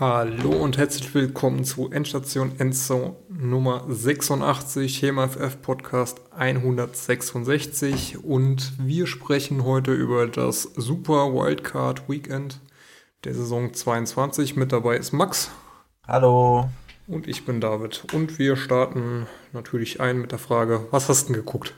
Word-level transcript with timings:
Hallo 0.00 0.50
und 0.50 0.76
herzlich 0.76 1.14
willkommen 1.14 1.62
zu 1.62 1.88
Endstation 1.88 2.58
Endzone 2.58 3.14
Nummer 3.28 3.84
86, 3.88 5.00
HMFF 5.00 5.62
Podcast 5.62 6.20
166 6.36 8.24
und 8.24 8.72
wir 8.76 9.06
sprechen 9.06 9.62
heute 9.62 9.92
über 9.92 10.26
das 10.26 10.62
Super 10.74 11.32
Wildcard 11.32 12.08
Weekend 12.08 12.60
der 13.22 13.34
Saison 13.34 13.72
22. 13.72 14.56
Mit 14.56 14.72
dabei 14.72 14.96
ist 14.96 15.12
Max. 15.12 15.52
Hallo. 16.08 16.68
Und 17.06 17.28
ich 17.28 17.44
bin 17.44 17.60
David. 17.60 18.04
Und 18.12 18.40
wir 18.40 18.56
starten 18.56 19.28
natürlich 19.52 20.00
ein 20.00 20.20
mit 20.20 20.32
der 20.32 20.40
Frage, 20.40 20.88
was 20.90 21.08
hast 21.08 21.28
du 21.28 21.34
denn 21.34 21.44
geguckt? 21.44 21.72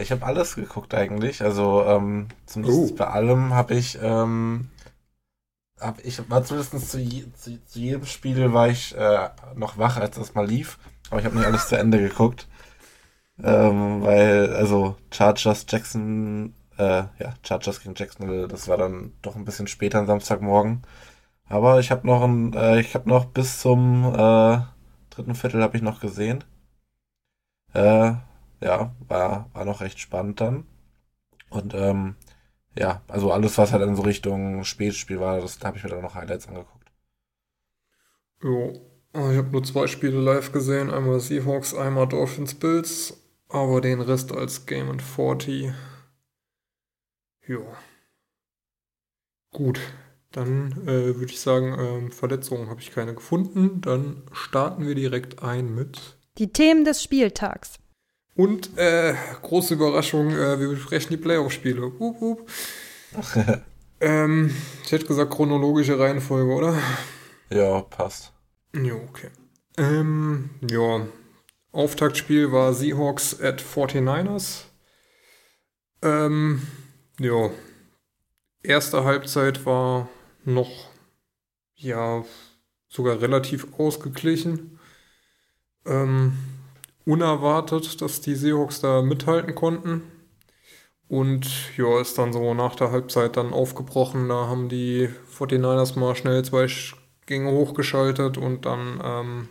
Ich 0.00 0.10
habe 0.10 0.26
alles 0.26 0.56
geguckt 0.56 0.94
eigentlich. 0.94 1.42
Also 1.42 1.84
ähm, 1.84 2.26
zumindest 2.44 2.92
oh. 2.92 2.96
bei 2.96 3.06
allem 3.06 3.54
habe 3.54 3.74
ich 3.74 4.00
ähm, 4.02 4.68
hab 5.80 6.04
ich 6.04 6.28
war 6.30 6.44
zumindest 6.44 6.90
zu, 6.90 6.98
je, 6.98 7.24
zu, 7.32 7.64
zu, 7.64 7.78
jedem 7.78 8.06
Spiel 8.06 8.52
war 8.52 8.68
ich 8.68 8.96
äh, 8.96 9.28
noch 9.54 9.78
wach, 9.78 9.96
als 9.98 10.16
das 10.16 10.34
mal 10.34 10.46
lief. 10.46 10.78
Aber 11.10 11.20
ich 11.20 11.26
habe 11.26 11.36
nicht 11.36 11.46
alles 11.46 11.68
zu 11.68 11.78
Ende 11.78 11.98
geguckt. 11.98 12.48
Ähm, 13.42 14.02
weil, 14.02 14.54
also 14.54 14.96
Chargers, 15.10 15.66
Jackson, 15.68 16.54
äh, 16.78 17.04
ja, 17.18 17.34
Chargers 17.42 17.80
gegen 17.82 17.94
Jacksonville, 17.94 18.48
das 18.48 18.68
war 18.68 18.78
dann 18.78 19.12
doch 19.22 19.36
ein 19.36 19.44
bisschen 19.44 19.66
später 19.66 19.98
am 19.98 20.06
Samstagmorgen. 20.06 20.82
Aber 21.48 21.80
ich 21.80 21.90
habe 21.90 22.06
noch 22.06 22.22
ein, 22.22 22.54
äh, 22.54 22.80
ich 22.80 22.94
habe 22.94 23.08
noch 23.08 23.26
bis 23.26 23.60
zum 23.60 24.04
äh, 24.14 24.58
dritten 25.10 25.34
Viertel 25.34 25.62
habe 25.62 25.76
ich 25.76 25.82
noch 25.82 26.00
gesehen. 26.00 26.44
Äh, 27.74 28.14
ja, 28.60 28.94
war, 29.08 29.50
war 29.52 29.64
noch 29.64 29.80
recht 29.80 29.98
spannend 30.00 30.40
dann. 30.40 30.66
Und 31.50 31.74
ähm, 31.74 32.16
ja, 32.78 33.02
also 33.08 33.32
alles, 33.32 33.56
was 33.58 33.72
halt 33.72 33.82
in 33.82 33.96
so 33.96 34.02
Richtung 34.02 34.64
Spätspiel 34.64 35.20
war, 35.20 35.40
das 35.40 35.58
da 35.58 35.68
habe 35.68 35.78
ich 35.78 35.84
mir 35.84 35.90
dann 35.90 36.02
noch 36.02 36.14
Highlights 36.14 36.48
angeguckt. 36.48 36.90
Jo, 38.42 38.72
ich 39.12 39.36
habe 39.38 39.48
nur 39.50 39.64
zwei 39.64 39.86
Spiele 39.86 40.20
live 40.20 40.52
gesehen, 40.52 40.90
einmal 40.90 41.20
Seahawks, 41.20 41.74
einmal 41.74 42.06
Dolphins 42.06 42.54
Bills, 42.54 43.22
aber 43.48 43.80
den 43.80 44.00
Rest 44.00 44.32
als 44.32 44.66
Game 44.66 44.90
and 44.90 45.00
40. 45.00 45.72
Jo. 47.46 47.66
Gut, 49.52 49.80
dann 50.32 50.72
äh, 50.82 51.16
würde 51.16 51.32
ich 51.32 51.40
sagen, 51.40 52.08
äh, 52.08 52.10
Verletzungen 52.10 52.68
habe 52.68 52.80
ich 52.80 52.90
keine 52.90 53.14
gefunden. 53.14 53.80
Dann 53.80 54.22
starten 54.32 54.86
wir 54.86 54.94
direkt 54.94 55.42
ein 55.42 55.74
mit 55.74 56.18
die 56.36 56.52
Themen 56.52 56.84
des 56.84 57.02
Spieltags. 57.02 57.78
Und 58.36 58.76
äh, 58.76 59.14
große 59.42 59.74
Überraschung, 59.74 60.30
äh, 60.30 60.60
wir 60.60 60.68
besprechen 60.68 61.10
die 61.10 61.16
Playoff-Spiele. 61.16 61.92
Ähm, 63.98 64.54
ich 64.84 64.92
hätte 64.92 65.06
gesagt 65.06 65.32
chronologische 65.32 65.98
Reihenfolge, 65.98 66.52
oder? 66.52 66.78
Ja, 67.48 67.80
passt. 67.80 68.32
Ja, 68.74 68.94
okay. 68.94 69.30
Ähm, 69.78 70.50
ja, 70.70 71.06
Auftaktspiel 71.72 72.52
war 72.52 72.74
Seahawks 72.74 73.40
at 73.40 73.62
49ers. 73.62 74.64
Ähm, 76.02 76.66
ja, 77.18 77.50
erste 78.62 79.04
Halbzeit 79.04 79.64
war 79.64 80.08
noch, 80.44 80.90
ja, 81.74 82.22
sogar 82.88 83.20
relativ 83.20 83.66
ausgeglichen. 83.78 84.78
Ähm, 85.86 86.36
unerwartet, 87.06 88.02
dass 88.02 88.20
die 88.20 88.34
Seahawks 88.34 88.80
da 88.80 89.00
mithalten 89.00 89.54
konnten. 89.54 90.02
Und 91.08 91.76
ja, 91.76 92.00
ist 92.00 92.18
dann 92.18 92.32
so 92.32 92.52
nach 92.52 92.74
der 92.74 92.90
Halbzeit 92.90 93.36
dann 93.36 93.52
aufgebrochen. 93.52 94.28
Da 94.28 94.48
haben 94.48 94.68
die 94.68 95.08
49ers 95.38 95.98
mal 95.98 96.16
schnell 96.16 96.44
zwei 96.44 96.66
Gänge 97.26 97.52
hochgeschaltet 97.52 98.38
und 98.38 98.66
dann 98.66 99.00
ähm, 99.04 99.48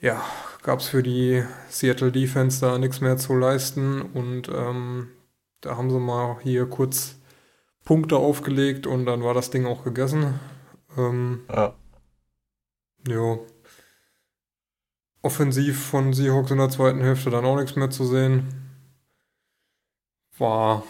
ja, 0.00 0.22
gab 0.62 0.80
es 0.80 0.88
für 0.88 1.02
die 1.02 1.42
Seattle 1.70 2.12
Defense 2.12 2.60
da 2.60 2.78
nichts 2.78 3.00
mehr 3.00 3.16
zu 3.16 3.34
leisten. 3.34 4.02
Und 4.02 4.50
ähm, 4.54 5.08
da 5.62 5.78
haben 5.78 5.90
sie 5.90 5.98
mal 5.98 6.38
hier 6.42 6.66
kurz 6.66 7.16
Punkte 7.84 8.18
aufgelegt 8.18 8.86
und 8.86 9.06
dann 9.06 9.22
war 9.24 9.32
das 9.32 9.48
Ding 9.48 9.64
auch 9.64 9.82
gegessen. 9.82 10.38
Ähm, 10.98 11.44
ja. 11.48 11.74
Ja 13.08 13.38
offensiv 15.22 15.86
von 15.86 16.12
Seahawks 16.12 16.50
in 16.50 16.58
der 16.58 16.70
zweiten 16.70 17.00
Hälfte 17.00 17.30
dann 17.30 17.44
auch 17.44 17.56
nichts 17.56 17.76
mehr 17.76 17.90
zu 17.90 18.04
sehen. 18.06 18.48
War 20.38 20.84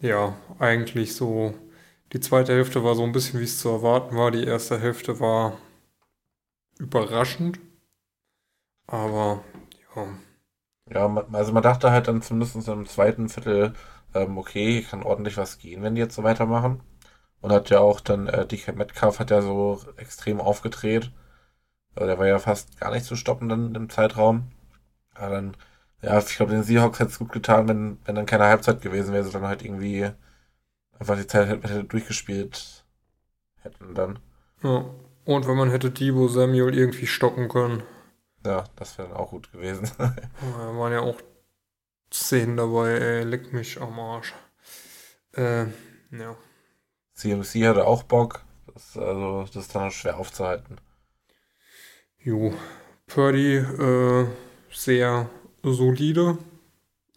ja 0.00 0.36
eigentlich 0.58 1.14
so. 1.14 1.54
Die 2.12 2.20
zweite 2.20 2.52
Hälfte 2.52 2.84
war 2.84 2.94
so 2.94 3.02
ein 3.02 3.12
bisschen 3.12 3.40
wie 3.40 3.44
es 3.44 3.58
zu 3.58 3.68
erwarten 3.70 4.16
war. 4.16 4.30
Die 4.30 4.44
erste 4.44 4.78
Hälfte 4.78 5.18
war 5.20 5.58
überraschend. 6.78 7.58
Aber 8.86 9.42
ja. 9.96 10.06
Ja, 10.90 11.26
also 11.32 11.52
man 11.52 11.62
dachte 11.62 11.90
halt 11.90 12.08
dann 12.08 12.22
zumindest 12.22 12.68
im 12.68 12.86
zweiten 12.86 13.28
Viertel, 13.28 13.74
ähm, 14.14 14.38
okay, 14.38 14.82
kann 14.82 15.02
ordentlich 15.02 15.36
was 15.36 15.58
gehen, 15.58 15.82
wenn 15.82 15.94
die 15.94 16.00
jetzt 16.02 16.14
so 16.14 16.22
weitermachen. 16.22 16.82
Und 17.40 17.52
hat 17.52 17.70
ja 17.70 17.80
auch 17.80 18.00
dann, 18.00 18.28
äh, 18.28 18.46
DK 18.46 18.74
Metcalf 18.76 19.18
hat 19.20 19.30
ja 19.30 19.42
so 19.42 19.80
extrem 19.96 20.40
aufgedreht. 20.40 21.12
Der 21.98 22.18
war 22.18 22.26
ja 22.26 22.38
fast 22.38 22.78
gar 22.80 22.92
nicht 22.92 23.04
zu 23.06 23.16
stoppen 23.16 23.48
dann 23.48 23.74
im 23.74 23.90
Zeitraum. 23.90 24.50
Aber 25.14 25.30
dann, 25.30 25.56
ja, 26.02 26.18
ich 26.18 26.36
glaube, 26.36 26.52
den 26.52 26.64
Seahawks 26.64 26.98
hätte 26.98 27.10
es 27.10 27.18
gut 27.18 27.32
getan, 27.32 27.68
wenn, 27.68 27.98
wenn 28.04 28.14
dann 28.14 28.26
keine 28.26 28.44
Halbzeit 28.44 28.80
gewesen 28.80 29.12
wäre, 29.12 29.24
sondern 29.24 29.48
halt 29.48 29.64
irgendwie 29.64 30.10
einfach 30.98 31.16
die 31.16 31.26
Zeit 31.26 31.48
hätte 31.48 31.84
durchgespielt 31.84 32.84
hätten 33.64 33.94
dann. 33.94 34.18
Ja. 34.62 34.84
Und 35.24 35.48
wenn 35.48 35.56
man 35.56 35.70
hätte 35.70 35.90
Debo 35.90 36.28
Samuel 36.28 36.76
irgendwie 36.76 37.06
stoppen 37.06 37.48
können. 37.48 37.82
Ja, 38.44 38.64
das 38.76 38.98
wäre 38.98 39.08
dann 39.08 39.16
auch 39.16 39.30
gut 39.30 39.50
gewesen. 39.52 39.90
da 39.98 40.76
waren 40.76 40.92
ja 40.92 41.00
auch 41.00 41.16
Szenen 42.12 42.58
dabei, 42.58 42.90
ey, 42.90 43.24
leck 43.24 43.52
mich 43.52 43.80
am 43.80 43.98
Arsch. 43.98 44.34
Äh, 45.32 45.64
ja. 46.10 46.36
CMC 47.14 47.66
hatte 47.66 47.86
auch 47.86 48.02
Bock. 48.02 48.42
Das, 48.72 48.98
also, 48.98 49.44
das 49.46 49.56
ist 49.56 49.74
dann 49.74 49.90
schwer 49.90 50.18
aufzuhalten. 50.18 50.78
Jo, 52.24 52.54
Purdy 53.06 53.56
äh, 53.56 54.26
sehr 54.72 55.28
solide. 55.62 56.38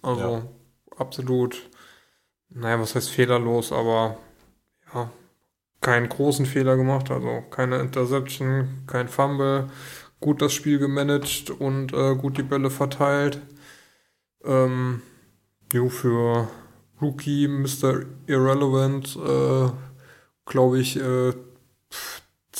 Also 0.01 0.21
ja. 0.21 0.47
absolut, 0.97 1.69
naja, 2.49 2.77
was 2.81 2.93
heißt 2.93 3.09
fehlerlos, 3.09 3.71
aber 3.71 4.17
ja, 4.93 5.09
keinen 5.79 6.09
großen 6.09 6.45
Fehler 6.45 6.75
gemacht. 6.75 7.09
Also 7.09 7.41
keine 7.49 7.77
Interception, 7.79 8.83
kein 8.85 9.07
Fumble. 9.07 9.69
Gut 10.19 10.41
das 10.41 10.53
Spiel 10.53 10.77
gemanagt 10.77 11.51
und 11.51 11.93
äh, 11.93 12.15
gut 12.15 12.37
die 12.37 12.43
Bälle 12.43 12.69
verteilt. 12.69 13.39
Ähm, 14.43 15.01
jo, 15.71 15.87
für 15.87 16.49
Rookie 17.01 17.47
Mr. 17.47 18.01
Irrelevant, 18.25 19.15
äh, 19.15 19.69
glaube 20.45 20.79
ich, 20.79 20.99
äh, 20.99 21.33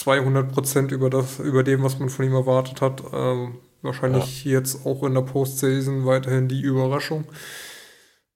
200 0.08 0.54
Prozent 0.54 0.92
über 0.94 1.10
das, 1.10 1.40
über 1.40 1.64
dem, 1.64 1.84
was 1.84 2.00
man 2.00 2.08
von 2.08 2.24
ihm 2.24 2.34
erwartet 2.34 2.80
hat. 2.80 3.04
Ähm, 3.12 3.58
wahrscheinlich 3.82 4.46
ja. 4.46 4.54
jetzt 4.54 4.86
auch 4.86 5.04
in 5.04 5.14
der 5.14 5.22
Postseason 5.22 6.06
weiterhin 6.06 6.48
die 6.48 6.62
Überraschung. 6.62 7.26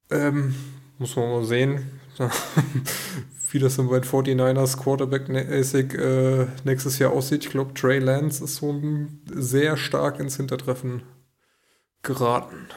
Ähm, 0.09 0.54
muss 0.98 1.16
man 1.16 1.30
mal 1.30 1.46
sehen, 1.46 2.02
wie 3.52 3.59
das 3.59 3.78
dann 3.78 3.88
bei 3.88 4.00
49ers 4.00 4.84
Quarterback-mäßig 4.84 5.94
äh, 5.94 6.48
nächstes 6.66 7.00
Jahr 7.00 7.14
aussieht. 7.14 7.46
Ich 7.46 7.52
glaube, 7.52 7.74
Trey 7.74 8.00
Lance 8.00 8.44
ist 8.44 8.58
so 8.58 8.78
sehr 9.34 9.78
stark 9.78 10.20
ins 10.20 10.36
Hintertreffen 10.36 11.03
geraten. 12.03 12.67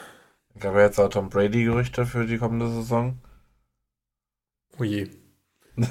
Gab 0.61 0.77
ja 0.77 0.83
jetzt 0.83 1.01
auch 1.01 1.09
Tom 1.09 1.31
Brady-Gerüchte 1.31 2.07
für 2.07 2.27
die 2.27 2.39
kommende 2.39 2.69
Saison. 2.69 3.19
Oh 4.79 4.85
je. 4.85 5.09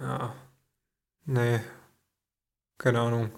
Ja. 0.00 0.34
Nee. 1.26 1.60
Keine 2.78 3.00
Ahnung. 3.00 3.30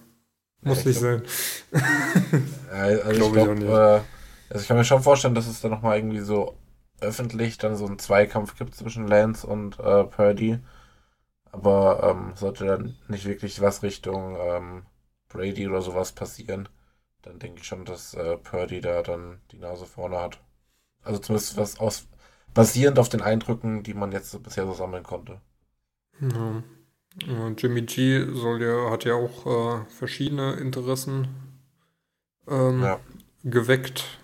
Muss 0.61 0.84
ja, 0.84 0.88
nicht 0.88 1.00
glaub, 1.00 1.26
sein. 1.26 2.49
ja, 2.70 2.79
also 2.79 3.11
ich 3.11 3.17
glaube, 3.17 3.55
glaub, 3.55 3.61
äh, 3.61 4.02
also 4.50 4.62
ich 4.62 4.69
kann 4.69 4.76
mir 4.76 4.84
schon 4.84 5.02
vorstellen, 5.02 5.34
dass 5.34 5.49
es 5.49 5.61
da 5.61 5.69
nochmal 5.69 5.99
irgendwie 5.99 6.20
so 6.20 6.56
öffentlich 7.00 7.58
dann 7.58 7.76
so 7.76 7.87
einen 7.87 7.99
Zweikampf 7.99 8.56
gibt 8.56 8.75
zwischen 8.75 9.08
Lance 9.08 9.46
und 9.46 9.79
äh, 9.81 10.05
Purdy. 10.05 10.61
Aber 11.50 12.02
ähm, 12.02 12.32
sollte 12.37 12.64
dann 12.64 12.96
nicht 13.08 13.26
wirklich 13.26 13.61
was 13.61 13.82
Richtung 13.82 14.37
ähm, 14.40 14.87
Brady 15.29 15.67
oder 15.67 15.82
sowas 15.82 16.12
passieren, 16.12 16.69
dann 17.23 17.38
denke 17.38 17.61
ich 17.61 17.67
schon, 17.67 17.84
dass 17.84 18.14
äh, 18.14 18.37
Purdy 18.37 18.81
da 18.81 19.02
dann 19.02 19.40
die 19.50 19.58
Nase 19.58 19.87
vorne 19.87 20.20
hat. 20.20 20.40
Also 21.02 21.19
zumindest 21.19 21.56
was 21.56 21.81
aus 21.81 22.06
basierend 22.55 22.99
auf 22.99 23.08
den 23.08 23.23
Eindrücken, 23.23 23.82
die 23.82 23.94
man 23.94 24.12
jetzt 24.12 24.40
bisher 24.43 24.67
so 24.67 24.75
sammeln 24.75 25.02
konnte. 25.02 25.40
Ja. 26.20 26.62
Jimmy 27.56 27.82
G 27.82 28.26
soll 28.32 28.62
ja, 28.62 28.91
hat 28.91 29.05
ja 29.05 29.14
auch 29.14 29.47
äh, 29.82 29.85
verschiedene 29.91 30.55
Interessen 30.55 31.29
ähm, 32.49 32.82
ja. 32.82 33.00
geweckt. 33.44 34.19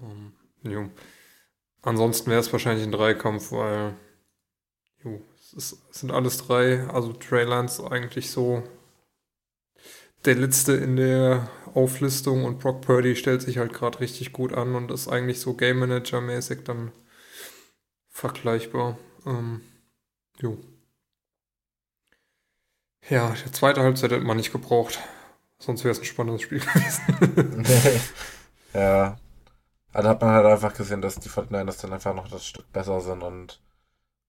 Um, 0.00 0.32
jo. 0.62 0.90
Ansonsten 1.82 2.30
wäre 2.30 2.40
es 2.40 2.52
wahrscheinlich 2.52 2.84
ein 2.84 2.92
Dreikampf, 2.92 3.52
weil 3.52 3.94
jo, 5.04 5.22
es 5.56 5.80
sind 5.90 6.10
alles 6.10 6.38
drei, 6.38 6.84
also 6.88 7.12
Trey 7.12 7.44
Lance 7.44 7.88
eigentlich 7.90 8.30
so 8.30 8.64
der 10.24 10.34
letzte 10.34 10.72
in 10.72 10.96
der 10.96 11.48
Auflistung 11.74 12.44
und 12.44 12.58
Brock 12.58 12.80
Purdy 12.80 13.14
stellt 13.14 13.42
sich 13.42 13.58
halt 13.58 13.72
gerade 13.72 14.00
richtig 14.00 14.32
gut 14.32 14.52
an 14.52 14.74
und 14.74 14.90
ist 14.90 15.08
eigentlich 15.08 15.40
so 15.40 15.54
Game 15.54 15.78
Manager 15.78 16.20
mäßig 16.20 16.64
dann 16.64 16.90
vergleichbar. 18.08 18.98
Ähm, 19.24 19.60
jo. 20.40 20.58
Ja, 23.08 23.34
die 23.44 23.52
zweite 23.52 23.82
Halbzeit 23.82 24.12
hätte 24.12 24.24
man 24.24 24.36
nicht 24.36 24.52
gebraucht. 24.52 24.98
Sonst 25.58 25.84
wäre 25.84 25.92
es 25.92 25.98
ein 25.98 26.04
spannendes 26.04 26.42
Spiel 26.42 26.60
gewesen. 27.64 27.64
ja. 28.74 29.16
Aber 29.92 30.02
da 30.02 30.08
hat 30.10 30.20
man 30.20 30.30
halt 30.30 30.46
einfach 30.46 30.74
gesehen, 30.74 31.00
dass 31.00 31.18
die 31.18 31.30
49ers 31.30 31.80
dann 31.80 31.92
einfach 31.92 32.14
noch 32.14 32.28
das 32.28 32.46
Stück 32.46 32.70
besser 32.72 33.00
sind 33.00 33.22
und 33.22 33.60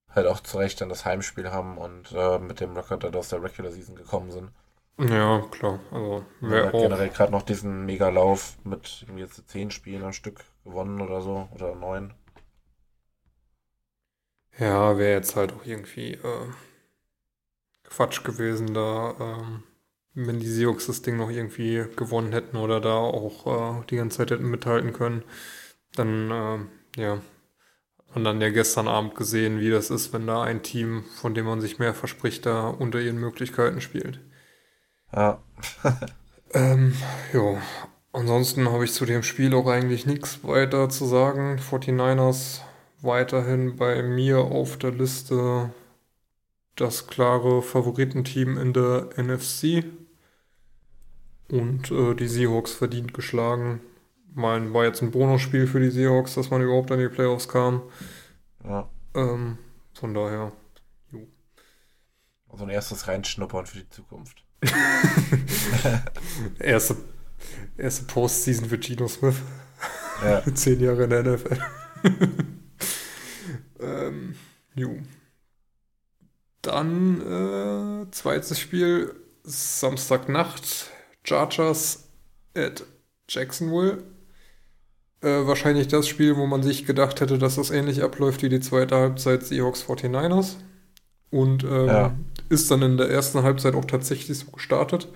halt 0.08 0.26
auch 0.26 0.40
zu 0.40 0.58
Recht 0.58 0.80
dann 0.80 0.88
das 0.88 1.04
Heimspiel 1.04 1.50
haben 1.52 1.78
und 1.78 2.12
äh, 2.12 2.38
mit 2.38 2.60
dem 2.60 2.76
Record 2.76 3.04
dann 3.04 3.14
aus 3.14 3.28
der 3.28 3.42
Regular 3.42 3.70
Season 3.70 3.94
gekommen 3.94 4.30
sind. 4.30 4.50
Ja, 4.98 5.40
klar. 5.50 5.80
Also, 5.92 6.24
wer 6.40 6.64
ja, 6.64 6.68
auch. 6.74 6.82
generell 6.82 7.08
gerade 7.08 7.32
noch 7.32 7.42
diesen 7.42 7.86
Mega-Lauf 7.86 8.56
mit 8.64 9.02
irgendwie 9.02 9.22
jetzt 9.22 9.48
zehn 9.48 9.70
Spielen 9.70 10.04
am 10.04 10.12
Stück 10.12 10.44
gewonnen 10.64 11.00
oder 11.00 11.20
so, 11.20 11.48
oder 11.54 11.74
neun. 11.74 12.12
Ja, 14.58 14.98
wäre 14.98 15.12
jetzt 15.12 15.36
halt 15.36 15.54
auch 15.54 15.64
irgendwie 15.64 16.14
äh, 16.14 16.48
Quatsch 17.90 18.24
gewesen, 18.24 18.72
da, 18.72 19.14
ähm, 19.20 19.62
wenn 20.14 20.40
die 20.40 20.48
Seahawks 20.48 20.86
das 20.86 21.02
Ding 21.02 21.16
noch 21.16 21.30
irgendwie 21.30 21.84
gewonnen 21.96 22.32
hätten 22.32 22.56
oder 22.56 22.80
da 22.80 22.94
auch 22.94 23.80
äh, 23.80 23.84
die 23.90 23.96
ganze 23.96 24.18
Zeit 24.18 24.30
hätten 24.30 24.48
mithalten 24.48 24.92
können. 24.92 25.22
Dann, 25.94 26.30
äh, 26.30 27.00
ja, 27.00 27.20
man 28.14 28.24
dann 28.24 28.40
ja 28.40 28.50
gestern 28.50 28.88
Abend 28.88 29.14
gesehen, 29.14 29.60
wie 29.60 29.70
das 29.70 29.90
ist, 29.90 30.12
wenn 30.12 30.26
da 30.26 30.42
ein 30.42 30.62
Team, 30.62 31.04
von 31.20 31.34
dem 31.34 31.46
man 31.46 31.60
sich 31.60 31.78
mehr 31.78 31.94
verspricht, 31.94 32.46
da 32.46 32.68
unter 32.68 33.00
ihren 33.00 33.18
Möglichkeiten 33.18 33.80
spielt. 33.80 34.20
Ja. 35.12 35.42
ähm, 36.54 36.94
jo. 37.32 37.58
Ansonsten 38.12 38.68
habe 38.68 38.84
ich 38.84 38.92
zu 38.92 39.06
dem 39.06 39.22
Spiel 39.22 39.54
auch 39.54 39.68
eigentlich 39.68 40.06
nichts 40.06 40.42
weiter 40.42 40.88
zu 40.88 41.06
sagen. 41.06 41.58
49ers 41.58 42.60
weiterhin 43.02 43.76
bei 43.76 44.02
mir 44.02 44.38
auf 44.38 44.76
der 44.76 44.90
Liste 44.90 45.70
das 46.80 47.06
klare 47.06 47.62
Favoritenteam 47.62 48.58
in 48.58 48.72
der 48.72 49.10
NFC. 49.16 49.84
Und 51.48 51.90
äh, 51.90 52.14
die 52.14 52.28
Seahawks 52.28 52.72
verdient 52.72 53.12
geschlagen. 53.12 53.80
Mein 54.34 54.72
war 54.72 54.84
jetzt 54.84 55.02
ein 55.02 55.10
Bonusspiel 55.10 55.66
für 55.66 55.80
die 55.80 55.90
Seahawks, 55.90 56.34
dass 56.34 56.50
man 56.50 56.62
überhaupt 56.62 56.90
an 56.92 57.00
die 57.00 57.08
Playoffs 57.08 57.48
kam. 57.48 57.82
Ja. 58.64 58.88
Ähm, 59.14 59.58
von 59.92 60.14
daher, 60.14 60.52
jo. 61.10 61.26
Also 62.48 62.64
ein 62.64 62.70
erstes 62.70 63.08
Reinschnuppern 63.08 63.66
für 63.66 63.78
die 63.78 63.90
Zukunft. 63.90 64.44
erste, 66.60 66.96
erste 67.76 68.04
Postseason 68.04 68.68
für 68.68 68.80
Gino 68.80 69.08
Smith. 69.08 69.36
Ja. 70.22 70.42
Zehn 70.54 70.80
Jahre 70.80 71.04
in 71.04 71.10
der 71.10 71.22
NFL. 71.24 71.58
ähm, 73.80 74.34
jo. 74.74 74.98
Dann 76.62 77.20
äh, 78.06 78.10
zweites 78.10 78.58
Spiel, 78.58 79.14
Samstagnacht, 79.44 80.90
Chargers 81.24 82.08
at 82.54 82.84
Jacksonville. 83.28 84.02
Äh, 85.22 85.46
wahrscheinlich 85.46 85.88
das 85.88 86.08
Spiel, 86.08 86.36
wo 86.36 86.46
man 86.46 86.62
sich 86.62 86.86
gedacht 86.86 87.20
hätte, 87.20 87.38
dass 87.38 87.56
das 87.56 87.70
ähnlich 87.70 88.02
abläuft 88.02 88.42
wie 88.42 88.48
die 88.48 88.60
zweite 88.60 88.96
Halbzeit 88.96 89.44
Seahawks 89.44 89.84
49ers. 89.84 90.56
Und 91.30 91.64
ähm, 91.64 91.86
ja 91.86 92.14
ist 92.50 92.70
dann 92.70 92.82
in 92.82 92.96
der 92.98 93.08
ersten 93.08 93.42
Halbzeit 93.42 93.74
auch 93.74 93.84
tatsächlich 93.86 94.38
so 94.38 94.50
gestartet. 94.50 95.08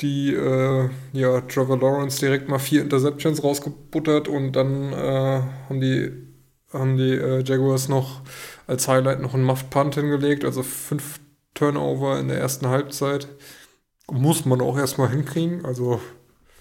Die, 0.00 0.32
äh, 0.32 0.88
ja, 1.12 1.40
Trevor 1.42 1.78
Lawrence 1.78 2.20
direkt 2.20 2.48
mal 2.48 2.58
vier 2.58 2.82
Interceptions 2.82 3.42
rausgebuttert 3.42 4.28
und 4.28 4.52
dann 4.52 4.92
äh, 4.92 5.42
haben 5.68 5.80
die, 5.80 6.12
haben 6.72 6.96
die 6.96 7.12
äh, 7.12 7.42
Jaguars 7.42 7.88
noch 7.88 8.22
als 8.66 8.88
Highlight 8.88 9.20
noch 9.20 9.34
einen 9.34 9.44
Muffed 9.44 9.70
Punt 9.70 9.94
hingelegt, 9.94 10.44
also 10.44 10.62
fünf 10.62 11.20
Turnover 11.54 12.18
in 12.18 12.28
der 12.28 12.38
ersten 12.38 12.68
Halbzeit. 12.68 13.28
Muss 14.10 14.44
man 14.44 14.60
auch 14.60 14.76
erstmal 14.76 15.10
hinkriegen, 15.10 15.64
also. 15.64 16.00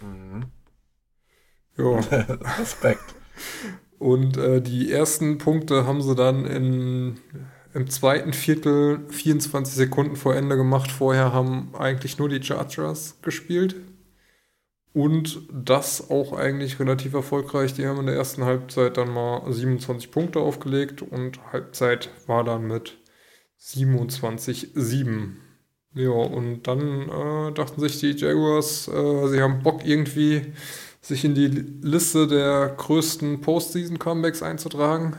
Mhm. 0.02 0.46
Ja. 1.78 2.00
Respekt. 2.60 3.16
Und 4.00 4.38
äh, 4.38 4.62
die 4.62 4.92
ersten 4.92 5.38
Punkte 5.38 5.86
haben 5.86 6.02
sie 6.02 6.16
dann 6.16 6.46
in 6.46 7.19
im 7.75 7.90
zweiten 7.90 8.31
Viertel 8.31 9.02
24 9.10 9.75
Sekunden 9.75 10.16
vor 10.16 10.34
Ende 10.34 10.56
gemacht. 10.56 10.90
Vorher 10.90 11.34
haben 11.34 11.75
eigentlich 11.78 12.18
nur 12.18 12.30
die 12.30 12.42
Chargers 12.42 13.18
gespielt. 13.22 13.75
Und 14.95 15.42
das 15.51 16.09
auch 16.09 16.31
eigentlich 16.31 16.80
relativ 16.80 17.15
erfolgreich. 17.15 17.74
Die 17.74 17.86
haben 17.86 18.00
in 18.00 18.06
der 18.06 18.15
ersten 18.15 18.45
Halbzeit 18.45 18.95
dann 18.95 19.13
mal 19.13 19.44
27 19.51 20.09
Punkte 20.09 20.39
aufgelegt 20.39 21.01
und 21.01 21.38
Halbzeit 21.51 22.09
war 22.27 22.45
dann 22.45 22.65
mit 22.65 22.97
27-7. 23.59 25.33
Ja, 25.95 26.12
und 26.12 26.63
dann 26.63 27.09
äh, 27.09 27.51
dachten 27.51 27.81
sich 27.81 28.00
die 28.00 28.12
Jaguars, 28.12 28.88
äh, 28.88 29.27
sie 29.27 29.42
haben 29.42 29.63
Bock 29.63 29.86
irgendwie, 29.86 30.53
sich 31.01 31.25
in 31.25 31.36
die 31.36 31.47
Liste 31.47 32.25
der 32.27 32.69
größten 32.77 33.42
Postseason-Comebacks 33.42 34.42
einzutragen. 34.42 35.18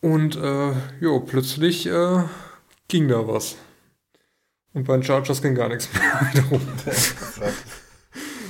Und 0.00 0.34
äh, 0.34 0.72
jo, 1.00 1.20
plötzlich 1.20 1.86
äh, 1.86 2.24
ging 2.88 3.06
da 3.06 3.28
was. 3.28 3.56
Und 4.74 4.84
bei 4.84 4.94
den 4.94 5.04
Chargers 5.04 5.40
ging 5.40 5.54
gar 5.54 5.68
nichts 5.68 5.88
mehr 5.92 6.02
wiederum. 6.32 6.60
das 6.84 7.40
war 7.40 7.48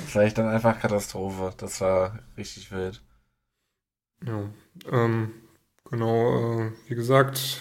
vielleicht 0.07 0.39
dann 0.39 0.49
einfach 0.49 0.81
Katastrophe. 0.81 1.53
Das 1.59 1.81
war 1.81 2.19
richtig 2.37 2.73
wild. 2.73 3.03
Ja, 4.27 4.49
ähm, 4.91 5.33
genau, 5.91 6.63
äh, 6.63 6.73
wie 6.89 6.95
gesagt, 6.95 7.61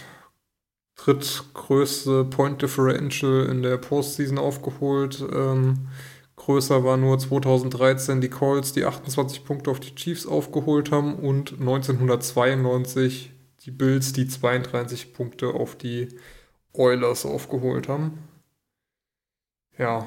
drittgrößte 0.95 2.23
Point 2.23 2.61
Differential 2.61 3.47
in 3.47 3.63
der 3.63 3.77
Postseason 3.77 4.37
aufgeholt. 4.37 5.21
Ähm, 5.33 5.89
größer 6.37 6.85
war 6.85 6.95
nur 6.95 7.19
2013 7.19 8.21
die 8.21 8.29
Colts, 8.29 8.71
die 8.71 8.85
28 8.85 9.43
Punkte 9.43 9.71
auf 9.71 9.81
die 9.81 9.93
Chiefs 9.93 10.25
aufgeholt 10.25 10.89
haben 10.89 11.15
und 11.15 11.59
1992 11.59 13.33
die 13.65 13.71
Bills, 13.71 14.13
die 14.13 14.27
32 14.27 15.13
Punkte 15.13 15.47
auf 15.47 15.75
die 15.75 16.07
Oilers 16.71 17.25
aufgeholt 17.25 17.89
haben. 17.89 18.19
Ja, 19.77 20.05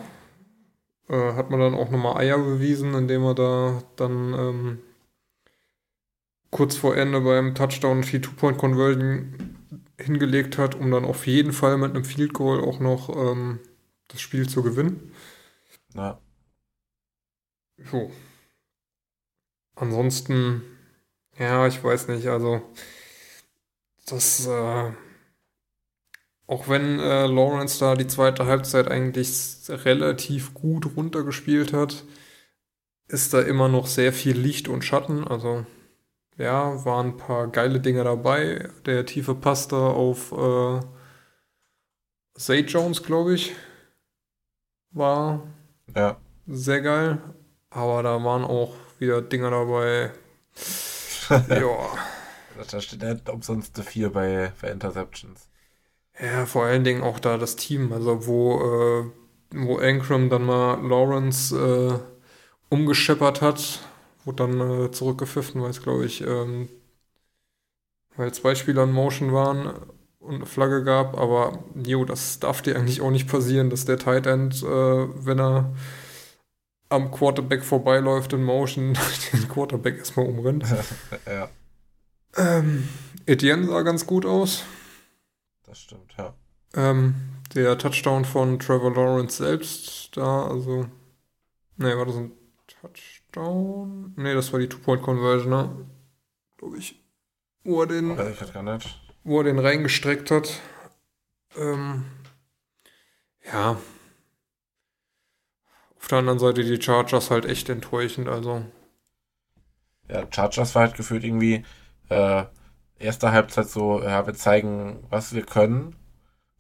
äh, 1.09 1.33
hat 1.35 1.51
man 1.51 1.61
dann 1.61 1.75
auch 1.75 1.91
nochmal 1.91 2.19
Eier 2.19 2.39
bewiesen, 2.39 2.95
indem 2.95 3.25
er 3.25 3.35
da 3.35 3.83
dann 3.97 4.35
ähm, 4.35 4.79
kurz 6.51 6.77
vor 6.77 6.97
Ende 6.97 7.21
beim 7.21 7.55
Touchdown 7.55 8.03
die 8.03 8.21
Two-Point-Conversion 8.21 9.57
hingelegt 9.99 10.59
hat, 10.59 10.75
um 10.75 10.91
dann 10.91 11.05
auf 11.05 11.27
jeden 11.27 11.53
Fall 11.53 11.79
mit 11.79 11.91
einem 11.95 12.05
Field 12.05 12.33
Goal 12.33 12.61
auch 12.61 12.81
noch 12.81 13.09
ähm, 13.17 13.61
das 14.09 14.21
Spiel 14.21 14.49
zu 14.49 14.63
gewinnen. 14.63 15.13
Ja. 15.95 16.21
So. 17.91 18.11
Ansonsten, 19.75 20.63
ja, 21.39 21.67
ich 21.67 21.83
weiß 21.83 22.09
nicht, 22.09 22.27
also 22.29 22.63
das, 24.07 24.47
äh, 24.47 24.93
auch 26.47 26.69
wenn 26.69 27.00
äh, 27.00 27.26
Lawrence 27.26 27.81
da 27.81 27.95
die 27.95 28.07
zweite 28.07 28.47
Halbzeit 28.47 28.88
eigentlich 28.88 29.31
relativ 29.69 30.55
gut 30.55 30.97
runtergespielt 30.97 31.73
hat, 31.73 32.05
ist 33.09 33.35
da 33.35 33.41
immer 33.41 33.69
noch 33.69 33.87
sehr 33.87 34.12
viel 34.12 34.38
Licht 34.38 34.69
und 34.69 34.85
Schatten. 34.85 35.26
Also, 35.26 35.67
ja, 36.37 36.85
waren 36.85 37.09
ein 37.09 37.17
paar 37.17 37.49
geile 37.49 37.81
Dinge 37.81 38.05
dabei. 38.05 38.69
Der 38.85 39.07
tiefe 39.07 39.35
Pass 39.35 39.69
da 39.69 39.88
auf 39.88 40.33
äh, 40.33 40.81
Zay 42.38 42.61
Jones, 42.61 43.03
glaube 43.03 43.35
ich, 43.35 43.55
war 44.91 45.43
ja. 45.95 46.17
sehr 46.47 46.81
geil. 46.83 47.19
Aber 47.71 48.03
da 48.03 48.23
waren 48.23 48.45
auch 48.45 48.75
wieder 48.99 49.21
Dinge 49.21 49.50
dabei. 49.50 50.12
ja. 51.49 51.76
Da 52.71 52.81
steht 52.81 53.03
nicht 53.03 53.29
umsonst 53.29 53.76
eine 53.76 53.85
4 53.85 54.12
bei, 54.12 54.53
bei 54.61 54.71
Interceptions. 54.71 55.49
Ja, 56.21 56.47
vor 56.47 56.65
allen 56.65 56.85
Dingen 56.85 57.03
auch 57.03 57.19
da 57.19 57.37
das 57.37 57.57
Team, 57.57 57.93
also 57.93 58.27
wo, 58.27 58.61
äh, 58.61 59.11
wo 59.51 59.77
Ankram 59.77 60.31
dann 60.31 60.47
mal 60.47 60.81
Lawrence 60.87 61.55
äh, 61.55 61.99
umgescheppert 62.71 63.43
hat, 63.43 63.81
wurde 64.25 64.47
dann 64.47 64.85
äh, 64.85 64.91
zurückgepfiffen, 64.91 65.63
weil 65.63 65.71
es, 65.71 65.83
glaube 65.83 66.07
ich, 66.07 66.23
ähm, 66.23 66.69
weil 68.17 68.33
zwei 68.33 68.55
Spieler 68.55 68.85
in 68.85 68.93
Motion 68.93 69.33
waren 69.33 69.75
und 70.19 70.37
eine 70.37 70.47
Flagge 70.47 70.83
gab, 70.85 71.19
aber 71.19 71.65
jo, 71.75 72.05
das 72.05 72.41
darf 72.41 72.63
dir 72.63 72.77
eigentlich 72.77 73.03
auch 73.03 73.11
nicht 73.11 73.29
passieren, 73.29 73.69
dass 73.69 73.85
der 73.85 73.99
Tight 73.99 74.27
End, 74.27 74.63
äh, 74.63 74.67
wenn 74.67 75.39
er 75.39 75.75
am 76.89 77.11
Quarterback 77.11 77.65
vorbeiläuft 77.65 78.33
in 78.33 78.43
Motion, 78.43 78.97
den 79.33 79.49
Quarterback 79.49 79.99
erstmal 79.99 80.27
umrennt. 80.27 80.65
ja. 81.27 81.49
Ähm, 82.37 82.89
Etienne 83.27 83.67
sah 83.67 83.83
ganz 83.83 84.07
gut 84.07 84.25
aus. 84.25 84.65
Das 85.67 85.81
stimmt, 85.81 86.15
ja. 86.17 86.35
Ähm, 86.75 87.15
der 87.55 87.77
Touchdown 87.79 88.25
von 88.25 88.59
Trevor 88.59 88.95
Lawrence 88.95 89.43
selbst, 89.43 90.17
da, 90.17 90.47
also. 90.47 90.87
Ne, 91.77 91.97
war 91.97 92.07
das 92.07 92.17
ein 92.17 92.33
Touchdown? 92.81 94.15
Ne, 94.17 94.35
das 94.35 94.53
war 94.53 94.61
die 94.61 94.69
Two-Point-Conversion, 94.69 95.51
ne? 95.51 95.87
Glaube 96.57 96.79
ich. 96.79 97.03
Wo 97.65 97.81
er 97.83 97.89
den. 97.89 98.17
Weiß 98.17 98.41
ich 98.41 98.53
gar 98.53 98.63
nicht. 98.63 99.01
Wo 99.25 99.39
er 99.39 99.45
den 99.45 99.59
reingestreckt 99.59 100.31
hat. 100.31 100.61
Ähm, 101.57 102.05
ja. 103.53 103.77
Auf 105.99 106.09
der 106.09 106.19
anderen 106.19 106.39
Seite 106.39 106.63
die 106.63 106.81
Chargers 106.81 107.31
halt 107.31 107.45
echt 107.45 107.69
enttäuschend, 107.69 108.29
also. 108.29 108.65
Ja, 110.09 110.27
Chargers 110.31 110.75
war 110.75 110.83
halt 110.83 110.97
gefühlt 110.97 111.25
irgendwie 111.25 111.65
äh, 112.09 112.45
erste 112.99 113.33
Halbzeit 113.33 113.69
so, 113.69 114.03
ja, 114.03 114.26
wir 114.26 114.35
zeigen, 114.35 115.05
was 115.11 115.35
wir 115.35 115.45
können. 115.45 115.97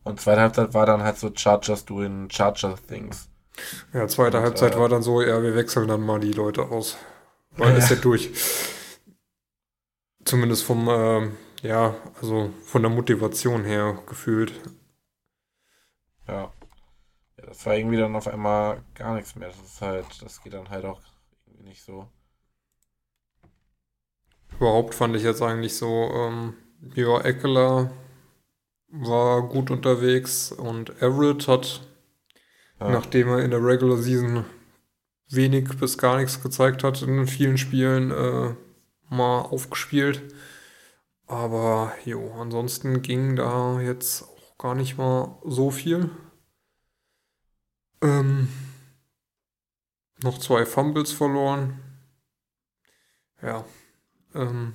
Und 0.04 0.20
zweite 0.20 0.40
Halbzeit 0.40 0.74
war 0.74 0.86
dann 0.86 1.02
halt 1.02 1.18
so 1.18 1.30
Chargers 1.34 1.84
doing 1.84 2.30
Charger 2.30 2.76
Things. 2.86 3.28
Ja, 3.92 4.06
zweite 4.06 4.38
Und, 4.38 4.44
Halbzeit 4.44 4.74
äh, 4.74 4.78
war 4.78 4.88
dann 4.88 5.02
so, 5.02 5.22
ja, 5.22 5.42
wir 5.42 5.54
wechseln 5.54 5.88
dann 5.88 6.02
mal 6.02 6.20
die 6.20 6.32
Leute 6.32 6.62
aus. 6.62 6.96
Weil 7.50 7.76
ist 7.76 7.90
ja 7.90 7.96
durch. 7.96 8.30
Zumindest 10.24 10.64
vom, 10.64 10.88
ähm, 10.88 11.36
ja, 11.62 11.94
also 12.20 12.50
von 12.64 12.82
der 12.82 12.90
Motivation 12.90 13.64
her 13.64 13.98
gefühlt. 14.06 14.52
Ja. 16.28 16.34
ja. 16.34 16.52
Das 17.36 17.64
war 17.64 17.76
irgendwie 17.76 17.96
dann 17.96 18.16
auf 18.16 18.26
einmal 18.26 18.82
gar 18.94 19.14
nichts 19.14 19.36
mehr. 19.36 19.48
Das 19.48 19.60
ist 19.60 19.80
halt, 19.80 20.06
das 20.20 20.42
geht 20.42 20.52
dann 20.52 20.68
halt 20.68 20.84
auch 20.84 21.00
irgendwie 21.46 21.68
nicht 21.68 21.82
so. 21.82 22.08
Überhaupt 24.58 24.94
fand 24.94 25.14
ich 25.16 25.22
jetzt 25.22 25.42
eigentlich 25.42 25.76
so, 25.76 26.10
ähm, 26.14 26.54
ja, 26.94 27.20
Eckler 27.20 27.90
war 28.88 29.42
gut 29.48 29.70
unterwegs 29.70 30.52
und 30.52 30.90
Everett 31.02 31.48
hat, 31.48 31.82
Ja. 32.80 32.90
nachdem 32.90 33.28
er 33.28 33.40
in 33.44 33.50
der 33.50 33.62
Regular 33.62 33.98
Season 33.98 34.44
wenig 35.28 35.68
bis 35.78 35.98
gar 35.98 36.16
nichts 36.16 36.42
gezeigt 36.42 36.84
hat 36.84 37.02
in 37.02 37.26
vielen 37.26 37.58
Spielen, 37.58 38.10
äh, 38.10 38.54
mal 39.10 39.40
aufgespielt. 39.42 40.22
Aber 41.26 41.92
jo, 42.04 42.32
ansonsten 42.40 43.02
ging 43.02 43.34
da 43.36 43.80
jetzt 43.80 44.22
auch 44.22 44.58
gar 44.58 44.74
nicht 44.74 44.96
mal 44.96 45.36
so 45.44 45.70
viel. 45.70 46.10
Ähm, 48.02 48.48
noch 50.22 50.38
zwei 50.38 50.64
Fumbles 50.64 51.12
verloren. 51.12 51.80
Ja. 53.42 53.64
Ähm, 54.36 54.74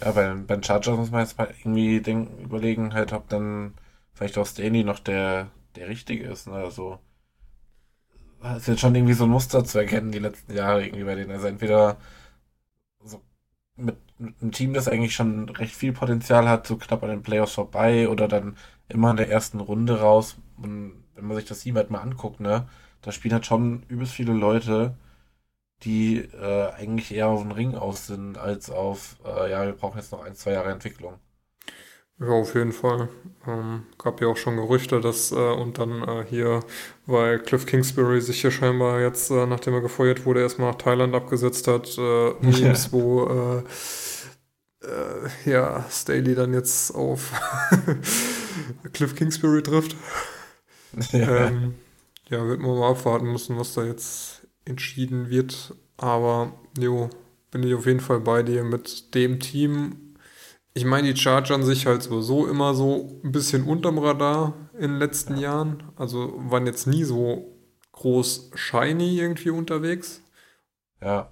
Ja, 0.00 0.10
bei, 0.12 0.34
bei 0.34 0.56
den 0.56 0.62
Chargers 0.64 0.96
muss 0.96 1.10
man 1.10 1.20
jetzt 1.20 1.38
mal 1.38 1.48
irgendwie 1.60 2.00
denken, 2.00 2.42
überlegen, 2.42 2.92
halt, 2.94 3.12
ob 3.12 3.28
dann 3.28 3.74
vielleicht 4.14 4.36
auch 4.38 4.46
Stanley 4.46 4.84
noch 4.84 4.98
der, 4.98 5.50
der 5.76 5.88
Richtige 5.88 6.24
ist. 6.28 6.46
Ne? 6.48 6.54
Also, 6.54 6.98
ist 8.56 8.68
jetzt 8.68 8.80
schon 8.80 8.94
irgendwie 8.94 9.12
so 9.14 9.24
ein 9.24 9.30
Muster 9.30 9.64
zu 9.64 9.78
erkennen, 9.78 10.12
die 10.12 10.18
letzten 10.18 10.54
Jahre 10.54 10.84
irgendwie 10.84 11.04
bei 11.04 11.14
denen. 11.14 11.30
Also 11.30 11.46
entweder 11.46 11.98
so 13.04 13.22
mit, 13.76 13.96
mit 14.18 14.34
einem 14.42 14.52
Team, 14.52 14.74
das 14.74 14.88
eigentlich 14.88 15.14
schon 15.14 15.48
recht 15.50 15.74
viel 15.74 15.92
Potenzial 15.92 16.48
hat, 16.48 16.66
so 16.66 16.76
knapp 16.76 17.02
an 17.02 17.10
den 17.10 17.22
Playoffs 17.22 17.54
vorbei 17.54 18.08
oder 18.08 18.28
dann 18.28 18.56
immer 18.88 19.10
in 19.12 19.16
der 19.18 19.30
ersten 19.30 19.60
Runde 19.60 20.00
raus. 20.00 20.36
Und 20.58 21.04
wenn 21.14 21.26
man 21.26 21.36
sich 21.36 21.46
das 21.48 21.60
Team 21.60 21.76
halt 21.76 21.90
mal 21.90 22.00
anguckt, 22.00 22.40
ne, 22.40 22.68
da 23.02 23.12
spielen 23.12 23.34
halt 23.34 23.46
schon 23.46 23.84
übelst 23.88 24.14
viele 24.14 24.32
Leute, 24.34 24.96
die 25.82 26.18
äh, 26.18 26.70
eigentlich 26.72 27.12
eher 27.14 27.28
auf 27.28 27.42
den 27.42 27.52
Ring 27.52 27.74
aus 27.74 28.06
sind, 28.06 28.36
als 28.36 28.70
auf, 28.70 29.16
äh, 29.24 29.50
ja, 29.50 29.64
wir 29.64 29.72
brauchen 29.72 29.98
jetzt 29.98 30.12
noch 30.12 30.24
ein, 30.24 30.34
zwei 30.34 30.52
Jahre 30.52 30.70
Entwicklung. 30.70 31.14
Ja, 32.18 32.28
auf 32.28 32.54
jeden 32.54 32.72
Fall. 32.72 33.08
Ähm, 33.46 33.84
gab 33.96 34.20
ja 34.20 34.28
auch 34.28 34.36
schon 34.36 34.56
Gerüchte, 34.56 35.00
dass 35.00 35.32
äh, 35.32 35.36
und 35.36 35.78
dann 35.78 36.02
äh, 36.02 36.24
hier, 36.28 36.60
weil 37.06 37.38
Cliff 37.38 37.64
Kingsbury 37.64 38.20
sich 38.20 38.42
hier 38.42 38.50
scheinbar 38.50 39.00
jetzt, 39.00 39.30
äh, 39.30 39.46
nachdem 39.46 39.72
er 39.72 39.80
gefeuert 39.80 40.26
wurde, 40.26 40.40
erstmal 40.42 40.70
nach 40.70 40.78
Thailand 40.78 41.14
abgesetzt 41.14 41.66
hat, 41.66 41.96
äh, 41.96 42.30
Memes, 42.40 42.92
wo 42.92 43.26
äh, 43.26 43.62
äh, 44.86 45.50
ja, 45.50 45.86
Staley 45.90 46.34
dann 46.34 46.52
jetzt 46.52 46.94
auf 46.94 47.32
Cliff 48.92 49.14
Kingsbury 49.14 49.62
trifft. 49.62 49.96
ja. 51.12 51.46
Ähm, 51.46 51.74
ja, 52.28 52.46
wird 52.46 52.60
man 52.60 52.78
mal 52.78 52.90
abwarten 52.90 53.32
müssen, 53.32 53.58
was 53.58 53.74
da 53.74 53.82
jetzt 53.82 54.39
entschieden 54.64 55.30
wird. 55.30 55.74
Aber 55.96 56.52
jo, 56.78 57.10
bin 57.50 57.62
ich 57.62 57.74
auf 57.74 57.86
jeden 57.86 58.00
Fall 58.00 58.20
bei 58.20 58.42
dir 58.42 58.64
mit 58.64 59.14
dem 59.14 59.40
Team. 59.40 60.14
Ich 60.72 60.84
meine, 60.84 61.12
die 61.12 61.20
Chargers 61.20 61.50
an 61.50 61.64
sich 61.64 61.86
halt 61.86 62.02
sowieso 62.02 62.46
immer 62.46 62.74
so 62.74 63.20
ein 63.24 63.32
bisschen 63.32 63.64
unterm 63.64 63.98
Radar 63.98 64.54
in 64.74 64.92
den 64.92 64.98
letzten 64.98 65.36
Jahren. 65.36 65.82
Also 65.96 66.32
waren 66.36 66.66
jetzt 66.66 66.86
nie 66.86 67.04
so 67.04 67.56
groß 67.92 68.52
shiny 68.54 69.18
irgendwie 69.18 69.50
unterwegs. 69.50 70.22
ja, 71.02 71.28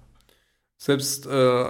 Selbst 0.77 1.25
äh, 1.25 1.69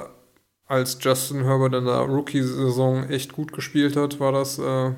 als 0.65 0.97
Justin 1.01 1.43
Herbert 1.43 1.73
in 1.73 1.85
der 1.85 2.01
Rookie-Saison 2.01 3.09
echt 3.09 3.33
gut 3.33 3.53
gespielt 3.53 3.95
hat, 3.95 4.19
war 4.19 4.31
das 4.31 4.59
äh, 4.59 4.93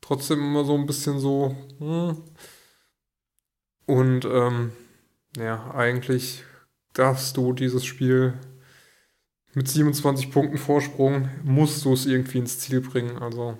trotzdem 0.00 0.40
immer 0.40 0.64
so 0.64 0.74
ein 0.74 0.86
bisschen 0.86 1.18
so. 1.18 1.56
Hm. 1.78 2.22
Und 3.86 4.24
ähm, 4.24 4.72
ja, 5.36 5.70
eigentlich 5.74 6.44
darfst 6.92 7.36
du 7.36 7.52
dieses 7.52 7.84
Spiel 7.84 8.34
mit 9.54 9.68
27 9.68 10.30
Punkten 10.30 10.58
Vorsprung, 10.58 11.30
musst 11.42 11.84
du 11.84 11.92
es 11.92 12.06
irgendwie 12.06 12.38
ins 12.38 12.58
Ziel 12.58 12.80
bringen. 12.80 13.18
Also 13.18 13.58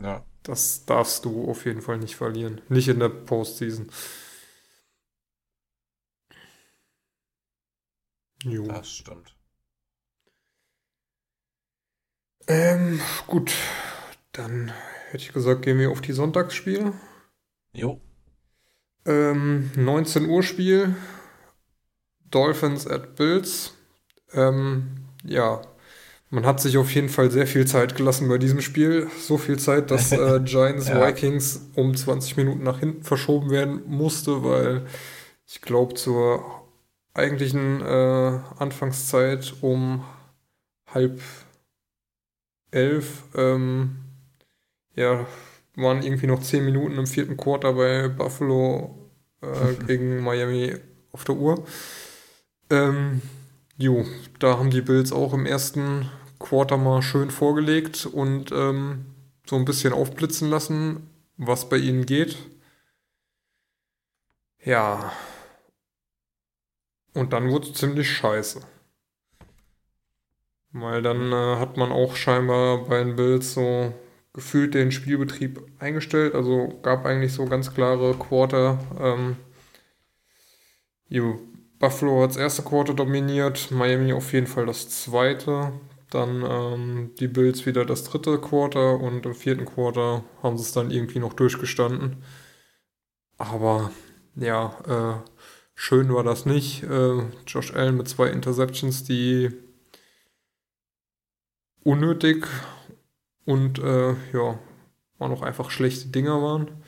ja. 0.00 0.24
das 0.42 0.84
darfst 0.84 1.24
du 1.24 1.50
auf 1.50 1.64
jeden 1.64 1.82
Fall 1.82 1.98
nicht 1.98 2.16
verlieren. 2.16 2.60
Nicht 2.68 2.88
in 2.88 3.00
der 3.00 3.08
Postseason. 3.08 3.90
Jo. 8.44 8.66
Das 8.68 8.90
stimmt. 8.90 9.36
Ähm, 12.46 13.00
gut. 13.26 13.52
Dann 14.32 14.72
hätte 15.10 15.24
ich 15.24 15.32
gesagt, 15.32 15.62
gehen 15.62 15.78
wir 15.78 15.90
auf 15.90 16.00
die 16.00 16.12
Sonntagsspiele. 16.12 16.92
Jo. 17.72 18.00
Ähm, 19.08 19.70
19 19.76 20.28
Uhr 20.28 20.42
Spiel. 20.42 20.94
Dolphins 22.30 22.86
at 22.86 23.16
Bills. 23.16 23.72
Ähm, 24.32 25.06
ja, 25.24 25.62
man 26.30 26.44
hat 26.44 26.60
sich 26.60 26.76
auf 26.76 26.94
jeden 26.94 27.08
Fall 27.08 27.30
sehr 27.30 27.46
viel 27.46 27.66
Zeit 27.66 27.96
gelassen 27.96 28.28
bei 28.28 28.36
diesem 28.38 28.60
Spiel. 28.60 29.08
So 29.18 29.38
viel 29.38 29.58
Zeit, 29.58 29.90
dass 29.90 30.12
äh, 30.12 30.40
Giants 30.44 30.88
Ja. 30.88 31.06
Vikings 31.06 31.70
um 31.74 31.96
20 31.96 32.36
Minuten 32.36 32.62
nach 32.62 32.80
hinten 32.80 33.02
verschoben 33.02 33.50
werden 33.50 33.82
musste, 33.86 34.44
weil 34.44 34.86
ich 35.46 35.62
glaube 35.62 35.94
zur 35.94 36.44
eigentlichen 37.14 37.80
äh, 37.80 38.38
Anfangszeit 38.58 39.54
um 39.62 40.04
halb 40.86 41.20
elf 42.70 43.24
ähm, 43.34 43.96
ja, 44.94 45.26
waren 45.76 46.02
irgendwie 46.02 46.26
noch 46.26 46.42
10 46.42 46.64
Minuten 46.64 46.98
im 46.98 47.06
vierten 47.06 47.36
Quarter 47.36 47.72
bei 47.74 48.08
Buffalo 48.08 48.97
äh, 49.42 49.74
gegen 49.86 50.22
Miami 50.22 50.76
auf 51.12 51.24
der 51.24 51.36
Uhr. 51.36 51.64
Ähm, 52.70 53.22
jo, 53.76 54.04
da 54.38 54.58
haben 54.58 54.70
die 54.70 54.82
Bills 54.82 55.12
auch 55.12 55.32
im 55.32 55.46
ersten 55.46 56.10
Quarter 56.38 56.76
mal 56.76 57.02
schön 57.02 57.30
vorgelegt 57.30 58.06
und 58.06 58.52
ähm, 58.52 59.06
so 59.46 59.56
ein 59.56 59.64
bisschen 59.64 59.92
aufblitzen 59.92 60.50
lassen, 60.50 61.08
was 61.36 61.68
bei 61.68 61.78
ihnen 61.78 62.06
geht. 62.06 62.36
Ja. 64.64 65.12
Und 67.14 67.32
dann 67.32 67.50
wurde 67.50 67.68
es 67.68 67.74
ziemlich 67.74 68.10
scheiße. 68.10 68.60
Weil 70.72 71.02
dann 71.02 71.32
äh, 71.32 71.56
hat 71.56 71.76
man 71.76 71.90
auch 71.90 72.14
scheinbar 72.14 72.84
bei 72.84 73.02
den 73.02 73.16
Bills 73.16 73.54
so 73.54 73.94
gefühlt 74.38 74.74
den 74.74 74.92
Spielbetrieb 74.92 75.60
eingestellt. 75.80 76.36
Also 76.36 76.78
gab 76.82 77.04
eigentlich 77.04 77.32
so 77.32 77.44
ganz 77.46 77.74
klare 77.74 78.14
Quarter. 78.14 78.78
Ähm, 79.00 79.36
Buffalo 81.80 82.22
hat 82.22 82.30
das 82.30 82.36
erste 82.36 82.62
Quarter 82.62 82.94
dominiert, 82.94 83.72
Miami 83.72 84.12
auf 84.12 84.32
jeden 84.32 84.46
Fall 84.46 84.66
das 84.66 84.88
zweite. 84.88 85.72
Dann 86.10 86.44
ähm, 86.48 87.10
die 87.18 87.26
Bills 87.26 87.66
wieder 87.66 87.84
das 87.84 88.04
dritte 88.04 88.38
Quarter 88.38 89.00
und 89.00 89.26
im 89.26 89.34
vierten 89.34 89.64
Quarter 89.64 90.22
haben 90.40 90.56
sie 90.56 90.62
es 90.62 90.72
dann 90.72 90.92
irgendwie 90.92 91.18
noch 91.18 91.34
durchgestanden. 91.34 92.22
Aber 93.38 93.90
ja, 94.36 95.20
äh, 95.24 95.30
schön 95.74 96.14
war 96.14 96.22
das 96.22 96.46
nicht. 96.46 96.84
Äh, 96.84 97.22
Josh 97.46 97.74
Allen 97.74 97.96
mit 97.96 98.08
zwei 98.08 98.28
Interceptions, 98.28 99.02
die 99.02 99.50
unnötig 101.82 102.46
und 103.48 103.78
äh, 103.78 104.10
ja, 104.34 104.58
waren 105.16 105.32
auch 105.32 105.40
einfach 105.40 105.70
schlechte 105.70 106.08
Dinger 106.08 106.42
waren. 106.42 106.84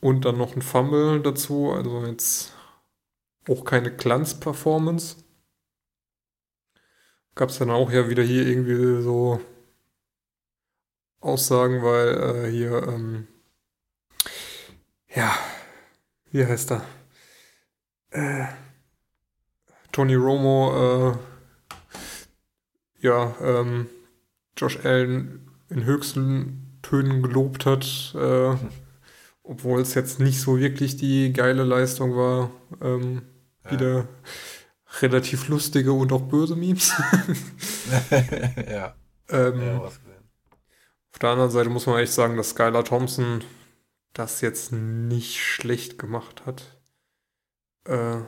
Und 0.00 0.24
dann 0.24 0.38
noch 0.38 0.54
ein 0.54 0.62
Fumble 0.62 1.20
dazu, 1.20 1.72
also 1.72 2.06
jetzt 2.06 2.54
auch 3.48 3.64
keine 3.64 3.90
Glanz-Performance. 3.90 5.16
Gab 7.34 7.48
es 7.48 7.58
dann 7.58 7.70
auch 7.70 7.90
ja 7.90 8.08
wieder 8.08 8.22
hier 8.22 8.46
irgendwie 8.46 9.02
so 9.02 9.40
Aussagen, 11.20 11.82
weil 11.82 12.44
äh, 12.44 12.50
hier, 12.52 12.86
ähm, 12.86 13.26
ja, 15.12 15.36
wie 16.30 16.46
heißt 16.46 16.70
er? 16.70 16.84
Äh, 18.10 18.46
Tony 19.90 20.14
Romo, 20.14 21.10
äh, 21.10 21.18
ja, 23.00 23.34
ähm, 23.40 23.88
Josh 24.56 24.78
Allen 24.84 25.43
in 25.74 25.84
höchsten 25.84 26.78
Tönen 26.82 27.22
gelobt 27.22 27.66
hat, 27.66 28.14
äh, 28.14 28.56
obwohl 29.42 29.80
es 29.80 29.94
jetzt 29.94 30.20
nicht 30.20 30.40
so 30.40 30.58
wirklich 30.58 30.96
die 30.96 31.32
geile 31.32 31.64
Leistung 31.64 32.16
war. 32.16 32.50
Ähm, 32.80 33.22
ja. 33.64 33.70
Wieder 33.70 34.08
relativ 35.00 35.48
lustige 35.48 35.92
und 35.92 36.12
auch 36.12 36.22
böse 36.22 36.56
Memes. 36.56 36.92
ja. 38.70 38.94
Ähm, 39.28 39.60
ja 39.60 39.90
auf 41.14 41.20
der 41.20 41.30
anderen 41.30 41.50
Seite 41.52 41.70
muss 41.70 41.86
man 41.86 42.00
echt 42.00 42.12
sagen, 42.12 42.36
dass 42.36 42.50
Skylar 42.50 42.82
Thompson 42.82 43.44
das 44.14 44.40
jetzt 44.40 44.72
nicht 44.72 45.40
schlecht 45.40 45.96
gemacht 45.96 46.44
hat. 46.44 46.76
Äh, 47.86 48.16
ja. 48.16 48.24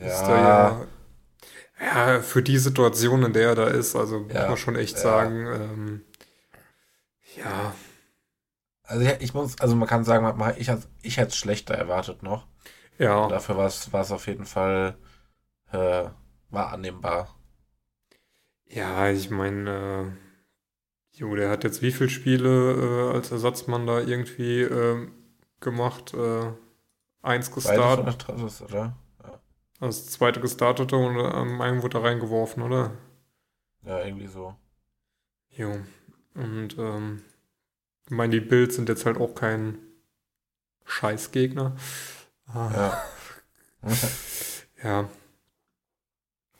Ja, 0.00 0.86
ja, 1.80 2.20
für 2.20 2.42
die 2.42 2.58
Situation, 2.58 3.22
in 3.22 3.32
der 3.32 3.50
er 3.50 3.54
da 3.54 3.66
ist, 3.68 3.94
also 3.94 4.18
muss 4.18 4.32
man 4.32 4.56
schon 4.56 4.74
echt 4.74 4.98
sagen, 4.98 5.46
ähm, 5.46 6.04
ja. 7.38 7.74
Also 8.82 9.06
ich, 9.20 9.34
muss, 9.34 9.58
also 9.60 9.76
man 9.76 9.88
kann 9.88 10.04
sagen, 10.04 10.40
ich, 10.56 10.70
ich 11.02 11.16
hätte 11.18 11.28
es 11.28 11.36
schlechter 11.36 11.74
erwartet 11.74 12.22
noch. 12.22 12.46
Ja. 12.98 13.24
Und 13.24 13.30
dafür 13.30 13.56
war 13.56 13.66
es 13.66 14.12
auf 14.12 14.26
jeden 14.26 14.46
Fall 14.46 14.96
äh, 15.72 16.04
war 16.50 16.72
annehmbar. 16.72 17.34
Ja, 18.66 19.08
ich 19.10 19.30
meine, 19.30 20.14
äh, 21.12 21.16
jo, 21.18 21.34
der 21.34 21.50
hat 21.50 21.64
jetzt 21.64 21.82
wie 21.82 21.92
viele 21.92 22.10
Spiele 22.10 23.10
äh, 23.10 23.14
als 23.14 23.30
Ersatzmann 23.30 23.86
da 23.86 24.00
irgendwie 24.00 24.62
äh, 24.62 25.08
gemacht? 25.60 26.14
Äh, 26.14 26.52
eins 27.22 27.50
gestartet. 27.50 28.26
Drittes, 28.26 28.62
oder? 28.62 28.96
Ja. 29.22 29.40
Also 29.80 30.00
das 30.00 30.06
zweite 30.06 30.40
gestartete 30.40 30.96
und 30.96 31.18
am 31.18 31.60
einen 31.60 31.82
wurde 31.82 31.98
er 31.98 32.04
reingeworfen, 32.04 32.62
oder? 32.62 32.92
Ja, 33.82 34.04
irgendwie 34.04 34.26
so. 34.26 34.54
Jo. 35.50 35.76
Und 36.38 36.78
ähm, 36.78 37.22
ich 38.06 38.12
meine, 38.12 38.32
die 38.32 38.40
Bills 38.40 38.76
sind 38.76 38.88
jetzt 38.88 39.04
halt 39.04 39.18
auch 39.18 39.34
kein 39.34 39.78
Scheißgegner. 40.84 41.76
Ah. 42.46 42.70
Ja. 43.82 43.92
ja. 44.82 45.08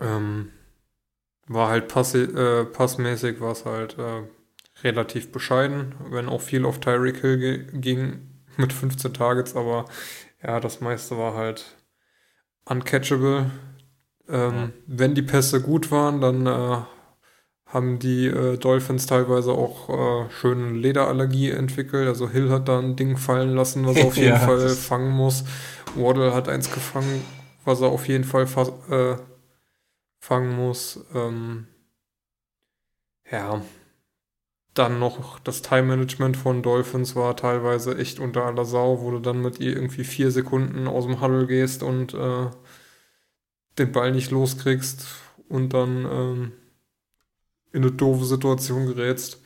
Ähm, 0.00 0.52
war 1.47 1.68
halt 1.68 1.88
passi 1.88 2.23
äh, 2.23 2.64
passmäßig, 2.64 3.40
war 3.40 3.52
es 3.52 3.64
halt 3.64 3.99
äh, 3.99 4.23
relativ 4.82 5.32
bescheiden, 5.32 5.94
wenn 6.11 6.28
auch 6.28 6.42
viel 6.42 6.64
auf 6.64 6.80
Tyreek 6.80 7.20
Hill 7.20 7.66
ging 7.73 8.42
mit 8.56 8.73
15 8.73 9.14
Targets, 9.14 9.56
aber 9.56 9.87
ja, 10.42 10.61
das 10.61 10.80
meiste 10.80 11.16
war 11.16 11.35
halt 11.35 11.76
uncatchable. 12.64 13.50
Ähm, 14.28 14.54
ja. 14.54 14.70
Wenn 14.87 15.14
die 15.14 15.23
Pässe 15.23 15.62
gut 15.62 15.90
waren, 15.90 16.20
dann 16.20 16.47
äh, 16.47 16.82
haben 17.68 17.98
die 17.98 18.26
äh, 18.26 18.56
Dolphins 18.56 19.06
teilweise 19.06 19.52
auch 19.52 19.88
äh, 19.90 20.30
schön 20.30 20.75
Lederallergie 20.75 21.50
entwickelt. 21.50 22.08
Also 22.08 22.28
Hill 22.28 22.50
hat 22.50 22.66
da 22.68 22.78
ein 22.78 22.96
Ding 22.96 23.16
fallen 23.16 23.54
lassen, 23.54 23.87
was 23.87 23.96
er 23.96 24.06
auf 24.06 24.16
jeden 24.16 24.28
ja, 24.28 24.38
Fall 24.38 24.68
fangen 24.70 25.10
muss. 25.10 25.44
Waddle 25.94 26.34
hat 26.34 26.48
eins 26.48 26.72
gefangen, 26.72 27.22
was 27.64 27.80
er 27.80 27.88
auf 27.88 28.08
jeden 28.08 28.25
Fall 28.25 28.46
äh, 28.90 29.16
fangen 30.19 30.56
muss. 30.56 31.04
Ähm, 31.14 31.66
ja, 33.30 33.60
dann 34.73 34.99
noch 34.99 35.38
das 35.40 35.60
Time-Management 35.60 36.36
von 36.36 36.62
Dolphins 36.62 37.16
war 37.16 37.36
teilweise 37.36 37.99
echt 37.99 38.19
unter 38.19 38.45
aller 38.45 38.64
Sau, 38.64 39.02
wo 39.02 39.10
du 39.10 39.19
dann 39.19 39.43
mit 39.43 39.60
ihr 39.60 39.75
irgendwie 39.75 40.04
vier 40.04 40.30
Sekunden 40.30 40.86
aus 40.86 41.04
dem 41.04 41.21
Huddle 41.21 41.47
gehst 41.47 41.82
und 41.82 42.14
äh, 42.14 42.47
den 43.78 43.93
Ball 43.93 44.12
nicht 44.12 44.30
loskriegst 44.30 45.06
und 45.49 45.75
dann 45.75 46.06
ähm, 46.10 46.52
in 47.73 47.83
eine 47.83 47.93
doofe 47.93 48.25
Situation 48.25 48.87
gerätst. 48.87 49.41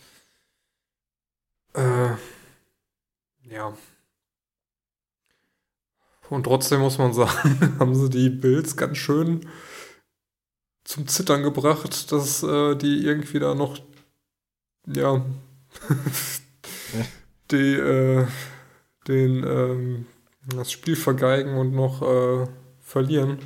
Äh, 1.74 2.10
ja. 3.44 3.76
Und 6.28 6.44
trotzdem 6.44 6.80
muss 6.80 6.98
man 6.98 7.12
sagen, 7.12 7.76
haben 7.78 7.94
sie 7.94 8.08
die 8.08 8.30
Bills 8.30 8.76
ganz 8.76 8.96
schön 8.98 9.46
zum 10.84 11.06
Zittern 11.06 11.42
gebracht, 11.42 12.10
dass 12.12 12.42
äh, 12.42 12.74
die 12.76 13.04
irgendwie 13.04 13.38
da 13.38 13.54
noch, 13.54 13.78
ja, 14.86 15.24
die, 17.50 17.74
äh, 17.74 18.26
den, 19.08 19.44
ähm, 19.44 20.06
das 20.56 20.72
Spiel 20.72 20.96
vergeigen 20.96 21.56
und 21.56 21.72
noch 21.72 22.02
äh, 22.02 22.46
verlieren. 22.80 23.38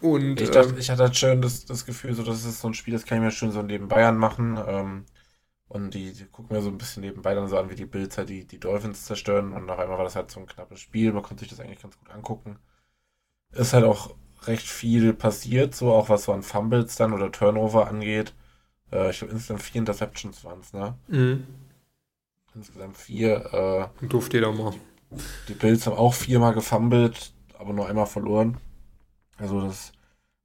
Und, 0.00 0.40
ich, 0.40 0.50
dachte, 0.50 0.70
ähm, 0.70 0.78
ich 0.78 0.90
hatte 0.90 1.04
halt 1.04 1.16
schön 1.16 1.42
das, 1.42 1.64
das 1.64 1.84
Gefühl, 1.84 2.14
so, 2.14 2.22
das 2.22 2.44
ist 2.44 2.60
so 2.60 2.68
ein 2.68 2.74
Spiel, 2.74 2.94
das 2.94 3.04
kann 3.04 3.18
ich 3.18 3.24
mir 3.24 3.30
schön 3.30 3.50
so 3.50 3.62
neben 3.62 3.88
Bayern 3.88 4.16
machen. 4.16 4.58
Ähm, 4.66 5.04
und 5.68 5.92
die, 5.92 6.12
die, 6.12 6.24
gucken 6.24 6.56
mir 6.56 6.62
so 6.62 6.70
ein 6.70 6.78
bisschen 6.78 7.02
nebenbei 7.02 7.34
dann 7.34 7.48
so 7.48 7.58
an, 7.58 7.70
wie 7.70 7.74
die 7.74 7.84
Bills 7.84 8.16
halt 8.16 8.28
die, 8.30 8.46
die 8.46 8.58
Dolphins 8.58 9.04
zerstören. 9.04 9.52
Und 9.52 9.66
nach 9.66 9.78
einmal 9.78 9.98
war 9.98 10.04
das 10.04 10.16
halt 10.16 10.30
so 10.30 10.40
ein 10.40 10.46
knappes 10.46 10.80
Spiel. 10.80 11.12
Man 11.12 11.22
konnte 11.22 11.40
sich 11.40 11.50
das 11.50 11.60
eigentlich 11.60 11.82
ganz 11.82 11.98
gut 11.98 12.10
angucken. 12.10 12.58
Ist 13.52 13.72
halt 13.72 13.84
auch 13.84 14.14
recht 14.46 14.66
viel 14.66 15.12
passiert, 15.12 15.74
so 15.74 15.92
auch 15.92 16.08
was 16.08 16.24
so 16.24 16.32
an 16.32 16.42
Fumbles 16.42 16.96
dann 16.96 17.12
oder 17.12 17.32
Turnover 17.32 17.88
angeht. 17.88 18.34
Äh, 18.92 19.10
ich 19.10 19.18
glaube, 19.18 19.34
insgesamt 19.34 19.62
vier 19.62 19.80
Interceptions 19.80 20.44
waren 20.44 20.60
es, 20.60 20.72
ne? 20.72 20.96
Mhm. 21.08 21.46
Insgesamt 22.54 22.96
vier. 22.96 23.90
Äh, 24.00 24.06
Durfte 24.06 24.38
jeder 24.38 24.52
mal. 24.52 24.72
Die, 24.72 25.16
die 25.48 25.54
Bills 25.54 25.86
haben 25.86 25.96
auch 25.96 26.14
viermal 26.14 26.54
gefumbled, 26.54 27.32
aber 27.58 27.72
nur 27.72 27.88
einmal 27.88 28.06
verloren. 28.06 28.58
Also 29.38 29.62
das 29.62 29.92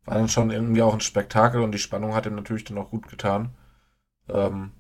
war 0.06 0.16
dann 0.16 0.30
schon 0.30 0.52
irgendwie 0.52 0.82
auch 0.82 0.94
ein 0.94 1.02
Spektakel 1.02 1.62
und 1.62 1.72
die 1.72 1.80
Spannung 1.80 2.14
hat 2.14 2.26
ihm 2.26 2.36
natürlich 2.36 2.64
dann 2.66 2.78
auch 2.78 2.90
gut 2.90 3.08
getan. 3.08 3.56
Ähm, 4.30 4.72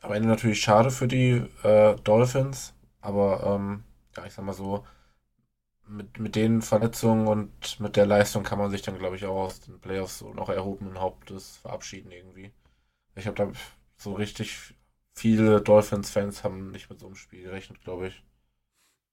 am 0.00 0.12
Ende 0.12 0.28
natürlich 0.28 0.60
schade 0.60 0.90
für 0.90 1.08
die 1.08 1.42
äh, 1.62 1.96
Dolphins, 1.96 2.74
aber 3.00 3.42
ähm, 3.44 3.84
ja, 4.16 4.26
ich 4.26 4.34
sag 4.34 4.44
mal 4.44 4.52
so, 4.52 4.84
mit, 5.88 6.18
mit 6.18 6.36
den 6.36 6.62
Verletzungen 6.62 7.26
und 7.28 7.80
mit 7.80 7.96
der 7.96 8.06
Leistung 8.06 8.42
kann 8.42 8.58
man 8.58 8.70
sich 8.70 8.82
dann, 8.82 8.98
glaube 8.98 9.16
ich, 9.16 9.24
auch 9.24 9.46
aus 9.46 9.60
den 9.60 9.80
Playoffs 9.80 10.18
so 10.18 10.32
noch 10.34 10.48
erhobenen 10.48 11.00
Hauptes 11.00 11.58
verabschieden 11.58 12.10
irgendwie. 12.10 12.52
Ich 13.14 13.26
habe 13.26 13.36
da 13.36 13.50
so 13.96 14.12
richtig 14.14 14.74
viele 15.14 15.60
Dolphins-Fans 15.60 16.44
haben 16.44 16.70
nicht 16.70 16.90
mit 16.90 16.98
so 16.98 17.06
einem 17.06 17.14
Spiel 17.14 17.44
gerechnet, 17.44 17.80
glaube 17.80 18.08
ich. 18.08 18.24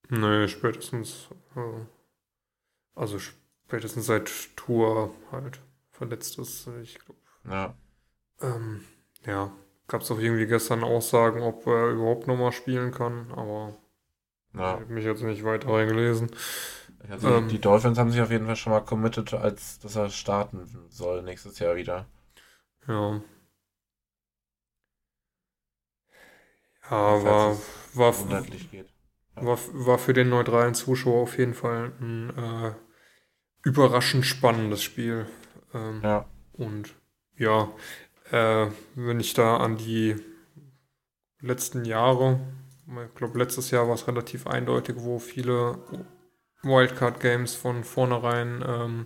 Nee, 0.09 0.47
spätestens. 0.47 1.29
Äh, 1.55 1.85
also 2.95 3.19
spätestens 3.73 4.05
seit 4.05 4.29
Tour 4.55 5.15
halt 5.31 5.59
verletzt 5.89 6.37
ist, 6.37 6.67
ich 6.83 6.99
glaube. 6.99 7.19
Ja. 7.49 7.73
Ähm, 8.39 8.85
ja, 9.25 9.51
gab 9.87 10.01
es 10.01 10.11
auch 10.11 10.19
irgendwie 10.19 10.45
gestern 10.45 10.83
Aussagen, 10.83 11.41
ob 11.41 11.65
er 11.65 11.89
überhaupt 11.89 12.27
nochmal 12.27 12.51
spielen 12.51 12.91
kann, 12.91 13.31
aber 13.31 13.75
ja. 14.53 14.75
Ich 14.75 14.81
habe 14.81 14.93
mich 14.93 15.05
jetzt 15.05 15.23
nicht 15.23 15.43
weiter 15.43 15.69
reingelesen. 15.69 16.29
Also 17.09 17.29
ähm, 17.29 17.47
die 17.47 17.59
Dolphins 17.59 17.97
haben 17.97 18.11
sich 18.11 18.21
auf 18.21 18.29
jeden 18.29 18.45
Fall 18.45 18.55
schon 18.55 18.73
mal 18.73 18.81
committed, 18.81 19.33
als 19.33 19.79
dass 19.79 19.95
er 19.95 20.11
starten 20.11 20.87
soll 20.89 21.23
nächstes 21.23 21.57
Jahr 21.57 21.75
wieder. 21.75 22.05
Ja. 22.87 23.21
Ja, 26.91 27.23
war, 27.23 27.57
war, 27.95 28.13
ja. 28.29 28.83
war, 29.35 29.57
war 29.73 29.97
für 29.97 30.13
den 30.13 30.29
neutralen 30.29 30.75
Zuschauer 30.75 31.23
auf 31.23 31.39
jeden 31.39 31.55
Fall 31.55 31.91
ein 31.99 32.29
äh, 32.37 32.73
überraschend 33.63 34.25
spannendes 34.25 34.83
Spiel. 34.83 35.25
Ähm, 35.73 36.01
ja. 36.03 36.25
Und 36.53 36.93
ja, 37.37 37.71
äh, 38.31 38.67
wenn 38.95 39.19
ich 39.19 39.33
da 39.33 39.57
an 39.57 39.77
die 39.77 40.15
letzten 41.39 41.85
Jahre 41.85 42.39
ich 42.85 43.15
glaube, 43.15 43.39
letztes 43.39 43.71
Jahr 43.71 43.87
war 43.87 43.95
es 43.95 44.07
relativ 44.07 44.47
eindeutig, 44.47 44.95
wo 44.99 45.19
viele 45.19 45.79
Wildcard-Games 46.63 47.55
von 47.55 47.83
vornherein 47.83 48.63
ähm, 48.67 49.05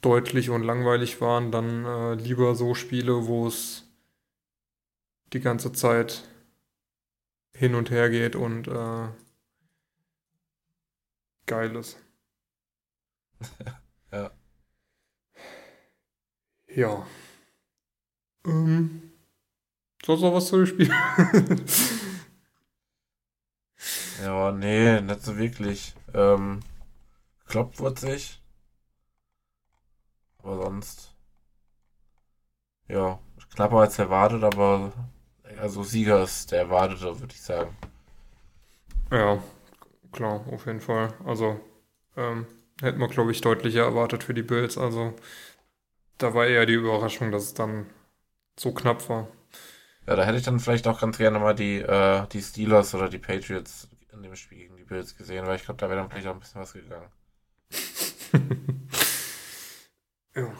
deutlich 0.00 0.50
und 0.50 0.62
langweilig 0.62 1.20
waren. 1.20 1.52
Dann 1.52 1.84
äh, 1.84 2.14
lieber 2.14 2.54
so 2.54 2.74
Spiele, 2.74 3.26
wo 3.26 3.46
es 3.46 3.84
die 5.32 5.40
ganze 5.40 5.72
Zeit 5.72 6.24
hin 7.52 7.74
und 7.74 7.90
her 7.90 8.08
geht 8.08 8.36
und 8.36 8.68
äh, 8.68 9.08
geil 11.46 11.76
ist. 11.76 11.98
ja. 14.12 14.30
Ja. 16.68 17.06
Ähm, 18.44 19.12
sonst 20.04 20.22
noch 20.22 20.34
was 20.34 20.48
zu 20.48 20.56
dem 20.58 20.66
Spiel? 20.66 20.90
Ja, 24.22 24.52
nee, 24.52 25.00
nicht 25.00 25.22
so 25.22 25.36
wirklich. 25.38 25.94
Ähm, 26.14 26.60
kloppt 27.46 27.80
wird 27.80 27.98
sich. 28.00 28.40
Aber 30.42 30.56
sonst. 30.64 31.14
Ja, 32.88 33.18
knapper 33.54 33.78
als 33.80 33.98
erwartet, 33.98 34.42
aber 34.42 34.92
also 35.58 35.82
Sieger 35.82 36.22
ist 36.22 36.50
der 36.50 36.60
erwartete, 36.60 37.20
würde 37.20 37.34
ich 37.34 37.42
sagen. 37.42 37.76
Ja, 39.10 39.42
klar, 40.12 40.44
auf 40.50 40.66
jeden 40.66 40.80
Fall. 40.80 41.14
Also 41.24 41.60
ähm, 42.16 42.46
hätten 42.80 43.00
wir, 43.00 43.08
glaube 43.08 43.32
ich, 43.32 43.40
deutlicher 43.40 43.82
erwartet 43.82 44.24
für 44.24 44.34
die 44.34 44.42
Bills. 44.42 44.78
Also 44.78 45.14
da 46.18 46.34
war 46.34 46.46
eher 46.46 46.66
die 46.66 46.74
Überraschung, 46.74 47.30
dass 47.30 47.44
es 47.44 47.54
dann 47.54 47.86
so 48.58 48.72
knapp 48.72 49.08
war. 49.08 49.28
Ja, 50.06 50.16
da 50.16 50.24
hätte 50.24 50.38
ich 50.38 50.44
dann 50.44 50.60
vielleicht 50.60 50.86
auch 50.88 51.00
ganz 51.00 51.18
gerne 51.18 51.38
mal 51.38 51.54
die, 51.54 51.78
äh, 51.78 52.26
die 52.28 52.40
Steelers 52.42 52.94
oder 52.94 53.08
die 53.08 53.18
Patriots 53.18 53.88
in 54.12 54.22
dem 54.22 54.34
Spiel 54.36 54.58
gegen 54.58 54.76
die 54.76 54.84
Bills 54.84 55.16
gesehen, 55.16 55.46
weil 55.46 55.56
ich 55.56 55.64
glaube, 55.64 55.78
da 55.78 55.88
wäre 55.88 56.00
dann 56.00 56.10
vielleicht 56.10 56.26
auch 56.26 56.34
ein 56.34 56.40
bisschen 56.40 56.60
was 56.60 56.72
gegangen. 56.72 57.10
ja. 60.34 60.52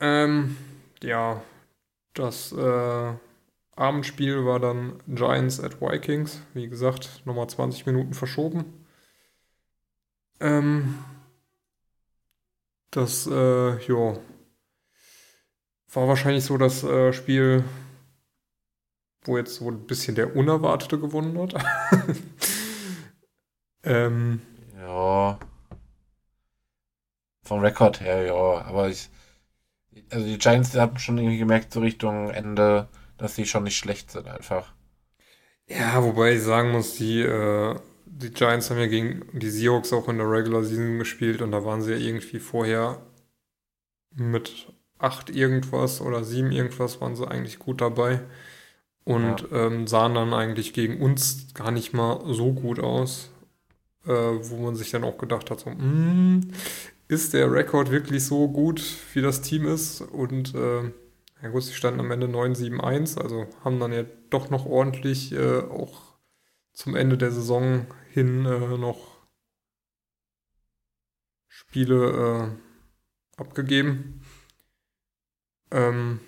Ähm, 0.00 0.56
ja, 1.02 1.42
das 2.14 2.52
äh, 2.52 3.12
Abendspiel 3.74 4.44
war 4.44 4.60
dann 4.60 5.02
Giants 5.06 5.60
at 5.60 5.80
Vikings. 5.80 6.42
Wie 6.54 6.68
gesagt, 6.68 7.22
nochmal 7.24 7.48
20 7.48 7.84
Minuten 7.86 8.14
verschoben. 8.14 8.85
Ähm, 10.40 10.98
das, 12.90 13.26
äh, 13.26 13.78
ja, 13.86 14.18
war 15.92 16.08
wahrscheinlich 16.08 16.44
so 16.44 16.58
das 16.58 16.84
äh, 16.84 17.12
Spiel, 17.12 17.64
wo 19.24 19.36
jetzt 19.36 19.56
so 19.56 19.70
ein 19.70 19.86
bisschen 19.86 20.14
der 20.14 20.36
Unerwartete 20.36 20.98
gewonnen 20.98 21.38
hat. 21.38 21.54
ähm, 23.82 24.42
ja. 24.76 25.38
Vom 27.42 27.60
Rekord 27.60 28.00
her, 28.00 28.22
ja. 28.22 28.34
Aber 28.34 28.88
ich, 28.88 29.08
also 30.10 30.26
die 30.26 30.38
Giants 30.38 30.74
haben 30.74 30.98
schon 30.98 31.18
irgendwie 31.18 31.38
gemerkt, 31.38 31.72
so 31.72 31.80
Richtung 31.80 32.30
Ende, 32.30 32.88
dass 33.18 33.34
sie 33.34 33.46
schon 33.46 33.64
nicht 33.64 33.78
schlecht 33.78 34.10
sind, 34.10 34.28
einfach. 34.28 34.74
Ja, 35.66 36.02
wobei 36.02 36.34
ich 36.34 36.42
sagen 36.42 36.72
muss, 36.72 36.94
die, 36.94 37.22
äh, 37.22 37.78
die 38.06 38.30
Giants 38.30 38.70
haben 38.70 38.78
ja 38.78 38.86
gegen 38.86 39.26
die 39.32 39.50
Seahawks 39.50 39.92
auch 39.92 40.08
in 40.08 40.18
der 40.18 40.30
Regular 40.30 40.62
Season 40.62 40.98
gespielt 40.98 41.42
und 41.42 41.50
da 41.50 41.64
waren 41.64 41.82
sie 41.82 41.92
ja 41.92 41.98
irgendwie 41.98 42.38
vorher 42.38 43.02
mit 44.14 44.72
acht 44.98 45.28
irgendwas 45.28 46.00
oder 46.00 46.24
sieben 46.24 46.52
irgendwas 46.52 47.00
waren 47.00 47.16
sie 47.16 47.28
eigentlich 47.28 47.58
gut 47.58 47.80
dabei 47.80 48.20
und 49.04 49.46
ja. 49.50 49.66
ähm, 49.66 49.86
sahen 49.86 50.14
dann 50.14 50.32
eigentlich 50.32 50.72
gegen 50.72 51.02
uns 51.02 51.52
gar 51.54 51.70
nicht 51.70 51.92
mal 51.92 52.22
so 52.32 52.52
gut 52.52 52.80
aus, 52.80 53.30
äh, 54.06 54.10
wo 54.10 54.56
man 54.56 54.76
sich 54.76 54.90
dann 54.90 55.04
auch 55.04 55.18
gedacht 55.18 55.50
hat, 55.50 55.60
so, 55.60 55.70
mm, 55.70 56.52
ist 57.08 57.34
der 57.34 57.52
Rekord 57.52 57.90
wirklich 57.90 58.24
so 58.24 58.48
gut, 58.48 58.82
wie 59.12 59.22
das 59.22 59.42
Team 59.42 59.66
ist? 59.66 60.00
Und 60.00 60.54
äh, 60.54 60.82
ja 61.42 61.48
gut, 61.50 61.62
sie 61.62 61.74
standen 61.74 62.00
am 62.00 62.10
Ende 62.10 62.26
9-7-1, 62.26 63.20
also 63.20 63.46
haben 63.62 63.78
dann 63.78 63.92
ja 63.92 64.04
doch 64.30 64.50
noch 64.50 64.66
ordentlich 64.66 65.32
äh, 65.32 65.60
auch 65.60 66.05
zum 66.76 66.94
Ende 66.94 67.16
der 67.16 67.32
Saison 67.32 67.86
hin 68.10 68.44
äh, 68.44 68.76
noch 68.76 69.16
Spiele 71.48 72.58
äh, 73.38 73.40
abgegeben. 73.40 74.20
Ähm, 75.70 76.20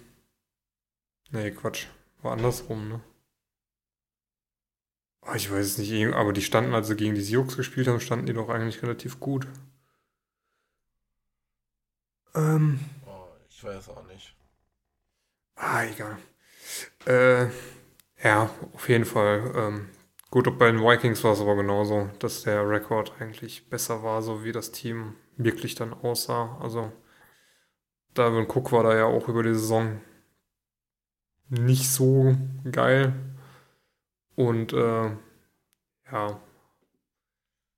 nee, 1.31 1.51
Quatsch. 1.51 1.87
War 2.23 2.33
andersrum, 2.33 2.89
ne? 2.89 3.01
Oh, 5.21 5.35
ich 5.35 5.51
weiß 5.51 5.67
es 5.67 5.79
nicht, 5.79 6.15
aber 6.15 6.33
die 6.33 6.43
standen, 6.43 6.75
als 6.75 6.89
sie 6.89 6.97
gegen 6.97 7.15
die 7.15 7.21
Sioux 7.21 7.45
gespielt 7.45 7.87
haben, 7.87 8.01
standen 8.01 8.27
die 8.27 8.33
doch 8.33 8.49
eigentlich 8.49 8.83
relativ 8.83 9.21
gut. 9.21 9.47
Ähm. 12.35 12.81
Oh, 13.07 13.27
ich 13.51 13.63
weiß 13.63 13.91
auch 13.91 14.07
nicht. 14.07 14.35
Ah, 15.57 15.85
egal. 15.85 16.17
Äh, 17.05 17.51
ja, 18.23 18.51
auf 18.73 18.89
jeden 18.89 19.05
Fall. 19.05 19.53
Ähm, 19.55 19.91
gut, 20.31 20.59
bei 20.59 20.71
den 20.71 20.81
Vikings 20.81 21.23
war 21.25 21.33
es 21.33 21.41
aber 21.41 21.57
genauso, 21.57 22.11
dass 22.19 22.43
der 22.43 22.69
Rekord 22.69 23.13
eigentlich 23.21 23.69
besser 23.69 24.03
war, 24.03 24.23
so 24.23 24.45
wie 24.45 24.53
das 24.53 24.73
Team 24.73 25.15
wirklich 25.37 25.75
dann 25.75 25.93
aussah. 25.93 26.59
Also, 26.61 26.93
Dalvin 28.15 28.47
Cook 28.49 28.73
war 28.73 28.83
da 28.83 28.97
ja 28.97 29.05
auch 29.05 29.29
über 29.29 29.43
die 29.43 29.55
Saison 29.55 30.01
nicht 31.49 31.89
so 31.91 32.37
geil. 32.71 33.13
Und 34.35 34.73
äh, 34.73 35.11
ja, 36.13 36.41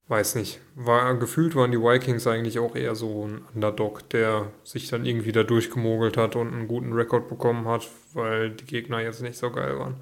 weiß 0.07 0.35
nicht. 0.35 0.59
War, 0.75 1.15
gefühlt 1.15 1.55
waren 1.55 1.71
die 1.71 1.79
Vikings 1.79 2.27
eigentlich 2.27 2.59
auch 2.59 2.75
eher 2.75 2.95
so 2.95 3.27
ein 3.27 3.45
Underdog, 3.53 4.09
der 4.09 4.51
sich 4.63 4.89
dann 4.89 5.05
irgendwie 5.05 5.31
da 5.31 5.43
durchgemogelt 5.43 6.17
hat 6.17 6.35
und 6.35 6.53
einen 6.53 6.67
guten 6.67 6.93
Rekord 6.93 7.29
bekommen 7.29 7.67
hat, 7.67 7.87
weil 8.13 8.51
die 8.51 8.65
Gegner 8.65 8.99
jetzt 8.99 9.21
nicht 9.21 9.37
so 9.37 9.51
geil 9.51 9.79
waren. 9.79 9.95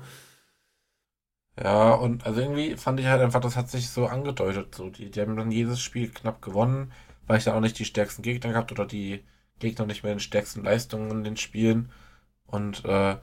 Ja, 1.61 1.93
und 1.93 2.25
also 2.25 2.39
irgendwie 2.41 2.77
fand 2.77 2.99
ich 2.99 3.07
halt 3.07 3.21
einfach, 3.21 3.41
das 3.41 3.55
hat 3.57 3.69
sich 3.69 3.89
so 3.89 4.07
angedeutet. 4.07 4.73
So, 4.75 4.89
die, 4.89 5.11
die 5.11 5.21
haben 5.21 5.35
dann 5.35 5.51
jedes 5.51 5.81
Spiel 5.81 6.09
knapp 6.09 6.41
gewonnen, 6.41 6.91
weil 7.27 7.37
ich 7.37 7.43
dann 7.43 7.55
auch 7.55 7.59
nicht 7.61 7.77
die 7.79 7.85
stärksten 7.85 8.21
Gegner 8.21 8.51
gehabt 8.51 8.71
oder 8.71 8.85
die 8.85 9.23
Gegner 9.59 9.85
nicht 9.85 10.03
mehr 10.03 10.13
den 10.13 10.19
stärksten 10.21 10.63
Leistungen 10.63 11.11
in 11.11 11.23
den 11.23 11.37
Spielen. 11.37 11.91
Und 12.47 12.85
äh, 12.85 13.17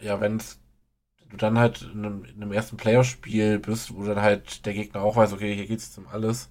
ja, 0.00 0.20
wenn 0.20 0.38
du 1.30 1.36
dann 1.38 1.58
halt 1.58 1.82
in 1.82 2.04
einem, 2.06 2.24
in 2.24 2.42
einem 2.42 2.52
ersten 2.52 2.76
Playoff-Spiel 2.78 3.58
bist, 3.60 3.94
wo 3.96 4.04
dann 4.04 4.20
halt 4.22 4.66
der 4.66 4.74
Gegner 4.74 5.02
auch 5.02 5.16
weiß, 5.16 5.32
okay, 5.32 5.54
hier 5.54 5.66
geht's 5.66 5.96
um 5.98 6.06
alles, 6.08 6.50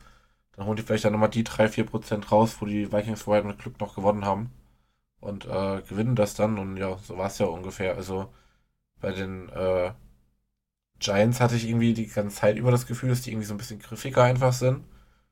dann 0.56 0.65
holen 0.67 0.78
die 0.78 0.84
vielleicht 0.84 1.06
dann 1.06 1.13
nochmal 1.13 1.30
die 1.30 1.43
3-4% 1.45 2.32
raus, 2.32 2.58
wo 2.62 2.65
die 2.67 2.91
Vikings 2.93 3.23
vorher 3.23 3.43
mit 3.43 3.60
Glück 3.60 3.80
noch 3.82 3.95
gewonnen 3.95 4.25
haben. 4.25 4.51
Und 5.21 5.45
äh, 5.45 5.82
gewinnen 5.89 6.15
das 6.15 6.36
dann. 6.36 6.60
Und 6.60 6.78
ja, 6.78 6.97
so 6.99 7.17
war 7.17 7.28
es 7.28 7.39
ja 7.39 7.47
ungefähr. 7.47 7.95
Also 7.95 8.34
bei 9.01 9.12
den 9.13 9.49
äh, 9.49 9.91
Giants 10.99 11.41
hatte 11.41 11.55
ich 11.55 11.67
irgendwie 11.67 11.93
die 11.93 12.08
ganze 12.08 12.38
Zeit 12.38 12.58
über 12.58 12.71
das 12.71 12.88
Gefühl, 12.88 13.10
dass 13.10 13.21
die 13.21 13.31
irgendwie 13.31 13.47
so 13.47 13.53
ein 13.53 13.58
bisschen 13.58 13.79
griffiger 13.79 14.23
einfach 14.23 14.53
sind. 14.53 14.86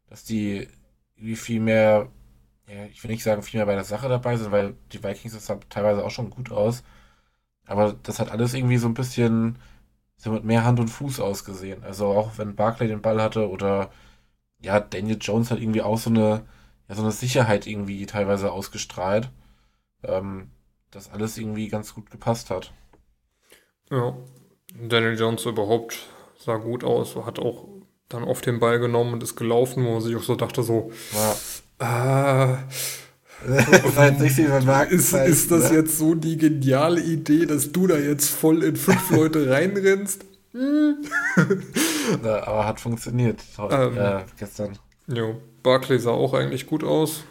Dass 0.10 0.24
die 0.24 0.68
irgendwie 1.16 1.36
viel 1.36 1.60
mehr 1.62 2.10
ja, 2.68 2.86
ich 2.86 3.04
will 3.04 3.12
nicht 3.12 3.24
sagen, 3.24 3.44
viel 3.44 3.60
mehr 3.60 3.66
bei 3.66 3.76
der 3.76 3.84
Sache 3.84 4.10
dabei 4.10 4.38
sind, 4.38 4.52
weil 4.52 4.76
die 4.92 5.04
Vikings 5.04 5.34
das 5.34 5.52
teilweise 5.70 6.04
auch 6.04 6.12
schon 6.12 6.30
gut 6.30 6.52
aus. 6.52 6.84
Aber 7.66 7.94
das 8.04 8.20
hat 8.20 8.32
alles 8.32 8.54
irgendwie 8.54 8.78
so 8.78 8.88
ein 8.88 8.94
bisschen 8.94 9.60
so 10.18 10.32
mit 10.32 10.44
mehr 10.46 10.66
Hand 10.66 10.80
und 10.80 10.90
Fuß 10.90 11.20
ausgesehen. 11.20 11.84
Also 11.84 12.08
auch 12.08 12.38
wenn 12.38 12.56
Barclay 12.56 12.88
den 12.88 13.02
Ball 13.02 13.22
hatte 13.22 13.50
oder 13.50 13.92
ja, 14.62 14.80
Daniel 14.80 15.18
Jones 15.20 15.52
hat 15.52 15.60
irgendwie 15.60 15.82
auch 15.82 15.98
so 15.98 16.10
eine, 16.10 16.46
ja, 16.90 16.96
so 16.96 17.04
eine 17.04 17.12
Sicherheit 17.12 17.68
irgendwie 17.68 18.06
teilweise 18.06 18.52
ausgestrahlt, 18.52 19.30
ähm, 20.04 20.52
dass 20.92 21.12
alles 21.12 21.38
irgendwie 21.38 21.70
ganz 21.70 21.94
gut 21.96 22.12
gepasst 22.12 22.50
hat. 22.50 22.74
Ja, 23.90 24.16
Daniel 24.74 25.18
Jones 25.18 25.46
überhaupt 25.46 25.98
sah 26.38 26.58
gut 26.58 26.84
aus, 26.84 27.16
hat 27.16 27.40
auch 27.40 27.68
dann 28.10 28.24
oft 28.24 28.46
den 28.46 28.60
Ball 28.60 28.80
genommen 28.80 29.14
und 29.14 29.24
ist 29.24 29.36
gelaufen, 29.36 29.86
wo 29.86 29.94
man 29.94 30.02
sich 30.02 30.16
auch 30.16 30.24
so 30.24 30.36
dachte, 30.36 30.64
so, 30.64 30.92
ja. 31.14 31.36
Ah. 31.86 32.58
ist, 34.90 35.14
ist 35.14 35.52
das 35.52 35.72
ne? 35.72 35.78
jetzt 35.78 35.98
so 35.98 36.16
die 36.16 36.38
geniale 36.38 37.02
Idee, 37.02 37.46
dass 37.46 37.72
du 37.72 37.88
da 37.88 37.98
jetzt 37.98 38.30
voll 38.30 38.64
in 38.64 38.76
fünf 38.76 39.12
Leute 39.12 39.50
reinrennst? 39.50 40.26
ja, 40.54 42.48
aber 42.48 42.66
hat 42.68 42.80
funktioniert 42.80 43.42
ähm, 43.72 43.98
äh, 43.98 44.22
gestern. 44.38 44.78
Jo, 45.08 45.42
Barclay 45.64 45.98
sah 45.98 46.12
auch 46.12 46.34
eigentlich 46.34 46.68
gut 46.68 46.84
aus. 46.84 47.24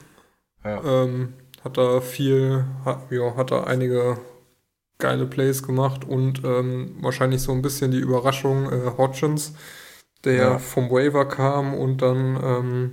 Ja. 0.64 0.82
Ähm, 0.84 1.34
hat 1.64 1.78
da 1.78 2.00
viel, 2.00 2.64
hat, 2.84 3.10
ja, 3.10 3.36
hat 3.36 3.52
da 3.52 3.64
einige 3.64 4.18
geile 5.02 5.26
Plays 5.26 5.62
gemacht 5.62 6.04
und 6.04 6.42
ähm, 6.44 6.96
wahrscheinlich 7.00 7.42
so 7.42 7.52
ein 7.52 7.60
bisschen 7.60 7.90
die 7.90 7.98
Überraschung 7.98 8.72
äh, 8.72 8.92
Hodgins, 8.96 9.54
der 10.24 10.34
ja. 10.34 10.58
vom 10.58 10.90
Waiver 10.90 11.26
kam 11.26 11.74
und 11.74 12.00
dann 12.00 12.40
ähm, 12.42 12.92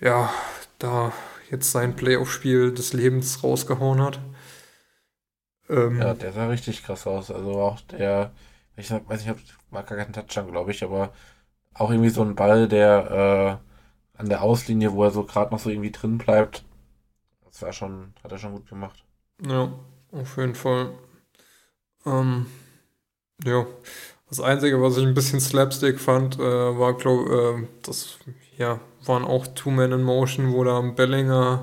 ja, 0.00 0.32
da 0.78 1.12
jetzt 1.50 1.70
sein 1.70 1.94
Playoff-Spiel 1.94 2.72
des 2.72 2.94
Lebens 2.94 3.44
rausgehauen 3.44 4.02
hat. 4.02 4.20
Ähm, 5.68 6.00
ja, 6.00 6.14
der 6.14 6.32
sah 6.32 6.48
richtig 6.48 6.82
krass 6.82 7.06
aus. 7.06 7.30
Also 7.30 7.60
auch 7.60 7.80
der, 7.82 8.32
ich 8.76 8.90
weiß 8.90 9.24
nicht, 9.24 9.36
ich 9.44 9.54
mag 9.70 9.86
gar 9.86 9.98
keinen 9.98 10.12
Touchdown, 10.14 10.50
glaube 10.50 10.70
ich, 10.70 10.82
aber 10.82 11.12
auch 11.74 11.90
irgendwie 11.90 12.10
so 12.10 12.22
ein 12.22 12.34
Ball, 12.34 12.68
der 12.68 13.60
äh, 14.16 14.18
an 14.18 14.28
der 14.28 14.42
Auslinie, 14.42 14.92
wo 14.92 15.04
er 15.04 15.10
so 15.10 15.24
gerade 15.24 15.52
noch 15.52 15.58
so 15.58 15.70
irgendwie 15.70 15.92
drin 15.92 16.18
bleibt. 16.18 16.64
Das 17.44 17.62
war 17.62 17.72
schon, 17.72 18.14
hat 18.22 18.32
er 18.32 18.38
schon 18.38 18.52
gut 18.52 18.68
gemacht. 18.68 19.03
Ja, 19.46 19.72
auf 20.12 20.36
jeden 20.36 20.54
Fall. 20.54 20.90
Ähm, 22.06 22.46
ja, 23.44 23.66
das 24.28 24.40
Einzige, 24.40 24.80
was 24.80 24.96
ich 24.96 25.04
ein 25.04 25.14
bisschen 25.14 25.40
Slapstick 25.40 26.00
fand, 26.00 26.38
äh, 26.38 26.78
war, 26.78 26.94
glaube 26.94 27.62
äh, 27.62 27.66
das 27.82 28.18
ja, 28.56 28.80
waren 29.04 29.24
auch 29.24 29.46
Two 29.48 29.70
Men 29.70 29.92
in 29.92 30.02
Motion, 30.02 30.52
wo 30.52 30.64
da 30.64 30.78
ein 30.78 30.94
Bellinger 30.94 31.62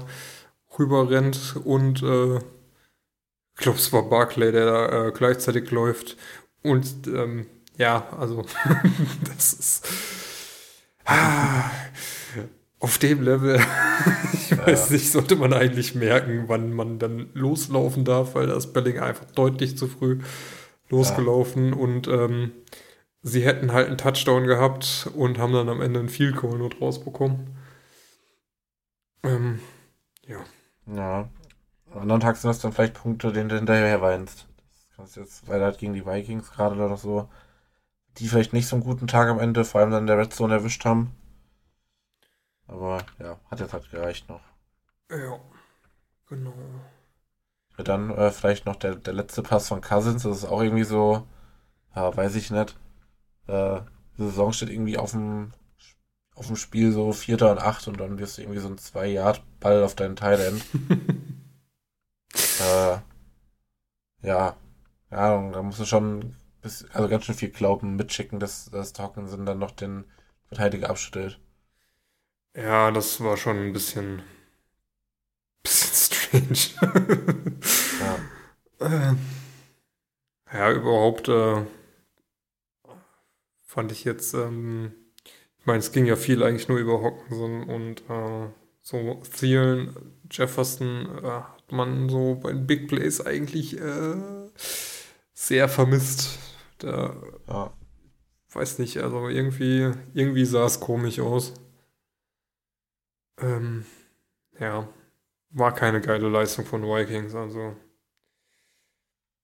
rüber 0.77 1.09
rennt 1.09 1.55
und 1.63 2.03
äh, 2.03 2.37
ich 2.37 3.63
glaube, 3.63 3.77
es 3.77 3.93
war 3.93 4.03
Barclay, 4.03 4.51
der 4.51 4.65
da 4.65 5.07
äh, 5.07 5.11
gleichzeitig 5.11 5.69
läuft. 5.71 6.17
Und 6.63 7.07
ähm, 7.07 7.45
ja, 7.77 8.07
also 8.17 8.43
das 9.25 9.53
ist. 9.53 9.87
Ah, 11.05 11.69
auf 12.81 12.97
dem 12.97 13.21
Level, 13.21 13.61
ich 14.33 14.57
weiß 14.57 14.89
ja. 14.89 14.93
nicht, 14.93 15.11
sollte 15.11 15.35
man 15.35 15.53
eigentlich 15.53 15.93
merken, 15.95 16.45
wann 16.47 16.73
man 16.73 16.97
dann 16.97 17.29
loslaufen 17.33 18.03
darf, 18.03 18.35
weil 18.35 18.47
das 18.47 18.63
Spelling 18.63 18.99
einfach 18.99 19.25
deutlich 19.25 19.77
zu 19.77 19.87
früh 19.87 20.19
losgelaufen 20.89 21.69
ja. 21.69 21.75
und 21.75 22.07
ähm, 22.07 22.51
sie 23.21 23.45
hätten 23.45 23.71
halt 23.71 23.87
einen 23.87 23.99
Touchdown 23.99 24.47
gehabt 24.47 25.09
und 25.15 25.37
haben 25.37 25.53
dann 25.53 25.69
am 25.69 25.79
Ende 25.79 25.99
einen 25.99 26.09
Field 26.09 26.35
Goal 26.35 26.57
nur 26.57 26.69
draus 26.69 27.03
bekommen. 27.03 27.55
Ähm, 29.23 29.59
ja. 30.27 30.39
Ja. 30.87 31.29
Am 31.91 32.01
anderen 32.01 32.21
Tag 32.21 32.35
sind 32.37 32.49
das 32.49 32.59
dann 32.59 32.73
vielleicht 32.73 32.95
Punkte, 32.95 33.31
denen 33.31 33.49
du 33.49 33.55
hinterher 33.55 34.01
weinst. 34.01 34.47
Das 34.57 34.95
kannst 34.95 35.15
jetzt, 35.17 35.47
weil 35.47 35.61
halt 35.61 35.77
gegen 35.77 35.93
die 35.93 36.05
Vikings 36.05 36.51
gerade 36.51 36.75
oder 36.75 36.97
so, 36.97 37.29
die 38.17 38.27
vielleicht 38.27 38.53
nicht 38.53 38.67
so 38.67 38.75
einen 38.75 38.83
guten 38.83 39.07
Tag 39.07 39.29
am 39.29 39.39
Ende, 39.39 39.65
vor 39.65 39.81
allem 39.81 39.91
dann 39.91 40.03
in 40.03 40.07
der 40.07 40.17
Red 40.17 40.33
Zone 40.33 40.55
erwischt 40.55 40.83
haben. 40.83 41.11
Aber 42.71 43.05
ja, 43.19 43.37
hat 43.51 43.59
jetzt 43.59 43.73
halt 43.73 43.91
gereicht 43.91 44.29
noch. 44.29 44.41
Ja, 45.09 45.39
genau. 46.27 46.53
Ja, 47.77 47.83
dann 47.83 48.09
äh, 48.11 48.31
vielleicht 48.31 48.65
noch 48.65 48.77
der, 48.77 48.95
der 48.95 49.13
letzte 49.13 49.43
Pass 49.43 49.67
von 49.67 49.81
Cousins, 49.81 50.23
das 50.23 50.37
ist 50.37 50.45
auch 50.45 50.61
irgendwie 50.61 50.85
so, 50.85 51.27
ja, 51.95 52.15
weiß 52.15 52.35
ich 52.35 52.49
nicht. 52.49 52.77
Äh, 53.47 53.81
die 54.17 54.23
Saison 54.23 54.53
steht 54.53 54.69
irgendwie 54.69 54.97
auf 54.97 55.11
dem, 55.11 55.51
auf 56.35 56.47
dem 56.47 56.55
Spiel 56.55 56.93
so 56.93 57.11
Vierter 57.11 57.51
und 57.51 57.59
Acht 57.59 57.87
und 57.89 57.99
dann 57.99 58.19
wirst 58.19 58.37
du 58.37 58.41
irgendwie 58.41 58.61
so 58.61 58.69
ein 58.69 58.77
Zwei-Yard-Ball 58.77 59.83
auf 59.83 59.95
deinen 59.95 60.15
Thailand. 60.15 60.63
äh, 62.33 62.97
ja, 64.23 64.55
ja, 65.11 65.51
da 65.51 65.61
musst 65.61 65.79
du 65.79 65.85
schon 65.85 66.37
bis, 66.61 66.85
also 66.93 67.09
ganz 67.09 67.25
schön 67.25 67.35
viel 67.35 67.49
Glauben 67.49 67.97
mitschicken, 67.97 68.39
dass, 68.39 68.71
dass 68.71 68.97
Hawkinson 68.97 69.45
dann 69.45 69.59
noch 69.59 69.71
den 69.71 70.05
Verteidiger 70.47 70.89
abschüttelt. 70.89 71.39
Ja, 72.55 72.91
das 72.91 73.21
war 73.23 73.37
schon 73.37 73.57
ein 73.57 73.73
bisschen, 73.73 74.23
bisschen 75.63 76.55
strange. 76.55 76.91
ja. 78.79 79.11
Äh, 79.11 79.15
ja, 80.53 80.71
überhaupt 80.73 81.29
äh, 81.29 81.65
fand 83.65 83.91
ich 83.93 84.03
jetzt, 84.03 84.33
ähm, 84.33 84.91
ich 85.59 85.65
meine, 85.65 85.79
es 85.79 85.93
ging 85.93 86.05
ja 86.05 86.17
viel 86.17 86.43
eigentlich 86.43 86.67
nur 86.67 86.77
über 86.77 87.01
Hawkinson 87.01 87.63
und 87.69 88.01
äh, 88.09 88.49
so 88.81 89.21
Thielen, 89.37 89.95
Jefferson 90.29 91.19
äh, 91.23 91.27
hat 91.27 91.71
man 91.71 92.09
so 92.09 92.35
bei 92.35 92.51
den 92.51 92.67
Big 92.67 92.89
Plays 92.89 93.21
eigentlich 93.21 93.79
äh, 93.79 94.15
sehr 95.33 95.69
vermisst. 95.69 96.37
Da, 96.79 97.15
ja. 97.47 97.73
weiß 98.51 98.79
nicht, 98.79 98.97
also 98.97 99.29
irgendwie, 99.29 99.91
irgendwie 100.13 100.45
sah 100.45 100.65
es 100.65 100.79
komisch 100.81 101.19
aus. 101.19 101.53
Ähm, 103.41 103.85
ja, 104.59 104.87
war 105.49 105.73
keine 105.73 106.01
geile 106.01 106.29
Leistung 106.29 106.65
von 106.65 106.83
Vikings. 106.83 107.35
Also 107.35 107.75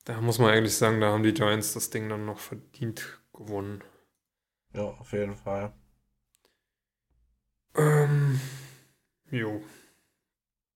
da 0.06 0.22
muss 0.22 0.40
man 0.40 0.52
eigentlich 0.52 0.76
sagen, 0.76 1.02
da 1.02 1.12
haben 1.12 1.24
die 1.24 1.34
Giants 1.34 1.74
das 1.74 1.90
Ding 1.90 2.08
dann 2.08 2.26
noch 2.26 2.40
verdient 2.40 3.20
gewonnen. 3.34 3.84
Ja, 4.74 4.84
auf 4.84 5.12
jeden 5.12 5.36
Fall. 5.36 5.74
Ähm, 7.76 8.40
jo. 9.30 9.62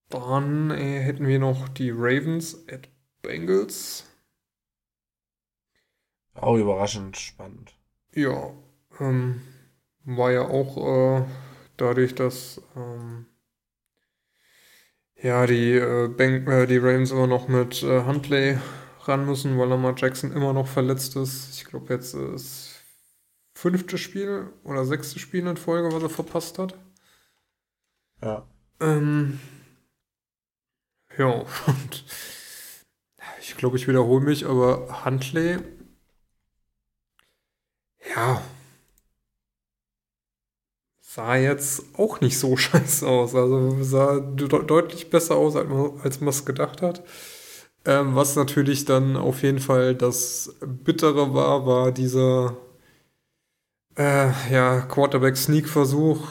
Dann 0.10 0.72
äh, 0.72 1.00
hätten 1.00 1.28
wir 1.28 1.40
noch 1.40 1.70
die 1.70 1.92
Ravens 1.92 2.68
at 2.68 2.90
Bengals. 3.22 4.06
Auch 6.34 6.58
überraschend 6.58 7.18
spannend. 7.18 7.74
Ja, 8.14 8.52
ähm, 9.00 9.42
war 10.04 10.32
ja 10.32 10.42
auch 10.42 11.22
äh, 11.22 11.26
dadurch, 11.78 12.16
dass 12.16 12.62
ähm, 12.76 13.26
ja 15.16 15.46
die, 15.46 15.74
äh, 15.74 16.08
Bank, 16.08 16.48
äh, 16.48 16.66
die 16.68 16.78
Ravens 16.78 17.12
immer 17.12 17.28
noch 17.28 17.48
mit 17.48 17.84
äh, 17.84 18.04
Huntley 18.06 18.58
ran 19.02 19.26
müssen, 19.26 19.58
weil 19.58 19.70
Lamar 19.70 19.96
Jackson 19.98 20.32
immer 20.32 20.54
noch 20.54 20.68
verletzt 20.68 21.16
ist. 21.16 21.56
Ich 21.56 21.66
glaube, 21.66 21.94
jetzt 21.94 22.14
ist 22.14 22.84
fünfte 23.56 23.98
Spiel 23.98 24.52
oder 24.64 24.86
sechste 24.86 25.20
Spiel 25.20 25.46
in 25.48 25.58
Folge, 25.58 25.94
was 25.94 26.04
er 26.04 26.10
verpasst 26.10 26.60
hat. 26.60 26.76
Ja. 28.22 28.48
Ähm, 28.80 29.40
ja, 31.18 31.28
und 31.68 32.06
ich 33.42 33.58
glaube, 33.58 33.78
ich 33.78 33.88
wiederhole 33.88 34.24
mich, 34.24 34.46
aber 34.46 35.06
Huntley, 35.06 35.60
ja, 38.16 38.42
sah 41.14 41.36
jetzt 41.36 41.84
auch 41.98 42.22
nicht 42.22 42.40
so 42.40 42.56
scheiße 42.58 43.08
aus. 43.08 43.36
Also 43.36 43.84
sah 43.84 44.20
de 44.20 44.48
deutlich 44.48 45.10
besser 45.10 45.36
aus, 45.36 45.56
als 45.56 45.68
man, 45.70 45.92
als 46.04 46.22
man 46.22 46.30
es 46.30 46.46
gedacht 46.46 46.82
hat. 46.82 47.04
Ähm, 47.84 48.16
was 48.16 48.36
natürlich 48.36 48.86
dann 48.86 49.18
auf 49.18 49.42
jeden 49.42 49.60
Fall 49.60 49.96
das 49.96 50.56
Bittere 50.62 51.34
war, 51.34 51.66
war 51.66 51.92
dieser 51.92 52.56
äh, 53.98 54.30
ja, 54.52 54.82
Quarterback-Sneak-Versuch, 54.82 56.28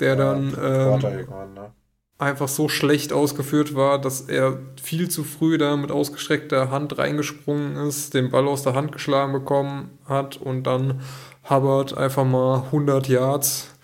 der 0.00 0.08
ja, 0.08 0.16
dann 0.16 0.56
ähm, 0.60 1.54
ne? 1.54 1.72
einfach 2.16 2.48
so 2.48 2.70
schlecht 2.70 3.12
ausgeführt 3.12 3.74
war, 3.74 4.00
dass 4.00 4.22
er 4.22 4.58
viel 4.82 5.10
zu 5.10 5.24
früh 5.24 5.58
da 5.58 5.76
mit 5.76 5.92
ausgestreckter 5.92 6.70
Hand 6.70 6.96
reingesprungen 6.96 7.76
ist, 7.86 8.14
den 8.14 8.30
Ball 8.30 8.48
aus 8.48 8.62
der 8.62 8.74
Hand 8.74 8.92
geschlagen 8.92 9.34
bekommen 9.34 9.98
hat 10.06 10.38
und 10.38 10.64
dann 10.64 11.02
Hubbard 11.48 11.96
einfach 11.96 12.24
mal 12.24 12.62
100 12.64 13.08
Yards 13.08 13.77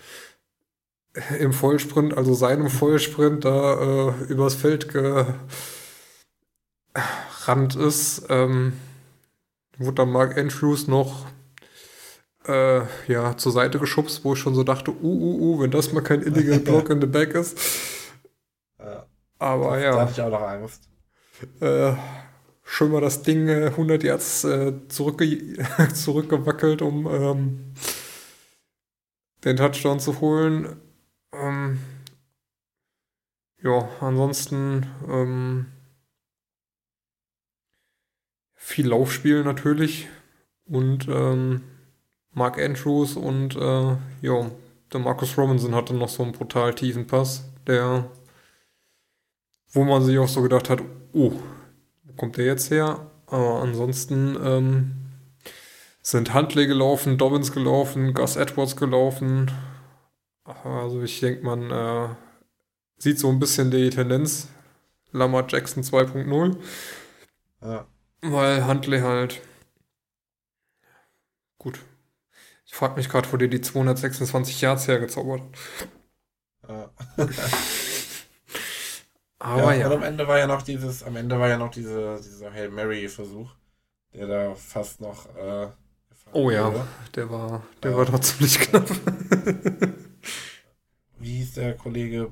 im 1.39 1.53
Vollsprint, 1.53 2.17
also 2.17 2.33
seinem 2.33 2.69
Vollsprint, 2.69 3.45
da 3.45 4.09
äh, 4.09 4.23
übers 4.25 4.55
Feld 4.55 4.89
gerannt 4.89 5.35
ist. 7.75 8.25
Ähm, 8.29 8.73
wurde 9.77 9.95
dann 9.95 10.11
Mark 10.11 10.37
Andrews 10.37 10.87
noch 10.87 11.25
äh, 12.47 12.81
ja, 13.07 13.37
zur 13.37 13.51
Seite 13.51 13.79
geschubst, 13.79 14.23
wo 14.23 14.33
ich 14.33 14.39
schon 14.39 14.55
so 14.55 14.63
dachte, 14.63 14.91
uh, 14.91 14.95
uh, 15.03 15.39
uh, 15.39 15.61
wenn 15.61 15.71
das 15.71 15.91
mal 15.93 16.01
kein 16.01 16.21
illegal 16.21 16.59
Block 16.63 16.89
in 16.89 17.01
the 17.01 17.07
back 17.07 17.33
ist. 17.33 17.57
Ja. 18.79 19.05
Aber 19.39 19.79
ja. 19.79 19.91
Da 19.91 20.01
hatte 20.01 20.11
ich 20.11 20.21
auch 20.21 20.29
noch 20.29 20.41
Angst. 20.41 20.89
Äh, 21.59 21.93
schon 22.63 22.91
mal 22.91 23.01
das 23.01 23.23
Ding 23.23 23.47
äh, 23.47 23.67
100 23.67 24.03
Yards 24.03 24.43
äh, 24.43 24.73
zurückge 24.87 25.57
zurückgewackelt, 25.93 26.81
um 26.81 27.07
ähm, 27.07 27.73
den 29.43 29.57
Touchdown 29.57 29.99
zu 29.99 30.19
holen. 30.21 30.81
Ähm, 31.39 31.79
ja, 33.61 33.89
ansonsten 33.99 34.85
ähm, 35.07 35.65
viel 38.53 38.87
Laufspiel 38.87 39.43
natürlich 39.43 40.07
und 40.65 41.07
ähm, 41.07 41.61
Mark 42.31 42.59
Andrews 42.59 43.15
und 43.15 43.55
äh, 43.55 43.97
ja, 44.21 44.51
der 44.91 44.99
Marcus 44.99 45.37
Robinson 45.37 45.75
hatte 45.75 45.93
noch 45.93 46.09
so 46.09 46.23
einen 46.23 46.31
brutal 46.31 46.73
tiefen 46.73 47.07
Pass, 47.07 47.45
der 47.67 48.09
wo 49.75 49.83
man 49.83 50.03
sich 50.03 50.17
auch 50.17 50.27
so 50.27 50.41
gedacht 50.41 50.69
hat, 50.69 50.81
oh, 51.13 51.33
wo 52.03 52.13
kommt 52.15 52.37
der 52.37 52.45
jetzt 52.45 52.71
her? 52.71 53.11
Aber 53.27 53.61
ansonsten 53.61 54.37
ähm, 54.41 54.91
sind 56.01 56.33
Huntley 56.33 56.65
gelaufen, 56.65 57.17
Dobbins 57.17 57.51
gelaufen, 57.51 58.13
Gus 58.13 58.37
Edwards 58.37 58.77
gelaufen, 58.77 59.51
also 60.45 61.01
ich 61.01 61.19
denke, 61.19 61.43
man 61.43 61.71
äh, 61.71 62.15
sieht 62.97 63.19
so 63.19 63.29
ein 63.29 63.39
bisschen 63.39 63.71
die 63.71 63.89
Tendenz 63.89 64.47
Lamar 65.11 65.45
Jackson 65.47 65.83
2.0. 65.83 66.57
Ja. 67.61 67.87
Weil 68.21 68.67
Huntley 68.67 68.99
halt. 68.99 69.41
Gut. 71.57 71.79
Ich 72.65 72.75
frage 72.75 72.95
mich 72.95 73.09
gerade, 73.09 73.31
wo 73.31 73.37
dir 73.37 73.47
die 73.47 73.61
226 73.61 74.61
Yards 74.61 74.87
hergezaubert 74.87 75.41
hat. 75.41 76.69
Ja. 76.69 76.91
Aber 79.39 79.73
ja, 79.73 79.81
ja. 79.81 79.87
Und 79.87 79.93
am 79.93 80.03
Ende 80.03 80.27
war 80.27 80.39
ja 80.39 80.47
noch 80.47 80.61
dieses, 80.63 81.03
am 81.03 81.15
Ende 81.15 81.39
war 81.39 81.49
ja 81.49 81.57
noch 81.57 81.69
diese, 81.69 82.19
dieser 82.21 82.51
Hail 82.51 82.69
Mary-Versuch, 82.69 83.51
der 84.13 84.27
da 84.27 84.55
fast 84.55 85.01
noch. 85.01 85.27
Äh, 85.35 85.67
oh 86.33 86.49
ja, 86.49 86.73
wurde. 86.73 86.87
der 87.15 87.29
war, 87.29 87.63
der 87.83 87.91
ja. 87.91 87.97
war 87.97 88.05
doch 88.05 88.19
ziemlich 88.19 88.59
knapp. 88.59 88.89
der 91.57 91.75
Kollege 91.75 92.31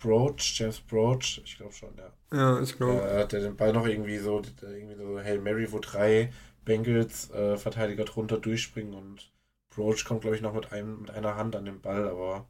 Broach, 0.00 0.58
James 0.58 0.80
Broach, 0.80 1.40
ich 1.44 1.56
glaube 1.56 1.72
schon, 1.72 1.96
ja. 1.96 2.12
Ja, 2.32 2.60
ich 2.60 2.76
glaube. 2.76 3.02
Äh, 3.02 3.20
hat 3.20 3.32
der 3.32 3.40
den 3.40 3.56
Ball 3.56 3.72
noch 3.72 3.86
irgendwie 3.86 4.18
so, 4.18 4.42
irgendwie 4.62 4.96
so 4.96 5.20
Hail 5.20 5.40
Mary, 5.40 5.70
wo 5.72 5.78
drei 5.78 6.32
Bengals 6.64 7.30
äh, 7.30 7.56
Verteidiger 7.56 8.04
drunter 8.04 8.38
durchspringen 8.38 8.94
und 8.94 9.32
Broach 9.70 10.04
kommt, 10.04 10.22
glaube 10.22 10.36
ich, 10.36 10.42
noch 10.42 10.54
mit, 10.54 10.72
einem, 10.72 11.02
mit 11.02 11.10
einer 11.10 11.36
Hand 11.36 11.56
an 11.56 11.64
den 11.64 11.80
Ball, 11.80 12.08
aber 12.08 12.46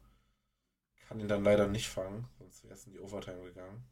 kann 1.07 1.19
ihn 1.19 1.27
dann 1.27 1.43
leider 1.43 1.67
nicht 1.67 1.87
fangen, 1.87 2.27
sonst 2.37 2.63
wäre 2.63 2.73
es 2.73 2.85
in 2.85 2.93
die 2.93 2.99
Overtime 2.99 3.41
gegangen. 3.43 3.83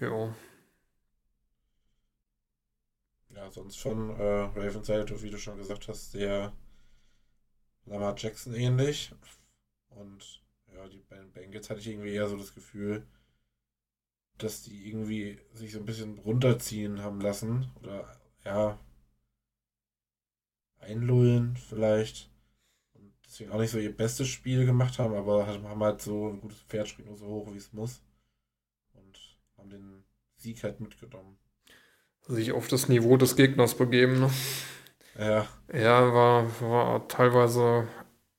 Ja. 0.00 0.34
Ja, 3.34 3.50
sonst 3.50 3.78
von 3.78 4.10
äh, 4.10 4.22
Ravens 4.22 4.86
Seite, 4.86 5.20
wie 5.22 5.30
du 5.30 5.38
schon 5.38 5.58
gesagt 5.58 5.88
hast, 5.88 6.12
sehr 6.12 6.52
Lamar 7.88 8.14
Jackson 8.16 8.54
ähnlich. 8.54 9.12
Und 9.90 10.42
ja, 10.72 10.88
die 10.88 11.02
Bengals 11.34 11.70
hatte 11.70 11.80
ich 11.80 11.88
irgendwie 11.88 12.12
eher 12.12 12.28
so 12.28 12.36
das 12.36 12.54
Gefühl, 12.54 13.06
dass 14.38 14.62
die 14.62 14.88
irgendwie 14.88 15.38
sich 15.52 15.72
so 15.72 15.80
ein 15.80 15.86
bisschen 15.86 16.18
runterziehen 16.18 17.02
haben 17.02 17.20
lassen. 17.20 17.70
Oder 17.82 18.20
ja, 18.44 18.78
einlullen 20.78 21.56
vielleicht. 21.56 22.30
Und 22.94 23.12
deswegen 23.24 23.50
auch 23.50 23.58
nicht 23.58 23.70
so 23.70 23.78
ihr 23.78 23.96
bestes 23.96 24.28
Spiel 24.28 24.64
gemacht 24.66 24.98
haben, 24.98 25.14
aber 25.14 25.46
haben 25.46 25.82
halt 25.82 26.02
so 26.02 26.28
ein 26.28 26.40
gutes 26.40 26.62
Pferd 26.62 26.88
springt 26.88 27.08
nur 27.08 27.18
so 27.18 27.26
hoch, 27.26 27.52
wie 27.52 27.58
es 27.58 27.72
muss. 27.72 28.02
Und 28.94 29.18
haben 29.56 29.70
den 29.70 30.04
Sieg 30.36 30.62
halt 30.62 30.80
mitgenommen. 30.80 31.38
Sich 32.26 32.52
auf 32.52 32.68
das 32.68 32.88
Niveau 32.88 33.16
des 33.16 33.36
Gegners 33.36 33.76
begeben, 33.76 34.20
ne? 34.20 34.30
Ja. 35.18 35.46
Ja, 35.72 36.14
war, 36.14 36.60
war 36.62 37.08
teilweise 37.08 37.88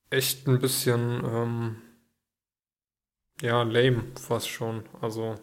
echt 0.09 0.47
ein 0.47 0.59
bisschen, 0.59 1.23
ähm, 1.25 1.81
ja, 3.41 3.63
lame 3.63 4.03
fast 4.17 4.47
schon. 4.49 4.83
Also, 5.01 5.35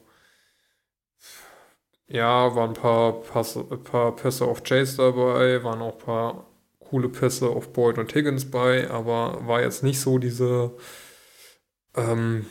ja, 2.09 2.55
waren 2.55 2.71
ein 2.71 2.75
paar, 2.75 3.21
Passe, 3.23 3.65
ein 3.71 3.83
paar 3.83 4.15
Pässe 4.17 4.45
auf 4.47 4.63
Chase 4.63 4.97
dabei, 4.99 5.63
waren 5.65 5.83
auch 5.83 5.93
ein 5.95 6.05
paar 6.05 6.47
coole 6.81 7.09
Pässe 7.09 7.49
auf 7.49 7.73
Boyd 7.73 7.99
und 7.99 8.15
Higgins 8.15 8.51
bei, 8.51 8.89
aber 8.91 9.47
war 9.47 9.61
jetzt 9.63 9.83
nicht 9.83 10.01
so 10.01 10.19
diese 10.19 10.73
ähm, 11.95 12.47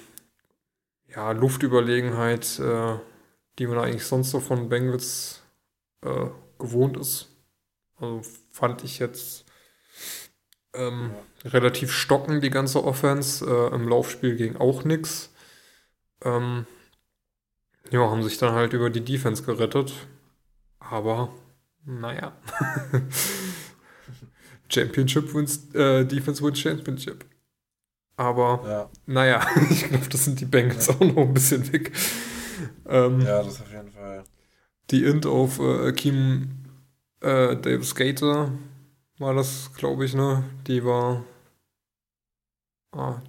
ja, 1.08 1.32
Luftüberlegenheit, 1.32 2.60
äh, 2.60 2.98
die 3.60 3.68
man 3.68 3.78
eigentlich 3.80 4.06
sonst 4.06 4.32
so 4.32 4.40
von 4.40 4.70
Bengals 4.70 5.42
äh, 6.04 6.28
gewohnt 6.60 6.98
ist. 6.98 7.35
Also 7.98 8.22
fand 8.52 8.84
ich 8.84 9.00
jetzt 9.00 9.46
ähm, 10.74 11.12
ja. 11.44 11.50
relativ 11.52 11.92
stockend, 11.92 12.44
die 12.44 12.50
ganze 12.50 12.84
Offense. 12.84 13.46
Äh, 13.46 13.74
Im 13.74 13.88
Laufspiel 13.88 14.36
ging 14.36 14.58
auch 14.58 14.84
nichts. 14.84 15.34
Ähm, 16.24 16.66
ja, 17.92 18.10
haben 18.10 18.24
sich 18.24 18.38
dann 18.38 18.54
halt 18.54 18.74
über 18.74 18.90
die 18.90 19.04
Defense 19.04 19.44
gerettet. 19.44 19.94
Aber, 20.80 21.34
naja. 21.86 22.34
Championship 24.70 25.34
wins, 25.34 25.74
äh, 25.74 26.06
Defense 26.06 26.44
wins 26.44 26.60
Championship. 26.60 27.26
Aber, 28.18 28.62
ja. 28.68 28.90
naja, 29.06 29.46
ich 29.70 29.88
glaube, 29.88 30.08
das 30.10 30.26
sind 30.26 30.40
die 30.40 30.46
Bengals 30.46 30.90
auch 30.90 31.00
noch 31.00 31.18
ein 31.18 31.34
bisschen 31.34 31.72
weg. 31.72 31.92
Ähm, 32.88 33.22
ja, 33.22 33.44
das 33.44 33.62
auf 33.62 33.72
jeden 33.72 33.92
Fall. 33.92 34.24
Die 34.92 35.04
Int 35.04 35.26
auf 35.26 35.60
äh, 35.60 35.92
Kim 35.92 36.65
äh, 37.26 37.58
Davis 37.58 37.96
Gator 37.96 38.52
war 39.18 39.34
das, 39.34 39.74
glaube 39.74 40.06
ich, 40.06 40.14
ne? 40.14 40.44
Die 40.68 40.84
war. 40.86 41.24
Ah, 42.92 43.22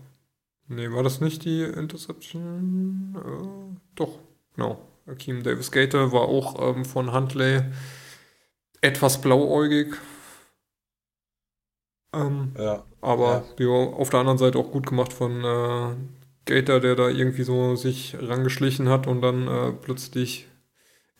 nee, 0.68 0.90
war 0.90 1.02
das 1.02 1.20
nicht 1.20 1.44
die 1.44 1.62
Interception? 1.62 3.16
Äh, 3.16 3.80
doch, 3.94 4.18
genau. 4.54 4.86
Akeem 5.06 5.42
Davis 5.42 5.70
Gator 5.70 6.12
war 6.12 6.22
auch 6.22 6.60
ähm, 6.60 6.84
von 6.84 7.12
Huntley 7.12 7.62
etwas 8.80 9.20
blauäugig. 9.20 9.96
Ähm, 12.12 12.52
ja. 12.58 12.84
Aber 13.00 13.44
ja. 13.58 13.66
ja. 13.66 13.92
auf 13.92 14.10
der 14.10 14.20
anderen 14.20 14.38
Seite 14.38 14.58
auch 14.58 14.70
gut 14.70 14.86
gemacht 14.86 15.12
von 15.12 15.44
äh, 15.44 15.96
Gator, 16.44 16.80
der 16.80 16.96
da 16.96 17.08
irgendwie 17.08 17.44
so 17.44 17.76
sich 17.76 18.16
rangeschlichen 18.20 18.88
hat 18.88 19.06
und 19.06 19.22
dann 19.22 19.48
äh, 19.48 19.72
plötzlich 19.72 20.48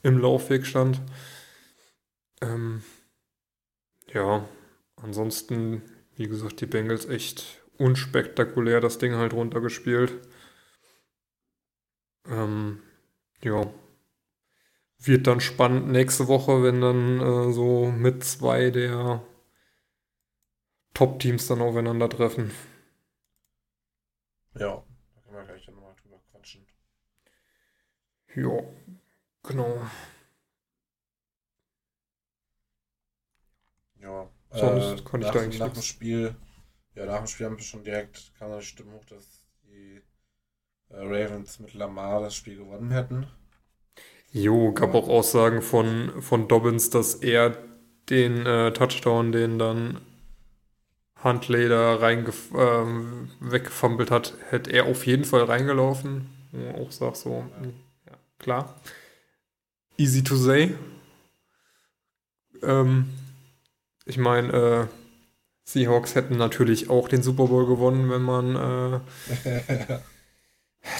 im 0.02 0.18
Laufweg 0.18 0.66
stand. 0.66 1.00
Ähm, 2.40 2.82
ja, 4.12 4.48
ansonsten, 4.96 5.82
wie 6.14 6.28
gesagt, 6.28 6.60
die 6.60 6.66
Bengals 6.66 7.06
echt 7.06 7.62
unspektakulär 7.78 8.80
das 8.80 8.98
Ding 8.98 9.14
halt 9.14 9.32
runtergespielt. 9.32 10.26
Ähm, 12.28 12.82
ja. 13.42 13.72
Wird 14.98 15.26
dann 15.26 15.40
spannend 15.40 15.88
nächste 15.88 16.26
Woche, 16.26 16.62
wenn 16.62 16.80
dann 16.80 17.20
äh, 17.20 17.52
so 17.52 17.90
mit 17.90 18.24
zwei 18.24 18.70
der 18.70 19.22
Top-Teams 20.94 21.46
dann 21.48 21.60
aufeinandertreffen. 21.60 22.50
Ja, 24.54 24.82
da 25.14 25.20
können 25.20 25.36
wir 25.36 25.44
gleich 25.44 25.66
nochmal 25.68 25.94
drüber 26.02 26.18
quatschen. 26.30 26.66
Ja, 28.34 28.62
genau. 29.42 29.82
Ja. 34.06 34.30
Sonst 34.52 35.00
äh, 35.00 35.02
konnte 35.02 35.26
ich 35.26 35.32
da 35.32 35.40
eigentlich 35.40 35.60
Nach 35.60 35.72
dem 35.72 35.82
Spiel, 35.82 36.34
ja, 36.94 37.06
nach 37.06 37.18
dem 37.18 37.26
Spiel 37.26 37.46
haben 37.46 37.56
wir 37.56 37.64
schon 37.64 37.82
direkt, 37.82 38.32
kam 38.38 38.52
eine 38.52 38.62
Stimme 38.62 38.92
hoch, 38.92 39.04
dass 39.06 39.44
die 39.64 40.00
äh, 40.90 40.98
Ravens 40.98 41.58
mit 41.58 41.74
Lamar 41.74 42.20
das 42.20 42.34
Spiel 42.34 42.56
gewonnen 42.56 42.92
hätten. 42.92 43.26
Jo, 44.32 44.72
gab 44.72 44.94
auch 44.94 45.08
Aussagen 45.08 45.62
von, 45.62 46.22
von 46.22 46.46
Dobbins, 46.46 46.90
dass 46.90 47.16
er 47.16 47.56
den 48.10 48.46
äh, 48.46 48.72
Touchdown, 48.72 49.32
den 49.32 49.58
dann 49.58 50.00
Huntley 51.24 51.68
da 51.68 51.96
reingef 51.96 52.52
ähm, 52.56 53.30
weggefummelt 53.40 54.10
hat, 54.10 54.34
hätte 54.50 54.70
er 54.70 54.86
auf 54.86 55.06
jeden 55.06 55.24
Fall 55.24 55.44
reingelaufen. 55.44 56.30
Ja, 56.52 56.74
auch 56.74 56.92
sag 56.92 57.16
so, 57.16 57.44
ja, 58.06 58.12
klar. 58.38 58.80
Easy 59.96 60.22
to 60.22 60.36
say. 60.36 60.74
Ähm, 62.62 63.08
ich 64.06 64.16
meine, 64.18 64.52
äh, 64.52 64.86
Seahawks 65.64 66.14
hätten 66.14 66.36
natürlich 66.36 66.88
auch 66.88 67.08
den 67.08 67.22
Super 67.22 67.46
Bowl 67.46 67.66
gewonnen, 67.66 68.08
wenn 68.08 68.22
man 68.22 69.02
äh, 69.44 69.98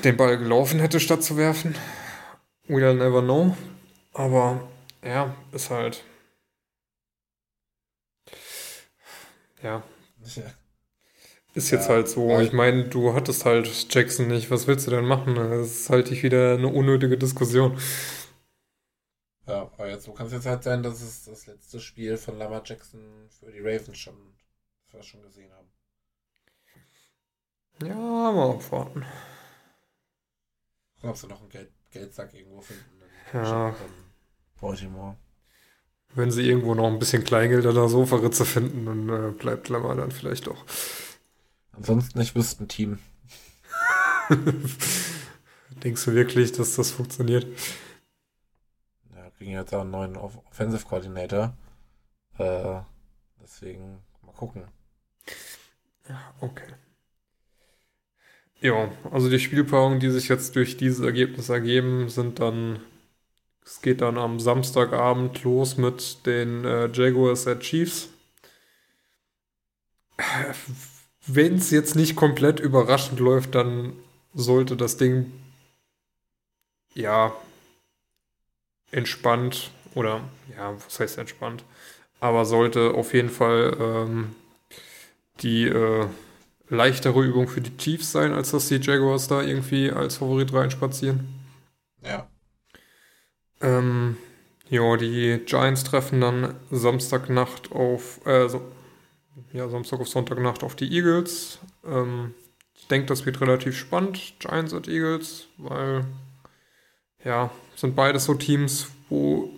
den 0.04 0.16
Ball 0.16 0.36
gelaufen 0.36 0.80
hätte, 0.80 1.00
statt 1.00 1.22
zu 1.22 1.36
werfen. 1.36 1.74
We'll 2.68 2.94
never 2.94 3.22
know. 3.22 3.56
Aber 4.12 4.60
ja, 5.04 5.34
ist 5.52 5.70
halt. 5.70 6.02
Ja. 9.62 9.82
Ist 11.54 11.70
jetzt 11.70 11.88
ja, 11.88 11.94
halt 11.94 12.08
so. 12.08 12.38
Ich 12.40 12.52
meine, 12.52 12.84
du 12.84 13.14
hattest 13.14 13.44
halt 13.44 13.86
Jackson 13.94 14.26
nicht. 14.26 14.50
Was 14.50 14.66
willst 14.66 14.86
du 14.88 14.90
denn 14.90 15.06
machen? 15.06 15.36
Das 15.36 15.70
ist 15.70 15.90
halt 15.90 16.10
wieder 16.22 16.54
eine 16.54 16.68
unnötige 16.68 17.16
Diskussion. 17.16 17.78
Ja, 19.46 19.62
aber 19.62 19.88
jetzt 19.88 20.04
so 20.04 20.12
kann 20.12 20.26
es 20.26 20.32
jetzt 20.32 20.46
halt 20.46 20.64
sein, 20.64 20.82
dass 20.82 21.00
es 21.02 21.24
das 21.24 21.46
letzte 21.46 21.78
Spiel 21.78 22.16
von 22.16 22.36
Lama 22.36 22.62
Jackson 22.64 23.00
für 23.28 23.52
die 23.52 23.60
Ravens 23.60 23.98
schon, 23.98 24.16
wir 24.90 25.02
schon 25.02 25.22
gesehen 25.22 25.52
haben. 25.52 25.68
Ja, 27.82 27.94
mal 27.94 28.50
abwarten. 28.50 29.04
Ob 31.02 31.16
sie 31.16 31.28
noch 31.28 31.40
einen 31.40 31.50
Geld, 31.50 31.70
Geldsack 31.92 32.34
irgendwo 32.34 32.60
finden. 32.60 32.82
Ja. 33.32 33.74
Baltimore. 34.60 35.16
Wenn 36.14 36.30
sie 36.30 36.48
irgendwo 36.48 36.74
noch 36.74 36.86
ein 36.86 36.98
bisschen 36.98 37.24
Kleingeld 37.24 37.66
oder 37.66 37.88
Sofaritze 37.88 38.44
finden, 38.44 38.86
dann 38.86 39.08
äh, 39.08 39.32
bleibt 39.32 39.68
Lamar 39.68 39.94
dann 39.96 40.10
vielleicht 40.10 40.46
doch. 40.46 40.64
Ansonsten, 41.72 42.20
ich 42.20 42.34
wüsste 42.34 42.64
ein 42.64 42.68
Team. 42.68 42.98
Denkst 45.84 46.04
du 46.04 46.14
wirklich, 46.14 46.52
dass 46.52 46.74
das 46.76 46.90
funktioniert? 46.90 47.46
Kriegen 49.36 49.52
jetzt 49.52 49.74
auch 49.74 49.82
einen 49.82 49.90
neuen 49.90 50.16
Off 50.16 50.38
Offensive 50.50 50.84
Coordinator. 50.86 51.56
Äh, 52.38 52.80
deswegen 53.42 54.02
mal 54.22 54.32
gucken. 54.32 54.64
Ja, 56.08 56.34
okay. 56.40 56.74
Ja, 58.60 58.90
also 59.10 59.28
die 59.28 59.38
Spielpaarungen, 59.38 60.00
die 60.00 60.10
sich 60.10 60.28
jetzt 60.28 60.56
durch 60.56 60.76
dieses 60.76 61.00
Ergebnis 61.00 61.48
ergeben, 61.50 62.08
sind 62.08 62.40
dann 62.40 62.80
es 63.66 63.82
geht 63.82 64.00
dann 64.00 64.16
am 64.16 64.38
Samstagabend 64.38 65.42
los 65.42 65.76
mit 65.76 66.24
den 66.24 66.64
äh, 66.64 66.88
Jaguars 66.92 67.48
at 67.48 67.60
Chiefs. 67.60 68.08
Wenn 71.26 71.56
es 71.56 71.72
jetzt 71.72 71.96
nicht 71.96 72.14
komplett 72.14 72.60
überraschend 72.60 73.18
läuft, 73.18 73.56
dann 73.56 73.94
sollte 74.32 74.76
das 74.76 74.96
Ding 74.96 75.32
ja 76.94 77.34
entspannt 78.90 79.70
oder 79.94 80.20
ja, 80.56 80.74
was 80.74 81.00
heißt 81.00 81.18
entspannt, 81.18 81.64
aber 82.20 82.44
sollte 82.44 82.94
auf 82.94 83.14
jeden 83.14 83.30
Fall 83.30 83.76
ähm, 83.80 84.34
die 85.40 85.64
äh, 85.64 86.06
leichtere 86.68 87.22
Übung 87.24 87.48
für 87.48 87.60
die 87.60 87.76
Chiefs 87.76 88.12
sein, 88.12 88.32
als 88.32 88.50
dass 88.50 88.68
die 88.68 88.76
Jaguars 88.80 89.28
da 89.28 89.42
irgendwie 89.42 89.90
als 89.90 90.16
Favorit 90.16 90.52
reinspazieren. 90.52 91.28
Ja. 92.02 92.26
Ähm, 93.60 94.16
ja, 94.68 94.96
die 94.96 95.40
Giants 95.46 95.84
treffen 95.84 96.20
dann 96.20 96.54
Samstagnacht 96.70 97.72
auf, 97.72 98.24
äh, 98.26 98.48
so, 98.48 98.62
ja, 99.52 99.68
Samstag 99.68 100.00
auf 100.00 100.08
Sonntagnacht 100.08 100.64
auf 100.64 100.74
die 100.74 100.92
Eagles. 100.92 101.58
Ähm, 101.84 102.34
ich 102.74 102.88
denke, 102.88 103.06
das 103.06 103.24
wird 103.26 103.40
relativ 103.40 103.76
spannend, 103.76 104.34
Giants 104.38 104.72
und 104.72 104.88
Eagles, 104.88 105.46
weil, 105.56 106.04
ja, 107.26 107.50
sind 107.74 107.96
beides 107.96 108.24
so 108.24 108.34
Teams, 108.34 108.88
wo 109.08 109.50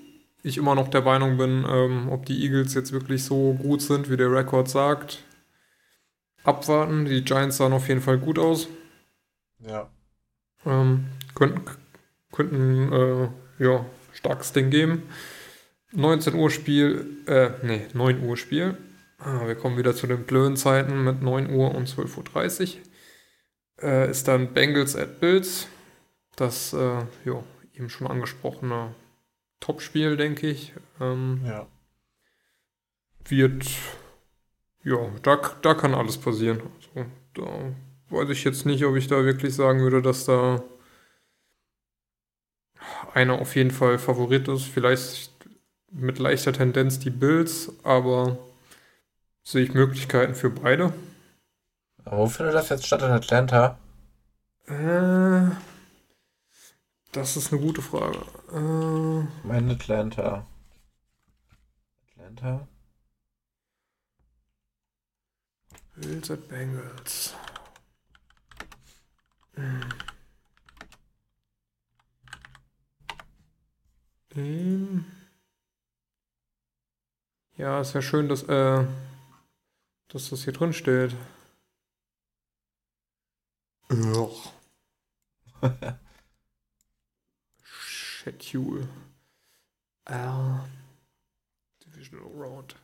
ich 0.43 0.57
immer 0.57 0.75
noch 0.75 0.89
der 0.89 1.03
Meinung 1.03 1.37
bin, 1.37 1.67
ähm, 1.69 2.09
ob 2.11 2.27
die 2.27 2.43
Eagles 2.43 2.75
jetzt 2.75 2.93
wirklich 2.93 3.25
so 3.25 3.55
gut 3.55 3.83
sind, 3.83 4.11
wie 4.11 4.17
der 4.17 4.33
Rekord 4.33 4.69
sagt. 4.69 5.23
abwarten. 6.45 7.05
Die 7.05 7.25
Giants 7.25 7.59
sahen 7.59 7.73
auf 7.73 7.89
jeden 7.89 8.01
Fall 8.01 8.19
gut 8.19 8.39
aus. 8.39 8.69
Ja. 9.61 9.91
Ähm, 10.65 11.07
könnten 11.35 11.61
könnten 12.33 12.93
äh, 12.93 13.29
ja, 13.65 13.85
starkes 14.13 14.53
Ding 14.53 14.71
geben. 14.71 15.03
19 15.93 16.35
Uhr 16.35 16.51
Spiel, 16.51 17.07
äh, 17.27 17.51
nee, 17.63 17.87
9 17.93 18.23
Uhr 18.23 18.37
Spiel. 18.37 18.77
Ah, 19.19 19.47
wir 19.47 19.57
kommen 19.57 19.77
wieder 19.77 19.95
zu 19.95 20.07
den 20.07 20.25
blöden 20.25 20.57
Zeiten 20.57 21.03
mit 21.03 21.23
9 21.23 21.51
Uhr 21.51 21.75
und 21.75 21.89
12.30 21.89 22.77
Uhr. 22.77 23.89
Äh, 23.89 24.11
ist 24.11 24.29
dann 24.29 24.53
Bengals 24.53 24.95
at 24.95 25.21
Bills. 25.21 25.67
Das, 26.37 26.73
äh, 26.73 27.01
ja, 27.25 27.43
eben 27.79 27.89
schon 27.91 28.07
angesprochene 28.07 28.95
Topspiel, 29.61 30.17
denke 30.17 30.49
ich. 30.49 30.73
Ähm, 31.01 31.43
Ja. 31.45 31.67
wird, 33.27 33.67
ja, 34.85 35.11
da, 35.23 35.37
da 35.63 35.75
kann 35.75 35.95
alles 35.95 36.19
passieren. 36.19 36.63
Also, 36.95 37.09
da 37.35 37.73
weiß 38.11 38.31
ich 38.31 38.45
jetzt 38.45 38.67
nicht, 38.67 38.85
ob 38.85 38.97
ich 38.97 39.07
da 39.07 39.25
wirklich 39.25 39.55
sagen 39.55 39.81
würde, 39.81 40.03
dass 40.03 40.25
da 40.25 40.63
einer 43.15 43.41
auf 43.41 43.55
jeden 43.57 43.71
Fall 43.71 43.99
Favorit 43.99 44.49
ist. 44.49 44.65
Vielleicht 44.65 45.33
mit 45.91 46.19
leichter 46.19 46.53
Tendenz 46.53 46.99
die 46.99 47.11
Bills, 47.11 47.73
aber 47.83 48.39
sehe 49.43 49.65
ich 49.65 49.75
Möglichkeiten 49.75 50.35
für 50.35 50.51
beide. 50.51 50.93
Aber 52.05 52.19
wo 52.19 52.27
findet 52.27 52.55
das 52.55 52.69
jetzt 52.71 52.87
statt 52.87 53.03
in 53.03 53.11
Atlanta? 53.11 53.79
Äh, 54.67 55.51
das 57.13 57.37
ist 57.37 57.53
eine 57.53 57.61
gute 57.61 57.83
Frage. 57.83 58.19
Äh, 58.53 59.47
Mein 59.47 59.71
Atlanta. 59.71 60.47
Atlanta? 62.11 62.69
Bills 65.97 66.31
at 66.31 66.49
Bengals. 66.49 67.35
Hm. 69.55 69.81
Ähm. 74.37 75.05
Ja, 77.57 77.81
ist 77.81 77.95
ja 77.95 78.03
schön, 78.03 78.29
dass, 78.29 78.45
äh, 78.45 78.87
dass 80.09 80.31
das 80.31 80.45
hier 80.45 80.53
drin 80.53 80.73
steht. 80.73 81.17
Ugh. 83.91 84.31
Schedule. 88.19 88.89
Äh, 90.07 90.59
Divisional 91.85 92.27
Round. 92.35 92.75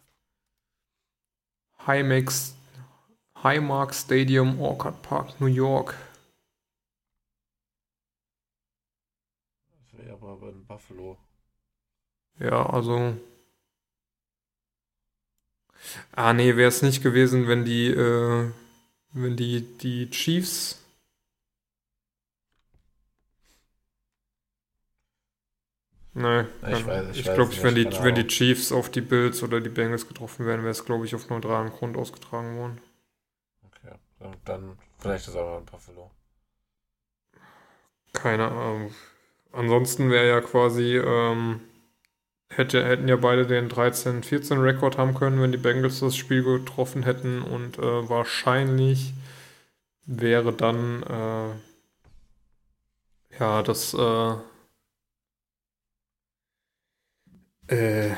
Highmax 1.87 2.55
Highmark 3.43 3.95
Stadium, 3.95 4.61
Orchard 4.61 5.03
Park, 5.03 5.41
New 5.41 5.47
York. 5.47 5.97
Das 9.73 9.99
wäre 9.99 10.13
aber 10.13 10.51
in 10.51 10.65
Buffalo. 10.67 11.19
Ja, 12.39 12.67
also. 12.71 13.17
Ah, 16.13 16.33
nee, 16.33 16.57
wäre 16.57 16.69
es 16.69 16.81
nicht 16.83 17.03
gewesen, 17.03 17.49
wenn 17.49 17.65
die, 17.65 17.89
äh, 17.89 18.53
wenn 19.13 19.37
die, 19.37 19.63
die 19.79 20.09
Chiefs. 20.11 20.84
Nee, 26.15 26.45
Ich 26.63 26.79
weiß- 26.85 27.11
ich 27.11 27.19
ich 27.21 27.25
glaube, 27.25 27.53
wenn 27.63 27.75
die, 27.75 27.85
wenn 28.03 28.15
die. 28.15 28.27
Chiefs 28.27 28.71
auf 28.73 28.89
die 28.91 29.01
Bills 29.01 29.43
oder 29.43 29.61
die 29.61 29.69
Bengals 29.69 30.07
getroffen 30.09 30.47
wären, 30.47 30.61
wäre 30.61 30.71
es, 30.71 30.85
glaube 30.85 31.05
ich, 31.07 31.15
auf 31.15 31.29
neutralen 31.29 31.71
Grund 31.71 31.97
ausgetragen 31.97 32.57
worden. 32.57 32.81
Okay. 33.67 33.97
Dann, 34.21 34.37
dann 34.45 34.79
vielleicht 34.99 35.29
ist 35.29 35.37
aber 35.37 35.59
in 35.59 35.65
Buffalo. 35.67 36.11
Keine 38.13 38.49
Ahnung. 38.49 38.95
Ansonsten 39.53 40.11
wäre 40.11 40.29
ja 40.29 40.41
quasi, 40.41 40.97
ähm, 40.97 41.61
hätte, 42.51 42.85
hätten 42.85 43.09
ja 43.09 43.17
beide 43.17 43.47
den 43.47 43.69
13-14-Rekord 43.69 44.99
haben 44.99 45.15
können, 45.15 45.41
wenn 45.43 45.53
die 45.53 45.59
Bengals 45.59 46.01
das 46.01 46.17
Spiel 46.17 46.43
getroffen 46.45 47.05
hätten 47.05 47.43
und 47.43 47.79
äh, 47.79 48.09
wahrscheinlich 48.09 49.15
wäre 50.07 50.53
dann, 50.53 51.03
äh, 51.05 51.51
ja, 53.39 53.63
das, 53.63 53.95
äh, 53.95 54.35
äh, 57.69 58.11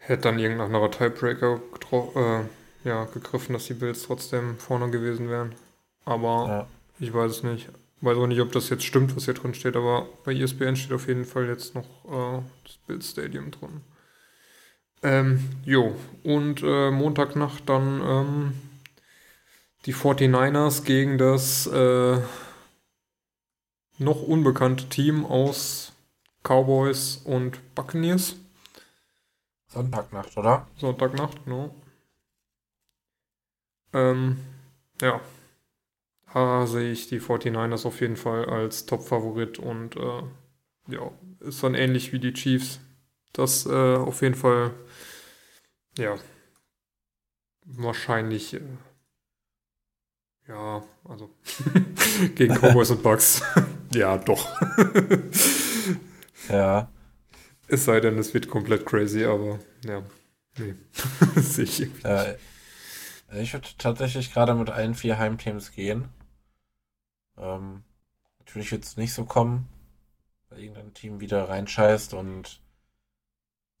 hätte 0.00 0.22
dann 0.22 0.38
irgendein 0.38 0.66
anderer 0.66 0.90
Tiebreaker 0.90 1.60
äh, 1.92 2.88
ja, 2.88 3.04
gegriffen, 3.06 3.52
dass 3.54 3.66
die 3.66 3.74
Bills 3.74 4.02
trotzdem 4.04 4.58
vorne 4.58 4.90
gewesen 4.90 5.28
wären. 5.28 5.54
Aber 6.04 6.46
Ja. 6.48 6.66
ich 7.00 7.12
weiß 7.12 7.30
es 7.30 7.42
nicht. 7.42 7.68
Weiß 8.00 8.18
auch 8.18 8.26
nicht, 8.26 8.40
ob 8.40 8.52
das 8.52 8.68
jetzt 8.68 8.84
stimmt, 8.84 9.16
was 9.16 9.24
hier 9.24 9.34
drin 9.34 9.54
steht, 9.54 9.76
aber 9.76 10.06
bei 10.24 10.34
ESPN 10.34 10.76
steht 10.76 10.92
auf 10.92 11.08
jeden 11.08 11.24
Fall 11.24 11.46
jetzt 11.48 11.74
noch 11.74 11.86
äh, 12.06 12.42
das 12.64 12.76
Bild 12.86 13.02
Stadium 13.04 13.50
drin. 13.50 13.80
Ähm, 15.02 15.50
jo, 15.64 15.94
und 16.22 16.62
äh, 16.62 16.90
Montagnacht 16.90 17.68
dann 17.68 18.00
ähm, 18.02 18.52
die 19.86 19.92
49ers 19.94 20.84
gegen 20.84 21.18
das 21.18 21.66
äh, 21.66 22.18
noch 23.98 24.22
unbekannte 24.22 24.88
Team 24.88 25.24
aus 25.24 25.92
Cowboys 26.42 27.22
und 27.24 27.74
Buccaneers. 27.74 28.36
Sonntagnacht, 29.74 30.36
oder? 30.36 30.66
Sonntagnacht, 30.76 31.44
genau. 31.44 31.74
Ähm, 33.92 34.38
ja. 35.00 35.20
Da 36.32 36.66
sehe 36.66 36.90
ich 36.90 37.08
die 37.08 37.20
49ers 37.20 37.86
auf 37.86 38.00
jeden 38.00 38.16
Fall 38.16 38.44
als 38.46 38.86
Top-Favorit 38.86 39.58
und 39.58 39.96
äh, 39.96 40.22
ja, 40.88 41.10
ist 41.40 41.62
dann 41.62 41.74
ähnlich 41.74 42.12
wie 42.12 42.18
die 42.18 42.32
Chiefs. 42.32 42.80
Das 43.32 43.66
äh, 43.66 43.96
auf 43.96 44.22
jeden 44.22 44.34
Fall, 44.34 44.72
ja, 45.98 46.16
wahrscheinlich, 47.64 48.54
äh, 48.54 48.60
ja, 50.48 50.82
also 51.04 51.30
gegen 52.34 52.54
Cowboys 52.54 52.90
und 52.90 53.02
Bucks. 53.02 53.42
ja, 53.94 54.18
doch. 54.18 54.48
Ja. 56.48 56.90
Es 57.68 57.84
sei 57.84 58.00
denn, 58.00 58.18
es 58.18 58.34
wird 58.34 58.48
komplett 58.48 58.86
crazy, 58.86 59.24
aber 59.24 59.58
ja, 59.84 60.02
nee, 60.58 60.74
sehe 61.40 61.64
ich 61.64 61.80
irgendwie. 61.80 62.06
Äh, 62.08 62.36
ich 63.40 63.52
würde 63.52 63.68
tatsächlich 63.78 64.32
gerade 64.32 64.54
mit 64.54 64.70
allen 64.70 64.94
vier 64.94 65.18
Heimteams 65.18 65.72
gehen. 65.72 66.08
Ähm, 67.36 67.84
natürlich 68.40 68.70
wird 68.72 68.84
es 68.84 68.96
nicht 68.96 69.12
so 69.12 69.24
kommen, 69.24 69.68
weil 70.48 70.60
irgendein 70.60 70.94
Team 70.94 71.20
wieder 71.20 71.48
reinscheißt 71.48 72.14
und 72.14 72.60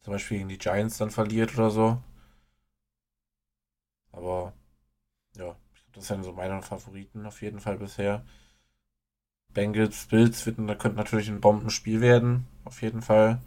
zum 0.00 0.12
Beispiel 0.12 0.38
gegen 0.38 0.48
die 0.48 0.58
Giants 0.58 0.98
dann 0.98 1.10
verliert 1.10 1.54
oder 1.54 1.70
so. 1.70 2.02
Aber 4.12 4.52
ja, 5.36 5.56
das 5.92 6.08
sind 6.08 6.24
so 6.24 6.32
meine 6.32 6.62
Favoriten 6.62 7.26
auf 7.26 7.42
jeden 7.42 7.60
Fall 7.60 7.78
bisher. 7.78 8.24
Bengals, 9.54 10.06
Bills 10.06 10.44
da 10.44 10.74
könnte 10.74 10.96
natürlich 10.96 11.28
ein 11.28 11.40
Bombenspiel 11.40 12.00
werden, 12.00 12.46
auf 12.64 12.82
jeden 12.82 13.02
Fall. 13.02 13.40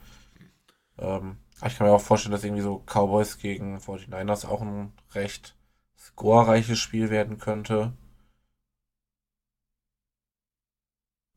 Ähm, 0.97 1.37
ich 1.65 1.77
kann 1.77 1.87
mir 1.87 1.93
auch 1.93 2.01
vorstellen, 2.01 2.31
dass 2.31 2.43
irgendwie 2.43 2.61
so 2.63 2.83
Cowboys 2.85 3.37
gegen 3.39 3.77
49ers 3.77 4.45
auch 4.45 4.61
ein 4.61 4.93
recht 5.13 5.55
scorereiches 5.97 6.79
Spiel 6.79 7.09
werden 7.09 7.37
könnte. 7.39 7.93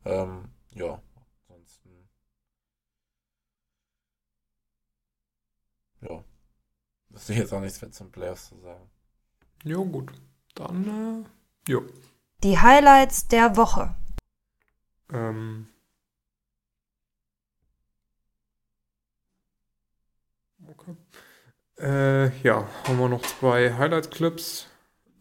Ähm, 0.05 0.49
ja, 0.71 1.03
ansonsten. 1.49 2.09
Ja. 6.01 6.25
Das 7.11 7.29
ist 7.29 7.37
jetzt 7.37 7.53
auch 7.53 7.61
nichts 7.61 7.81
mehr 7.83 7.91
zum 7.91 8.11
Playoffs 8.11 8.49
zu 8.49 8.59
sagen. 8.61 8.91
Jo, 9.65 9.85
gut. 9.85 10.13
Dann, 10.55 11.25
äh, 11.67 11.71
jo. 11.71 11.83
Die 12.43 12.59
Highlights 12.59 13.29
der 13.29 13.57
Woche. 13.57 13.95
Ähm. 15.13 15.69
Okay. 20.81 20.97
Äh, 21.79 22.39
ja, 22.43 22.67
haben 22.85 22.99
wir 22.99 23.09
noch 23.09 23.23
zwei 23.23 23.73
Highlight-Clips. 23.73 24.67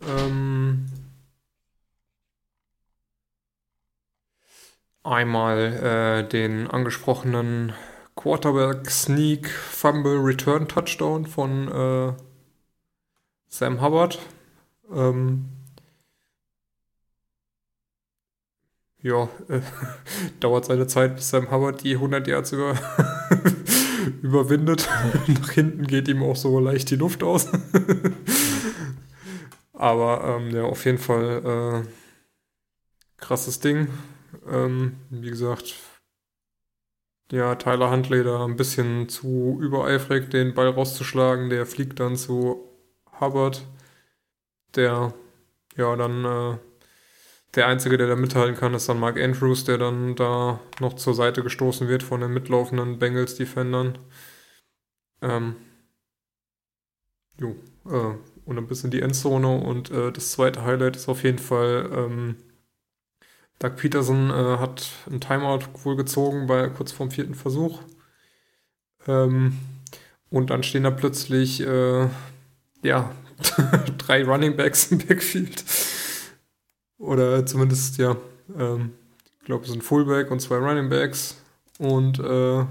Ähm, 0.02 0.86
einmal 5.04 5.58
äh, 5.60 6.28
den 6.28 6.68
angesprochenen 6.68 7.74
Quarterback 8.16 8.90
Sneak 8.90 9.50
Fumble 9.50 10.18
Return 10.18 10.68
Touchdown 10.68 11.26
von 11.26 11.68
äh, 11.70 12.14
Sam 13.48 13.82
Hubbard. 13.82 14.20
Ähm, 14.92 15.50
ja, 19.02 19.30
äh, 19.48 19.62
dauert 20.40 20.66
seine 20.66 20.88
Zeit, 20.88 21.16
bis 21.16 21.30
Sam 21.30 21.52
Hubbard 21.52 21.84
die 21.84 21.96
100 21.96 22.28
Yards 22.28 22.52
über 22.52 22.76
überwindet. 24.22 24.90
Nach 25.28 25.52
hinten 25.52 25.88
geht 25.88 26.08
ihm 26.08 26.24
auch 26.24 26.36
so 26.36 26.60
leicht 26.60 26.90
die 26.90 26.96
Luft 26.96 27.24
aus. 27.24 27.48
Aber 29.74 30.24
ähm, 30.24 30.52
ja, 30.52 30.64
auf 30.64 30.86
jeden 30.86 30.98
Fall 30.98 31.86
äh, 31.86 31.90
krasses 33.18 33.60
Ding. 33.60 33.88
Ähm, 34.48 34.98
wie 35.10 35.30
gesagt, 35.30 35.76
ja, 37.32 37.56
Tyler 37.56 37.92
Huntley 37.92 38.24
da 38.24 38.44
ein 38.44 38.56
bisschen 38.56 39.08
zu 39.08 39.60
übereifrig, 39.62 40.30
den 40.30 40.54
Ball 40.54 40.70
rauszuschlagen. 40.70 41.50
Der 41.50 41.66
fliegt 41.66 42.00
dann 42.00 42.16
zu 42.16 42.68
Hubbard, 43.20 43.66
der 44.76 45.14
ja 45.76 45.96
dann 45.96 46.26
äh, 46.26 46.58
der 47.56 47.68
Einzige, 47.68 47.98
der 47.98 48.08
da 48.08 48.16
mithalten 48.16 48.56
kann, 48.56 48.74
ist 48.74 48.88
dann 48.90 49.00
Mark 49.00 49.20
Andrews, 49.20 49.64
der 49.64 49.78
dann 49.78 50.16
da 50.16 50.60
noch 50.80 50.94
zur 50.94 51.16
Seite 51.16 51.44
gestoßen 51.44 51.88
wird 51.88 52.04
von 52.04 52.22
den 52.22 52.34
mitlaufenden 52.34 53.00
Bengals-Defendern. 53.00 53.98
Ähm, 55.22 55.56
jo, 57.40 57.56
äh, 57.86 58.16
und 58.46 58.58
ein 58.58 58.68
bisschen 58.68 58.92
die 58.92 59.02
Endzone. 59.02 59.48
Und 59.60 59.92
äh, 59.92 60.12
das 60.12 60.32
zweite 60.32 60.64
Highlight 60.64 60.96
ist 60.96 61.10
auf 61.10 61.24
jeden 61.24 61.40
Fall, 61.40 61.90
ähm, 61.94 62.36
Doug 63.60 63.76
Peterson 63.76 64.30
äh, 64.30 64.58
hat 64.58 64.88
ein 65.10 65.20
Timeout 65.20 65.66
wohl 65.84 65.96
gezogen 65.96 66.48
bei 66.48 66.70
kurz 66.70 66.92
vorm 66.92 67.12
vierten 67.12 67.36
Versuch. 67.36 67.82
Ähm, 69.08 69.58
und 70.30 70.50
dann 70.50 70.64
stehen 70.64 70.84
da 70.84 70.92
plötzlich, 70.92 71.62
äh, 71.62 72.08
ja, 72.84 73.12
drei 73.98 74.24
Running 74.24 74.56
Backs 74.56 74.92
im 74.92 75.00
Backfield. 75.00 75.64
Oder 77.00 77.46
zumindest, 77.46 77.98
ja, 77.98 78.18
ähm, 78.56 78.94
ich 79.40 79.46
glaube, 79.46 79.64
es 79.64 79.72
sind 79.72 79.84
Fullback 79.84 80.30
und 80.30 80.42
zwei 80.42 80.58
Running 80.58 80.90
Backs. 80.90 81.42
Und 81.80 82.20
äh, 82.20 82.66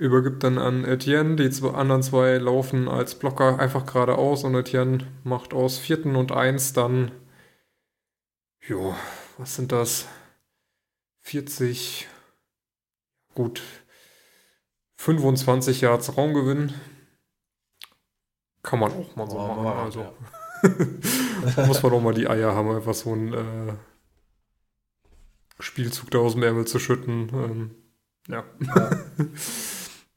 übergibt 0.00 0.42
dann 0.42 0.56
an 0.56 0.84
Etienne. 0.86 1.36
Die 1.36 1.50
zwei, 1.50 1.72
anderen 1.72 2.02
zwei 2.02 2.38
laufen 2.38 2.88
als 2.88 3.14
Blocker 3.14 3.58
einfach 3.58 3.84
geradeaus 3.84 4.44
und 4.44 4.54
Etienne 4.54 5.06
macht 5.24 5.52
aus 5.52 5.76
vierten 5.76 6.16
und 6.16 6.32
eins 6.32 6.72
dann, 6.72 7.12
jo, 8.66 8.94
was 9.36 9.56
sind 9.56 9.72
das? 9.72 10.08
40, 11.18 12.08
gut, 13.34 13.62
25 14.96 15.82
Yards 15.82 16.16
Raumgewinn. 16.16 16.72
Kann 18.62 18.78
man 18.78 18.92
auch 18.92 19.16
mal 19.16 19.28
so 19.28 19.38
oh, 19.38 19.46
machen. 19.46 19.78
Also. 19.78 20.00
Ja. 20.00 20.39
Muss 21.66 21.82
man 21.82 21.92
auch 21.92 22.02
mal 22.02 22.14
die 22.14 22.28
Eier 22.28 22.54
haben, 22.54 22.70
einfach 22.70 22.94
so 22.94 23.14
ein 23.14 23.32
äh, 23.32 23.72
Spielzug 25.58 26.10
da 26.10 26.18
aus 26.18 26.34
dem 26.34 26.42
Ärmel 26.42 26.66
zu 26.66 26.78
schütten. 26.78 27.30
Ähm, 27.32 27.70
ja. 28.28 28.44
ja. 28.60 28.90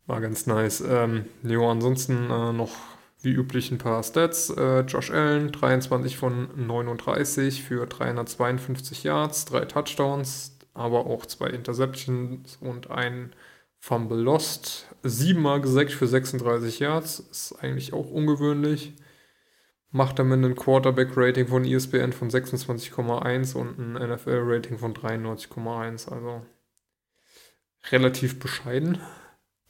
War 0.05 0.21
ganz 0.21 0.47
nice. 0.47 0.83
Ähm, 0.85 1.25
jo, 1.43 1.69
ansonsten 1.69 2.29
äh, 2.29 2.53
noch 2.53 2.71
wie 3.21 3.31
üblich 3.31 3.71
ein 3.71 3.77
paar 3.77 4.03
Stats. 4.03 4.49
Äh, 4.49 4.81
Josh 4.81 5.11
Allen, 5.11 5.51
23 5.51 6.17
von 6.17 6.49
39 6.55 7.63
für 7.63 7.85
352 7.85 9.03
Yards, 9.03 9.45
drei 9.45 9.61
Touchdowns, 9.61 10.57
aber 10.73 11.05
auch 11.05 11.25
zwei 11.25 11.47
Interceptions 11.47 12.57
und 12.59 12.91
ein 12.91 13.33
Fumble 13.79 14.19
Lost. 14.19 14.87
Siebenmal 15.03 15.61
gesackt 15.61 15.91
für 15.91 16.07
36 16.07 16.79
Yards, 16.79 17.19
ist 17.19 17.53
eigentlich 17.61 17.93
auch 17.93 18.09
ungewöhnlich 18.11 18.93
macht 19.93 20.17
damit 20.17 20.43
ein 20.43 20.55
Quarterback-Rating 20.55 21.47
von 21.47 21.63
ESPN 21.63 22.11
von 22.13 22.29
26,1 22.29 23.55
und 23.55 23.77
ein 23.77 23.93
NFL-Rating 23.93 24.79
von 24.79 24.93
93,1. 24.93 26.11
Also 26.11 26.41
relativ 27.91 28.39
bescheiden. 28.39 28.99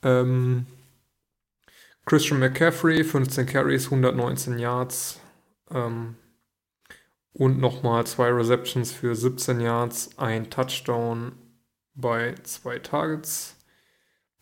Ähm, 0.01 0.65
Christian 2.05 2.39
McCaffrey, 2.39 3.03
15 3.03 3.45
Carries, 3.45 3.85
119 3.85 4.59
Yards. 4.59 5.19
Ähm, 5.69 6.15
und 7.33 7.59
nochmal 7.59 8.07
zwei 8.07 8.29
Receptions 8.29 8.93
für 8.93 9.15
17 9.15 9.59
Yards, 9.59 10.17
ein 10.17 10.49
Touchdown 10.49 11.33
bei 11.95 12.35
zwei 12.43 12.79
Targets. 12.79 13.57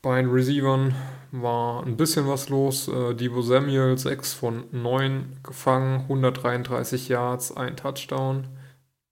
Bei 0.01 0.19
den 0.19 0.31
Receivern 0.31 0.95
war 1.31 1.85
ein 1.85 1.95
bisschen 1.95 2.27
was 2.27 2.49
los. 2.49 2.87
Äh, 2.87 3.13
Debo 3.13 3.41
Samuel 3.41 3.97
6 3.97 4.33
von 4.33 4.63
9 4.71 5.39
gefangen, 5.43 6.01
133 6.01 7.07
Yards, 7.07 7.55
ein 7.55 7.77
Touchdown. 7.77 8.47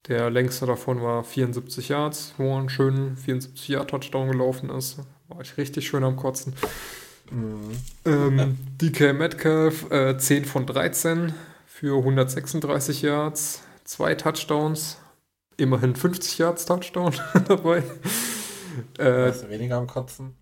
Der 0.07 0.29
längste 0.31 0.65
davon 0.65 1.01
war 1.01 1.23
74 1.23 1.89
Yards, 1.89 2.33
wo 2.37 2.55
ein 2.57 2.69
schöner 2.69 3.15
74 3.15 3.67
Yard 3.67 3.89
Touchdown 3.91 4.31
gelaufen 4.31 4.69
ist. 4.71 4.99
War 5.27 5.41
ich 5.41 5.57
richtig 5.57 5.87
schön 5.87 6.03
am 6.03 6.15
Kotzen. 6.15 6.53
Mhm. 7.29 7.71
Ähm, 8.05 8.57
DK 8.81 9.13
Metcalf 9.13 9.91
äh, 9.91 10.17
10 10.17 10.45
von 10.45 10.65
13 10.65 11.33
für 11.67 11.97
136 11.99 13.03
Yards, 13.03 13.61
zwei 13.83 14.15
Touchdowns, 14.15 14.97
immerhin 15.57 15.95
50 15.95 16.39
Yards 16.39 16.65
Touchdown 16.65 17.13
dabei. 17.47 17.83
Äh, 18.97 19.31
weniger 19.49 19.77
am 19.77 19.85
Kotzen. 19.85 20.38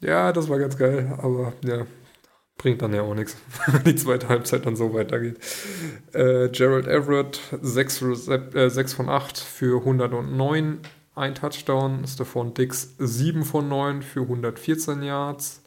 Ja, 0.00 0.32
das 0.32 0.48
war 0.48 0.58
ganz 0.58 0.76
geil, 0.78 1.14
aber 1.18 1.52
ja, 1.62 1.86
bringt 2.56 2.82
dann 2.82 2.94
ja 2.94 3.02
auch 3.02 3.14
nichts, 3.14 3.36
wenn 3.66 3.84
die 3.84 3.96
zweite 3.96 4.28
Halbzeit 4.28 4.66
dann 4.66 4.76
so 4.76 4.94
weitergeht. 4.94 5.38
Äh, 6.12 6.48
Gerald 6.48 6.86
Everett, 6.86 7.40
6, 7.60 8.28
äh, 8.28 8.68
6 8.70 8.92
von 8.92 9.08
8 9.08 9.38
für 9.38 9.80
109, 9.80 10.80
ein 11.14 11.34
Touchdown. 11.34 12.06
Stephon 12.06 12.54
Dix, 12.54 12.94
7 12.98 13.44
von 13.44 13.68
9 13.68 14.02
für 14.02 14.22
114 14.22 15.02
Yards. 15.02 15.62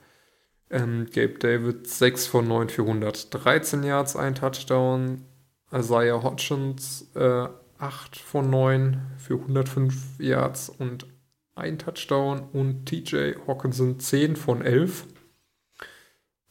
Ähm, 0.70 1.08
Gabe 1.14 1.38
David, 1.40 1.88
6 1.88 2.26
von 2.28 2.48
9 2.48 2.70
für 2.70 2.82
113 2.84 3.84
Yards, 3.84 4.16
ein 4.16 4.36
Touchdown. 4.36 5.26
Isaiah 5.72 6.22
Hodgins, 6.22 7.10
äh, 7.16 7.48
8 7.80 8.18
von 8.18 8.50
9 8.50 9.02
für 9.18 9.36
105 9.36 10.20
Yards 10.20 10.70
und 10.70 11.06
ein 11.56 11.78
Touchdown 11.78 12.42
und 12.54 12.86
TJ 12.86 13.34
Hawkinson 13.48 14.00
10 14.00 14.36
von 14.36 14.62
11. 14.62 15.06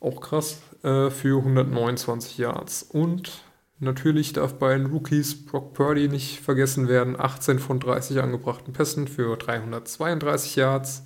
Auch 0.01 0.21
krass 0.21 0.63
äh, 0.83 1.11
für 1.11 1.39
129 1.39 2.39
Yards. 2.39 2.83
Und 2.83 3.43
natürlich 3.79 4.33
darf 4.33 4.55
bei 4.55 4.77
den 4.77 4.87
Rookies 4.87 5.45
Brock 5.45 5.75
Purdy 5.75 6.09
nicht 6.09 6.41
vergessen 6.41 6.89
werden. 6.89 7.19
18 7.19 7.59
von 7.59 7.81
30 7.81 8.21
angebrachten 8.21 8.73
Pässen 8.73 9.09
für 9.09 9.37
332 9.37 10.57
Yards. 10.57 11.05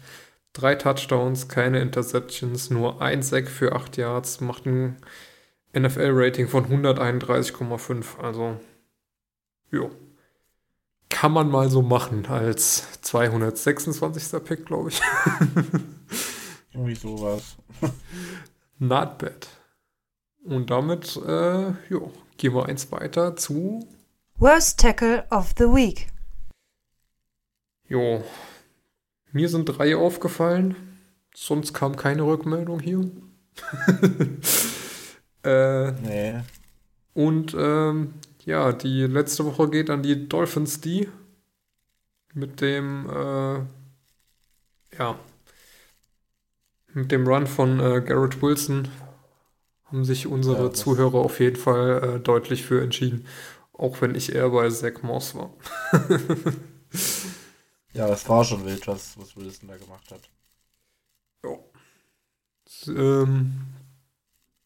Drei 0.53 0.75
Touchdowns, 0.75 1.49
keine 1.49 1.81
Interceptions, 1.81 2.71
nur 2.71 3.03
ein 3.03 3.23
Sack 3.23 3.49
für 3.49 3.75
8 3.75 3.99
Yards. 3.99 4.41
Macht 4.41 4.65
ein 4.65 4.97
NFL-Rating 5.75 6.49
von 6.49 6.65
131,5. 6.65 8.19
Also, 8.19 8.59
jo 9.71 9.91
kann 11.09 11.33
man 11.33 11.51
mal 11.51 11.71
so 11.71 11.83
machen 11.83 12.27
als 12.27 13.01
226. 13.03 14.45
Pick, 14.45 14.67
glaube 14.67 14.91
ich. 14.91 15.01
Irgendwie 16.73 16.95
sowas. 16.95 17.57
Not 18.79 19.19
bad. 19.19 19.49
Und 20.45 20.71
damit 20.71 21.17
äh, 21.27 21.73
jo, 21.89 22.13
gehen 22.37 22.55
wir 22.55 22.67
eins 22.67 22.93
weiter 22.93 23.35
zu 23.37 23.89
Worst 24.39 24.79
Tackle 24.81 25.27
of 25.31 25.55
the 25.59 25.65
Week. 25.65 26.09
Jo, 27.89 28.23
mir 29.33 29.49
sind 29.49 29.65
drei 29.65 29.97
aufgefallen. 29.97 30.77
Sonst 31.35 31.73
kam 31.73 31.97
keine 31.97 32.23
Rückmeldung 32.23 32.81
hier. 32.81 33.11
äh, 35.45 35.93
nee. 35.93 36.41
Und 37.15 37.55
ähm, 37.59 38.15
ja, 38.47 38.73
die 38.73 39.03
letzte 39.03 39.45
Woche 39.45 39.69
geht 39.69 39.91
an 39.91 40.03
die 40.03 40.29
Dolphins 40.29 40.81
die 40.81 41.09
mit 42.33 42.61
dem 42.61 43.11
äh, 43.11 43.59
ja 44.97 45.19
mit 46.95 47.13
dem 47.13 47.27
Run 47.27 47.47
von 47.47 47.81
äh, 47.81 48.01
Garrett 48.01 48.41
Wilson 48.41 48.89
haben 49.85 50.05
sich 50.05 50.27
unsere 50.27 50.67
ja, 50.67 50.73
Zuhörer 50.73 51.19
auf 51.19 51.41
jeden 51.41 51.57
Fall 51.57 52.03
äh, 52.03 52.21
deutlich 52.21 52.65
für 52.65 52.83
entschieden, 52.83 53.27
auch 53.73 54.01
wenn 54.01 54.15
ich 54.15 54.35
eher 54.35 54.51
bei 54.51 54.69
Zach 54.71 55.03
Moss 55.03 55.35
war. 55.35 55.53
ja, 57.93 58.09
es 58.09 58.29
war 58.29 58.45
schon 58.45 58.65
wild, 58.65 58.87
was, 58.87 59.19
was 59.19 59.37
Wilson 59.37 59.69
da 59.69 59.77
gemacht 59.77 60.11
hat. 60.11 60.29
Ja. 61.45 61.59
Ähm, 62.89 63.53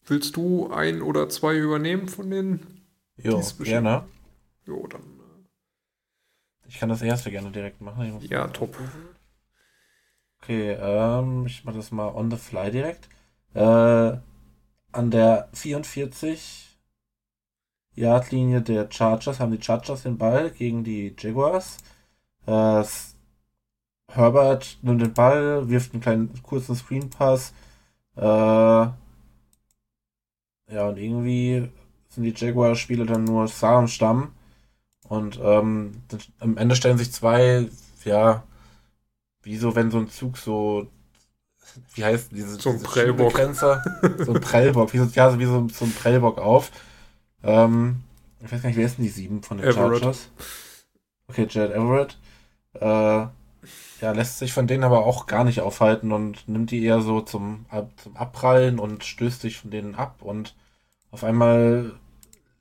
willst 0.05 0.35
du 0.35 0.71
ein 0.71 1.01
oder 1.01 1.29
zwei 1.29 1.55
übernehmen 1.57 2.07
von 2.07 2.29
den 2.29 2.80
Jo, 3.23 3.41
gerne. 3.59 4.03
Jo, 4.65 4.87
dann. 4.87 5.01
Äh 5.01 6.67
ich 6.67 6.79
kann 6.79 6.89
das 6.89 7.01
erste 7.01 7.31
gerne 7.31 7.51
direkt 7.51 7.81
machen. 7.81 8.19
ja, 8.21 8.47
top. 8.47 8.77
Okay, 10.41 10.71
ähm, 10.71 11.45
ich 11.45 11.63
mache 11.65 11.77
das 11.77 11.91
mal 11.91 12.09
on 12.15 12.31
the 12.31 12.37
fly 12.37 12.71
direkt. 12.71 13.09
Äh, 13.53 14.17
an 14.91 15.11
der 15.11 15.49
44 15.53 16.79
Yard-Linie 17.93 18.61
der 18.61 18.89
Chargers 18.91 19.39
haben 19.39 19.51
die 19.51 19.61
Chargers 19.61 20.03
den 20.03 20.17
Ball 20.17 20.49
gegen 20.51 20.83
die 20.83 21.15
Jaguars. 21.17 21.77
Äh, 22.47 22.83
Herbert 24.07 24.77
nimmt 24.81 25.01
den 25.01 25.13
Ball, 25.13 25.69
wirft 25.69 25.93
einen 25.93 26.01
kleinen 26.01 26.43
kurzen 26.43 26.75
Screen 26.75 27.09
Pass. 27.09 27.53
Äh, 28.17 28.21
ja, 28.23 28.93
und 30.69 30.97
irgendwie 30.97 31.69
sind 32.11 32.23
die 32.23 32.33
Jaguar-Spiele 32.35 33.05
dann 33.05 33.23
nur 33.23 33.47
Star 33.47 33.77
am 33.77 33.87
Stamm. 33.87 34.33
Und 35.07 35.39
ähm, 35.43 36.03
am 36.39 36.57
Ende 36.57 36.75
stellen 36.75 36.97
sich 36.97 37.11
zwei, 37.11 37.67
ja, 38.05 38.43
wie 39.43 39.57
so, 39.57 39.75
wenn 39.75 39.91
so 39.91 39.97
ein 39.97 40.09
Zug 40.09 40.37
so, 40.37 40.87
wie 41.95 42.03
heißt 42.05 42.31
diese, 42.31 42.55
so 42.55 42.69
ein 42.69 42.75
diese 42.77 42.87
Prellbock. 42.87 43.37
so 43.53 44.33
ein 44.33 44.41
Prellbock, 44.41 44.93
wie 44.93 44.99
so, 44.99 45.05
ja, 45.05 45.37
wie 45.39 45.45
so, 45.45 45.67
so 45.69 45.85
ein 45.85 45.93
Prellbock 45.93 46.37
auf. 46.37 46.71
Ähm, 47.43 48.01
ich 48.39 48.51
weiß 48.51 48.61
gar 48.61 48.69
nicht, 48.69 48.77
wer 48.77 48.85
ist 48.85 48.97
denn 48.97 49.05
die 49.05 49.11
sieben 49.11 49.43
von 49.43 49.57
den 49.57 49.67
Everett. 49.67 50.01
Chargers? 50.01 50.29
Okay, 51.27 51.47
Jared 51.49 51.71
Everett. 51.71 52.17
Äh, 52.73 53.27
ja, 54.01 54.11
lässt 54.13 54.39
sich 54.39 54.53
von 54.53 54.67
denen 54.67 54.83
aber 54.83 55.05
auch 55.05 55.27
gar 55.27 55.43
nicht 55.43 55.61
aufhalten 55.61 56.11
und 56.11 56.47
nimmt 56.47 56.71
die 56.71 56.83
eher 56.83 57.01
so 57.01 57.21
zum, 57.21 57.65
zum 57.97 58.17
Abprallen 58.17 58.79
und 58.79 59.03
stößt 59.03 59.41
sich 59.41 59.57
von 59.57 59.71
denen 59.71 59.95
ab 59.95 60.21
und 60.21 60.55
auf 61.11 61.23
einmal 61.23 61.93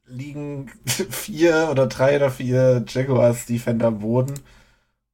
liegen 0.06 0.70
vier 0.86 1.68
oder 1.70 1.86
drei 1.86 2.16
oder 2.16 2.30
vier 2.30 2.84
Jaguars 2.86 3.46
Defender 3.46 3.88
am 3.88 4.00
Boden 4.00 4.34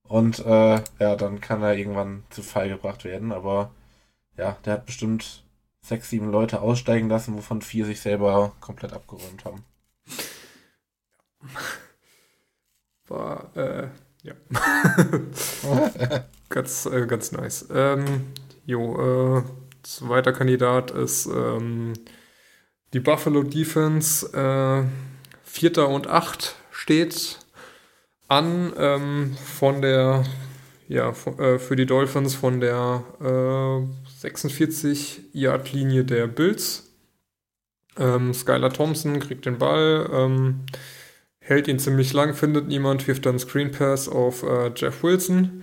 und 0.08 0.38
äh, 0.40 0.82
ja, 0.98 1.16
dann 1.16 1.40
kann 1.40 1.62
er 1.62 1.76
irgendwann 1.76 2.24
zu 2.30 2.42
Fall 2.42 2.68
gebracht 2.68 3.04
werden, 3.04 3.32
aber 3.32 3.70
ja, 4.36 4.56
der 4.64 4.74
hat 4.74 4.86
bestimmt 4.86 5.44
sechs, 5.80 6.10
sieben 6.10 6.30
Leute 6.30 6.60
aussteigen 6.60 7.08
lassen, 7.08 7.36
wovon 7.36 7.62
vier 7.62 7.86
sich 7.86 8.00
selber 8.00 8.52
komplett 8.60 8.92
abgeräumt 8.92 9.44
haben. 9.44 9.64
War, 13.08 13.56
äh, 13.56 13.88
ja. 14.22 14.34
ganz, 16.48 16.86
äh, 16.86 17.06
ganz 17.06 17.30
nice. 17.32 17.68
Ähm, 17.72 18.32
jo, 18.64 19.38
äh, 19.38 19.42
zweiter 19.82 20.32
Kandidat 20.32 20.90
ist 20.90 21.26
ähm, 21.26 21.92
die 22.92 23.00
Buffalo 23.00 23.42
Defense. 23.42 24.26
Äh, 24.32 24.84
Vierter 25.42 25.88
und 25.88 26.06
Acht 26.06 26.56
steht 26.70 27.38
an 28.28 28.72
ähm, 28.76 29.36
von 29.42 29.80
der, 29.80 30.24
ja, 30.88 31.12
von, 31.12 31.38
äh, 31.38 31.58
für 31.58 31.76
die 31.76 31.86
Dolphins 31.86 32.34
von 32.34 32.60
der 32.60 33.04
äh, 33.20 34.24
46-Yard-Linie 34.26 36.04
der 36.04 36.26
Bills. 36.26 36.90
Ähm, 37.98 38.34
Skylar 38.34 38.72
Thompson 38.72 39.20
kriegt 39.20 39.46
den 39.46 39.58
Ball, 39.58 40.10
ähm, 40.12 40.66
hält 41.40 41.68
ihn 41.68 41.78
ziemlich 41.78 42.12
lang, 42.12 42.34
findet 42.34 42.68
niemand, 42.68 43.06
wirft 43.08 43.24
dann 43.24 43.38
Screen 43.38 43.70
Pass 43.70 44.08
auf 44.08 44.42
äh, 44.42 44.70
Jeff 44.74 45.02
Wilson. 45.02 45.62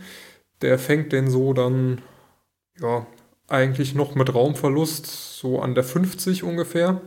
Der 0.61 0.79
fängt 0.79 1.11
den 1.11 1.29
so 1.29 1.53
dann, 1.53 2.01
ja, 2.79 3.05
eigentlich 3.47 3.93
noch 3.93 4.15
mit 4.15 4.33
Raumverlust, 4.33 5.05
so 5.05 5.59
an 5.59 5.75
der 5.75 5.83
50 5.83 6.43
ungefähr. 6.43 7.01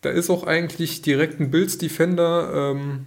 Da 0.00 0.10
ist 0.10 0.30
auch 0.30 0.44
eigentlich 0.44 1.02
direkt 1.02 1.40
ein 1.40 1.50
Bills 1.50 1.78
Defender 1.78 2.72
ähm, 2.72 3.06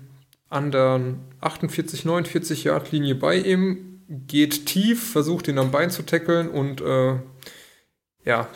an 0.50 0.72
der 0.72 1.16
48, 1.42 2.06
49 2.06 2.66
Yard 2.66 2.92
Linie 2.92 3.16
bei 3.16 3.38
ihm, 3.38 4.04
geht 4.08 4.68
tief, 4.68 5.12
versucht 5.12 5.48
ihn 5.48 5.58
am 5.58 5.72
Bein 5.72 5.90
zu 5.90 6.04
tackeln 6.04 6.50
und 6.50 6.82
äh, 6.82 7.16
ja, 8.26 8.48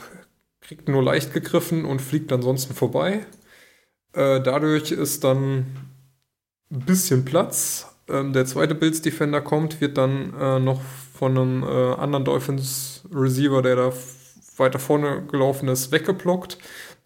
kriegt 0.62 0.88
nur 0.88 1.02
leicht 1.02 1.34
gegriffen 1.34 1.86
und 1.86 2.02
fliegt 2.02 2.32
ansonsten 2.32 2.76
vorbei. 2.76 3.26
Äh, 4.14 4.42
dadurch 4.42 4.92
ist 4.92 5.24
dann 5.24 5.66
ein 6.72 6.80
bisschen 6.82 7.26
Platz. 7.26 7.88
Ähm, 8.10 8.34
der 8.34 8.46
zweite 8.46 8.76
Bills 8.76 9.02
Defender 9.02 9.42
kommt, 9.42 9.82
wird 9.82 9.98
dann 9.98 10.34
äh, 10.40 10.60
noch 10.60 10.82
von 11.18 11.38
einem 11.38 11.64
äh, 11.64 11.94
anderen 11.96 12.26
Dolphins 12.26 13.04
Receiver, 13.12 13.62
der 13.62 13.76
da 13.76 13.94
weiter 14.58 14.80
vorne 14.80 15.24
gelaufen 15.26 15.68
ist, 15.68 15.92
weggeblockt. 15.92 16.58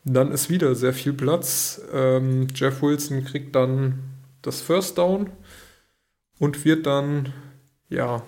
Dann 0.03 0.31
ist 0.31 0.49
wieder 0.49 0.75
sehr 0.75 0.93
viel 0.93 1.13
Platz. 1.13 1.81
Ähm, 1.93 2.47
Jeff 2.53 2.81
Wilson 2.81 3.23
kriegt 3.23 3.55
dann 3.55 3.99
das 4.41 4.61
First 4.61 4.97
Down 4.97 5.29
und 6.39 6.65
wird 6.65 6.85
dann, 6.85 7.33
ja, 7.89 8.23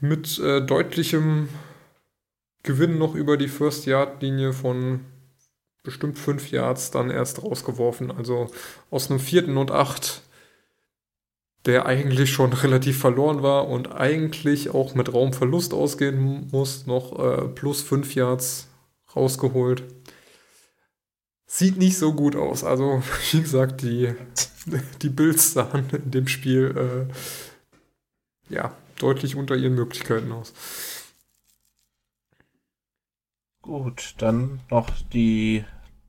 mit 0.00 0.38
äh, 0.38 0.60
deutlichem 0.64 1.48
Gewinn 2.62 2.98
noch 2.98 3.14
über 3.14 3.36
die 3.36 3.48
First 3.48 3.86
Yard 3.86 4.22
Linie 4.22 4.52
von 4.52 5.00
bestimmt 5.82 6.18
fünf 6.18 6.50
Yards 6.50 6.90
dann 6.90 7.10
erst 7.10 7.42
rausgeworfen. 7.42 8.10
Also 8.10 8.50
aus 8.90 9.10
einem 9.10 9.20
vierten 9.20 9.56
und 9.56 9.70
acht, 9.70 10.22
der 11.66 11.86
eigentlich 11.86 12.32
schon 12.32 12.52
relativ 12.52 12.98
verloren 12.98 13.42
war 13.42 13.68
und 13.68 13.92
eigentlich 13.92 14.70
auch 14.70 14.94
mit 14.94 15.12
Raumverlust 15.12 15.74
ausgehen 15.74 16.48
muss, 16.50 16.86
noch 16.86 17.18
äh, 17.18 17.48
plus 17.48 17.82
fünf 17.82 18.14
Yards 18.14 18.68
rausgeholt. 19.14 19.82
Sieht 21.46 21.76
nicht 21.76 21.98
so 21.98 22.14
gut 22.14 22.34
aus. 22.34 22.64
Also, 22.64 23.02
wie 23.32 23.40
gesagt, 23.40 23.82
die, 23.82 24.14
die 25.02 25.10
Bills 25.10 25.52
sahen 25.52 25.88
in 25.90 26.10
dem 26.10 26.28
Spiel 26.28 27.08
äh, 28.48 28.54
ja 28.54 28.74
deutlich 28.98 29.36
unter 29.36 29.56
ihren 29.56 29.74
Möglichkeiten 29.74 30.32
aus. 30.32 30.52
Gut, 33.62 34.14
dann 34.18 34.60
noch 34.70 34.90
die, 35.12 35.64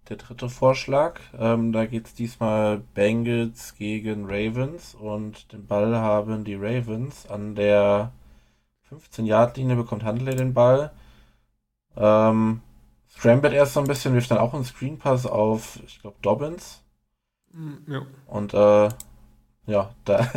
der 0.09 0.17
dritte 0.17 0.49
Vorschlag. 0.49 1.19
Ähm, 1.37 1.71
da 1.71 1.85
geht 1.85 2.07
es 2.07 2.13
diesmal 2.13 2.79
Bengals 2.93 3.75
gegen 3.75 4.25
Ravens 4.25 4.95
und 4.95 5.51
den 5.51 5.65
Ball 5.65 5.95
haben 5.95 6.43
die 6.43 6.55
Ravens 6.55 7.29
an 7.29 7.55
der 7.55 8.11
15-Yard-Linie 8.91 9.75
bekommt 9.75 10.03
Handley 10.03 10.35
den 10.35 10.53
Ball. 10.53 10.91
Ähm, 11.95 12.61
scrambled 13.09 13.53
erst 13.53 13.73
so 13.73 13.79
ein 13.79 13.87
bisschen, 13.87 14.13
wirft 14.13 14.31
dann 14.31 14.37
auch 14.37 14.53
einen 14.53 14.65
Screen 14.65 14.97
Pass 14.97 15.25
auf, 15.25 15.79
ich 15.85 16.01
glaube, 16.01 16.17
Dobbins. 16.21 16.81
Ja. 17.87 18.01
Und 18.27 18.53
äh, 18.53 18.89
ja, 19.65 19.89
da, 20.05 20.27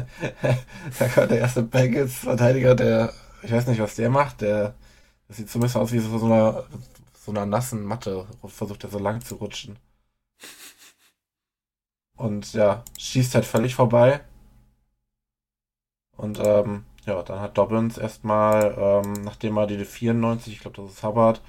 da 0.99 1.09
kommt 1.09 1.31
der 1.31 1.39
erste 1.39 1.63
Bengals-Verteidiger, 1.63 2.75
der, 2.75 3.13
ich 3.43 3.53
weiß 3.53 3.67
nicht, 3.67 3.81
was 3.81 3.97
der 3.97 4.11
macht, 4.11 4.43
der 4.43 4.75
das 5.29 5.39
sieht 5.39 5.51
so 5.51 5.59
ein 5.59 5.63
bisschen 5.63 5.81
aus 5.81 5.93
wie 5.93 5.99
so, 5.99 6.19
so, 6.19 6.27
einer, 6.27 6.65
so 7.27 7.33
einer 7.33 7.47
nassen 7.47 7.85
Matte, 7.85 8.27
versucht 8.47 8.85
er 8.85 8.91
so 8.91 8.99
lang 9.01 9.21
zu 9.21 9.35
rutschen. 9.37 9.79
Und 12.17 12.53
ja, 12.55 12.85
schießt 12.99 13.35
halt 13.35 13.45
völlig 13.45 13.75
vorbei. 13.75 14.21
Und 16.17 16.39
ähm, 16.41 16.85
ja, 17.05 17.23
dann 17.23 17.41
hat 17.41 17.59
Dobbins 17.59 17.99
erstmal, 17.99 18.75
ähm, 18.79 19.13
nachdem 19.25 19.57
er 19.59 19.67
die 19.67 19.85
94, 19.85 20.53
ich 20.55 20.61
glaube, 20.61 20.77
das 20.83 20.93
ist 20.93 21.03
Hubbard, 21.03 21.43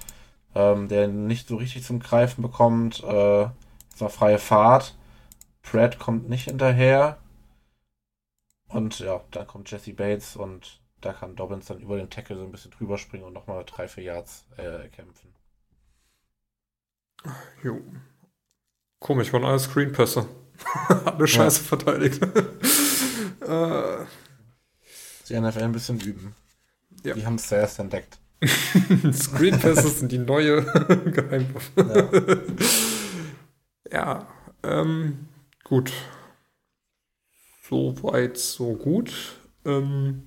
ähm, 0.54 0.88
der 0.88 1.08
nicht 1.08 1.48
so 1.48 1.56
richtig 1.56 1.84
zum 1.84 2.00
Greifen 2.00 2.42
bekommt, 2.42 3.02
äh, 3.04 3.44
ist 3.44 4.02
freie 4.12 4.38
Fahrt. 4.38 4.96
Pratt 5.62 5.98
kommt 5.98 6.28
nicht 6.28 6.44
hinterher. 6.44 7.18
Und 8.68 8.98
ja, 9.00 9.20
dann 9.30 9.46
kommt 9.46 9.70
Jesse 9.70 9.94
Bates 9.94 10.36
und 10.36 10.80
da 11.00 11.12
kann 11.12 11.36
Dobbins 11.36 11.66
dann 11.66 11.80
über 11.80 11.96
den 11.96 12.10
Tackle 12.10 12.36
so 12.36 12.44
ein 12.44 12.52
bisschen 12.52 12.72
drüber 12.72 12.98
springen 12.98 13.24
und 13.24 13.32
nochmal 13.32 13.64
drei, 13.64 13.88
vier 13.88 14.04
Yards 14.04 14.46
äh, 14.56 14.88
kämpfen. 14.88 15.37
Jo. 17.62 17.80
Komisch, 19.00 19.32
waren 19.32 19.44
alle 19.46 19.58
Screenpässe. 19.58 20.26
alle 20.88 21.26
scheiße 21.26 21.62
verteidigt. 21.62 22.22
äh, 23.40 24.04
Die 25.28 25.40
NFL 25.40 25.62
ein 25.62 25.72
bisschen 25.72 26.00
üben. 26.00 26.34
Ja. 27.04 27.14
Die 27.14 27.24
haben 27.24 27.36
es 27.36 27.48
zuerst 27.48 27.78
entdeckt. 27.78 28.18
Screenpasses 29.12 29.98
sind 30.00 30.12
die 30.12 30.18
neue 30.18 30.62
Geheimwaffe. 31.10 32.44
Ja, 33.90 34.26
ähm, 34.62 35.26
gut. 35.64 35.92
So 37.68 37.94
weit, 38.02 38.38
so 38.38 38.74
gut. 38.74 39.12
Ähm, 39.64 40.22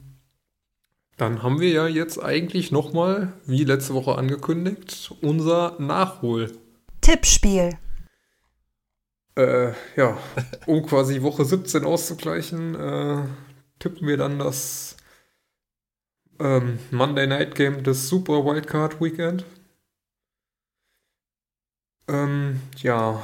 dann 1.17 1.43
haben 1.43 1.59
wir 1.59 1.69
ja 1.69 1.87
jetzt 1.87 2.17
eigentlich 2.21 2.71
nochmal, 2.71 3.33
wie 3.45 3.63
letzte 3.63 3.93
Woche 3.93 4.17
angekündigt, 4.17 5.13
unser 5.21 5.75
Nachhol. 5.79 6.51
Tippspiel. 7.01 7.77
Äh, 9.35 9.73
ja, 9.95 10.17
um 10.65 10.85
quasi 10.85 11.21
Woche 11.21 11.45
17 11.45 11.85
auszugleichen, 11.85 12.75
äh, 12.75 13.23
tippen 13.79 14.07
wir 14.07 14.17
dann 14.17 14.39
das 14.39 14.97
ähm, 16.39 16.79
Monday 16.91 17.27
Night 17.27 17.55
Game 17.55 17.83
des 17.83 18.09
Super 18.09 18.45
Wildcard 18.45 18.99
Weekend. 18.99 19.45
Ähm, 22.07 22.61
ja, 22.77 23.23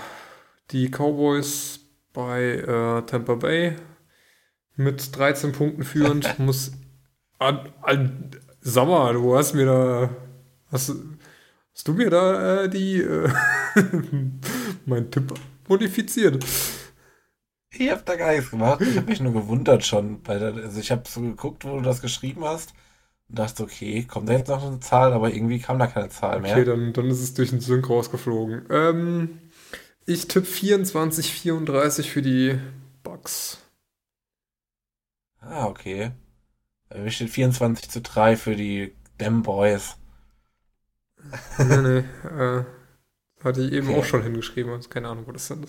die 0.72 0.90
Cowboys 0.90 1.80
bei 2.14 2.42
äh, 2.42 3.02
Tampa 3.04 3.36
Bay 3.36 3.76
mit 4.76 5.16
13 5.16 5.52
Punkten 5.52 5.84
führend 5.84 6.40
muss. 6.40 6.72
An, 7.40 7.72
an, 7.82 8.32
sag 8.62 8.88
mal, 8.88 9.14
du 9.14 9.36
hast 9.36 9.54
mir 9.54 9.66
da. 9.66 10.10
Hast, 10.72 10.94
hast 11.74 11.88
du 11.88 11.94
mir 11.94 12.10
da 12.10 12.64
äh, 12.64 12.70
die. 12.70 13.02
Äh, 13.02 13.30
mein 14.86 15.12
Tipp 15.12 15.34
modifiziert? 15.68 16.44
Ich 17.72 17.92
hab 17.92 18.06
da 18.06 18.16
gar 18.16 18.32
nichts 18.34 18.50
gemacht. 18.52 18.82
Ich 18.82 18.98
habe 18.98 19.08
mich 19.08 19.20
nur 19.20 19.34
gewundert 19.34 19.86
schon. 19.86 20.22
Bei 20.24 20.40
der, 20.40 20.54
also 20.56 20.80
ich 20.80 20.92
habe 20.92 21.04
so 21.08 21.22
geguckt, 21.22 21.66
wo 21.66 21.76
du 21.78 21.82
das 21.82 22.02
geschrieben 22.02 22.44
hast. 22.44 22.74
Und 23.30 23.40
dachte, 23.40 23.64
okay, 23.64 24.04
kommt 24.06 24.30
da 24.30 24.34
jetzt 24.34 24.48
noch 24.48 24.66
eine 24.66 24.80
Zahl, 24.80 25.12
aber 25.14 25.34
irgendwie 25.34 25.60
kam 25.60 25.78
da 25.80 25.88
keine 25.88 26.10
Zahl 26.10 26.40
mehr. 26.40 26.54
Okay, 26.54 26.64
dann, 26.66 26.94
dann 26.94 27.08
ist 27.08 27.22
es 27.22 27.34
durch 27.34 27.50
den 27.50 27.60
Sync 27.60 27.90
rausgeflogen. 27.90 28.66
Ähm, 28.70 29.40
Ich 30.06 30.28
tippe 30.30 30.46
24, 30.46 31.32
34 31.34 32.10
für 32.10 32.22
die 32.22 32.58
Bucks. 33.04 33.58
Ah, 35.42 35.66
okay. 35.66 36.12
Wir 36.90 37.12
steht 37.12 37.30
24 37.30 37.90
zu 37.90 38.02
3 38.02 38.38
für 38.38 38.56
die 38.56 38.96
Dem 39.20 39.44
Boys. 39.44 39.98
nee, 41.58 41.78
nee. 41.82 42.04
Äh, 42.30 42.64
hatte 43.44 43.62
ich 43.62 43.72
eben 43.72 43.90
okay. 43.90 44.00
auch 44.00 44.06
schon 44.06 44.24
hingeschrieben. 44.24 44.72
Also 44.74 44.90
keine 44.90 45.10
Ahnung, 45.10 45.28
wo 45.28 45.32
das 45.32 45.48
sind. 45.48 45.68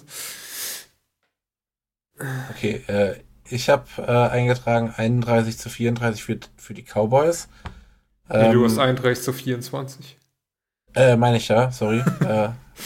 Okay, 2.50 2.82
äh, 2.88 3.16
ich 3.48 3.68
habe 3.68 3.86
äh, 3.98 4.02
eingetragen 4.02 4.92
31 4.96 5.58
zu 5.58 5.70
34 5.70 6.22
für, 6.22 6.38
für 6.56 6.74
die 6.74 6.82
Cowboys. 6.82 7.48
Nee, 8.28 8.36
ähm, 8.36 8.52
du 8.52 8.64
hast 8.64 8.78
31 8.78 9.24
zu 9.24 9.32
24. 9.32 10.18
Äh, 10.94 11.16
meine 11.16 11.36
ich 11.36 11.48
ja, 11.48 11.70
sorry. 11.70 11.98
äh, 12.20 12.24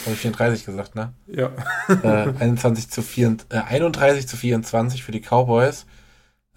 habe 0.05 0.13
ich 0.13 0.19
34 0.19 0.65
gesagt, 0.65 0.95
ne? 0.95 1.13
Ja. 1.27 1.51
äh, 1.87 2.33
21 2.39 2.89
zu 2.89 3.01
4, 3.01 3.37
äh, 3.49 3.57
31 3.57 4.27
zu 4.27 4.37
24 4.37 5.03
für 5.03 5.11
die 5.11 5.21
Cowboys. 5.21 5.85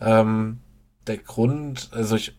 Ähm, 0.01 0.61
der 1.07 1.19
Grund, 1.19 1.91
also 1.93 2.17
ich, 2.17 2.39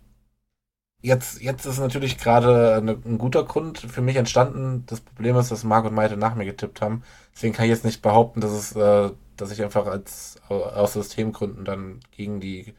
jetzt, 1.01 1.41
jetzt 1.41 1.65
ist 1.65 1.79
natürlich 1.79 2.17
gerade 2.17 2.75
ein 2.77 3.17
guter 3.17 3.43
Grund 3.43 3.79
für 3.79 4.01
mich 4.01 4.15
entstanden. 4.15 4.83
Das 4.87 5.01
Problem 5.01 5.35
ist, 5.37 5.51
dass 5.51 5.63
Marc 5.63 5.85
und 5.85 5.93
Maite 5.93 6.17
nach 6.17 6.35
mir 6.35 6.45
getippt 6.45 6.81
haben. 6.81 7.03
Deswegen 7.33 7.53
kann 7.53 7.65
ich 7.65 7.71
jetzt 7.71 7.85
nicht 7.85 8.01
behaupten, 8.01 8.41
dass 8.41 8.51
es, 8.51 8.75
äh, 8.75 9.11
dass 9.35 9.51
ich 9.51 9.63
einfach 9.63 9.87
als 9.87 10.41
aus 10.49 10.93
Systemgründen 10.93 11.65
dann 11.65 11.99
gegen 12.11 12.39
die 12.39 12.73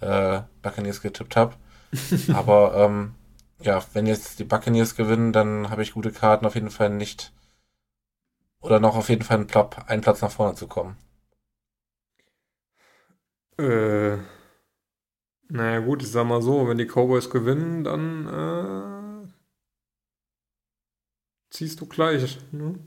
äh, 0.00 0.42
Buccaneers 0.62 1.00
getippt 1.02 1.36
habe. 1.36 1.54
Aber 2.34 2.74
ähm, 2.76 3.14
ja, 3.60 3.82
wenn 3.92 4.06
jetzt 4.06 4.38
die 4.38 4.44
Buccaneers 4.44 4.96
gewinnen, 4.96 5.32
dann 5.32 5.70
habe 5.70 5.82
ich 5.82 5.94
gute 5.94 6.12
Karten 6.12 6.46
auf 6.46 6.54
jeden 6.54 6.70
Fall 6.70 6.90
nicht 6.90 7.32
oder 8.60 8.80
noch 8.80 8.96
auf 8.96 9.08
jeden 9.10 9.22
Fall 9.22 9.36
einen, 9.86 10.00
Platz 10.00 10.22
nach 10.22 10.30
vorne 10.30 10.54
zu 10.54 10.66
kommen. 10.66 10.96
Äh, 13.58 14.18
naja 15.48 15.80
gut, 15.80 16.02
ich 16.02 16.10
sag 16.10 16.26
mal 16.26 16.42
so, 16.42 16.68
wenn 16.68 16.78
die 16.78 16.86
Cowboys 16.86 17.30
gewinnen, 17.30 17.84
dann 17.84 19.24
äh, 19.24 19.28
ziehst 21.50 21.80
du 21.80 21.86
gleich, 21.86 22.38
ne? 22.52 22.78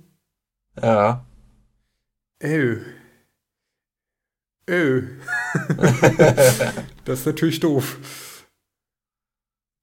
Ja. 0.82 1.26
Ey. 2.39 2.80
Ey. 4.68 5.03
das 7.05 7.20
ist 7.20 7.26
natürlich 7.26 7.60
doof. 7.60 8.45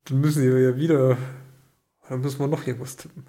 Dann 0.05 0.21
müssen 0.21 0.43
wir 0.43 0.61
ja 0.61 0.77
wieder. 0.77 1.17
Dann 2.09 2.21
müssen 2.21 2.39
wir 2.39 2.47
noch 2.47 2.67
irgendwas 2.67 2.97
tippen. 2.97 3.27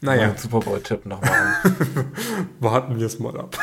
Naja. 0.00 0.36
Super 0.36 0.58
Bowl-Tipp 0.58 1.06
noch 1.06 1.20
machen. 1.22 2.12
Warten 2.60 2.98
wir 2.98 3.06
es 3.06 3.20
mal 3.20 3.38
ab. 3.38 3.56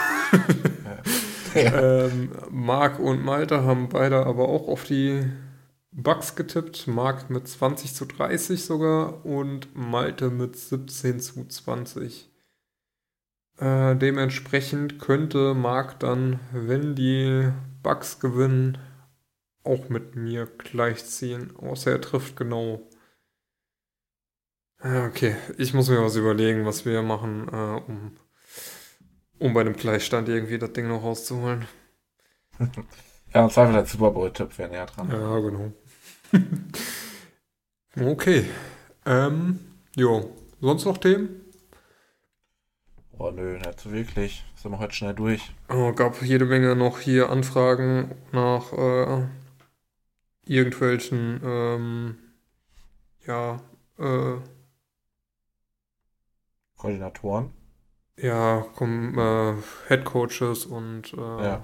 ja. 0.85 1.11
Ähm, 1.55 2.31
Marc 2.49 2.99
und 2.99 3.23
Malte 3.23 3.63
haben 3.63 3.89
beide 3.89 4.25
aber 4.25 4.47
auch 4.47 4.67
auf 4.67 4.83
die 4.83 5.25
Bugs 5.91 6.35
getippt. 6.35 6.87
Marc 6.87 7.29
mit 7.29 7.47
20 7.47 7.93
zu 7.93 8.05
30 8.05 8.63
sogar 8.63 9.25
und 9.25 9.75
Malte 9.75 10.29
mit 10.29 10.55
17 10.55 11.19
zu 11.19 11.47
20. 11.47 12.29
Äh, 13.57 13.95
dementsprechend 13.95 14.99
könnte 14.99 15.53
Marc 15.53 15.99
dann, 15.99 16.39
wenn 16.53 16.95
die 16.95 17.51
Bugs 17.83 18.19
gewinnen, 18.19 18.77
auch 19.63 19.89
mit 19.89 20.15
mir 20.15 20.45
gleichziehen. 20.45 21.55
Außer 21.57 21.91
er 21.91 22.01
trifft 22.01 22.37
genau. 22.37 22.81
Äh, 24.81 25.07
okay, 25.07 25.35
ich 25.57 25.73
muss 25.73 25.89
mir 25.89 26.01
was 26.01 26.15
überlegen, 26.15 26.65
was 26.65 26.85
wir 26.85 27.01
machen, 27.01 27.49
äh, 27.49 27.81
um, 27.91 28.17
um 29.39 29.53
bei 29.53 29.63
dem 29.63 29.75
Gleichstand 29.75 30.29
irgendwie 30.29 30.59
das 30.59 30.73
Ding 30.73 30.87
noch 30.87 31.03
rauszuholen. 31.03 31.67
ja, 33.33 33.43
im 33.43 33.49
Zweifel 33.49 33.75
als 33.75 33.91
Super 33.91 34.11
Bowl-Tipp 34.11 34.57
wäre 34.57 34.69
näher 34.69 34.85
dran. 34.85 35.09
Ja, 35.09 35.39
genau. 35.39 35.71
okay. 38.11 38.45
Ähm, 39.05 39.59
jo, 39.95 40.35
sonst 40.61 40.85
noch 40.85 40.97
Themen? 40.97 41.41
Oh 43.17 43.31
nö, 43.31 43.57
nicht 43.57 43.79
so 43.79 43.91
wirklich. 43.91 44.45
Sind 44.55 44.71
wir 44.71 44.79
heute 44.79 44.93
schnell 44.93 45.13
durch. 45.13 45.51
Oh, 45.69 45.91
gab 45.91 46.21
jede 46.21 46.45
Menge 46.45 46.75
noch 46.75 46.99
hier 46.99 47.29
Anfragen 47.29 48.15
nach 48.31 48.71
äh, 48.71 49.27
irgendwelchen, 50.45 51.41
ähm, 51.43 52.17
ja, 53.25 53.61
äh, 53.97 54.37
Koordinatoren. 56.77 57.51
Ja, 58.21 58.65
komm, 58.75 59.17
äh, 59.17 59.53
Head 59.87 60.03
Coaches 60.05 60.65
und 60.65 61.13
äh, 61.13 61.17
ja. 61.17 61.63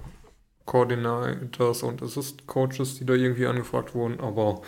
Coordinators 0.66 1.84
und 1.84 2.02
Assist 2.02 2.48
Coaches, 2.48 2.98
die 2.98 3.06
da 3.06 3.14
irgendwie 3.14 3.46
angefragt 3.46 3.94
wurden, 3.94 4.20
aber 4.20 4.62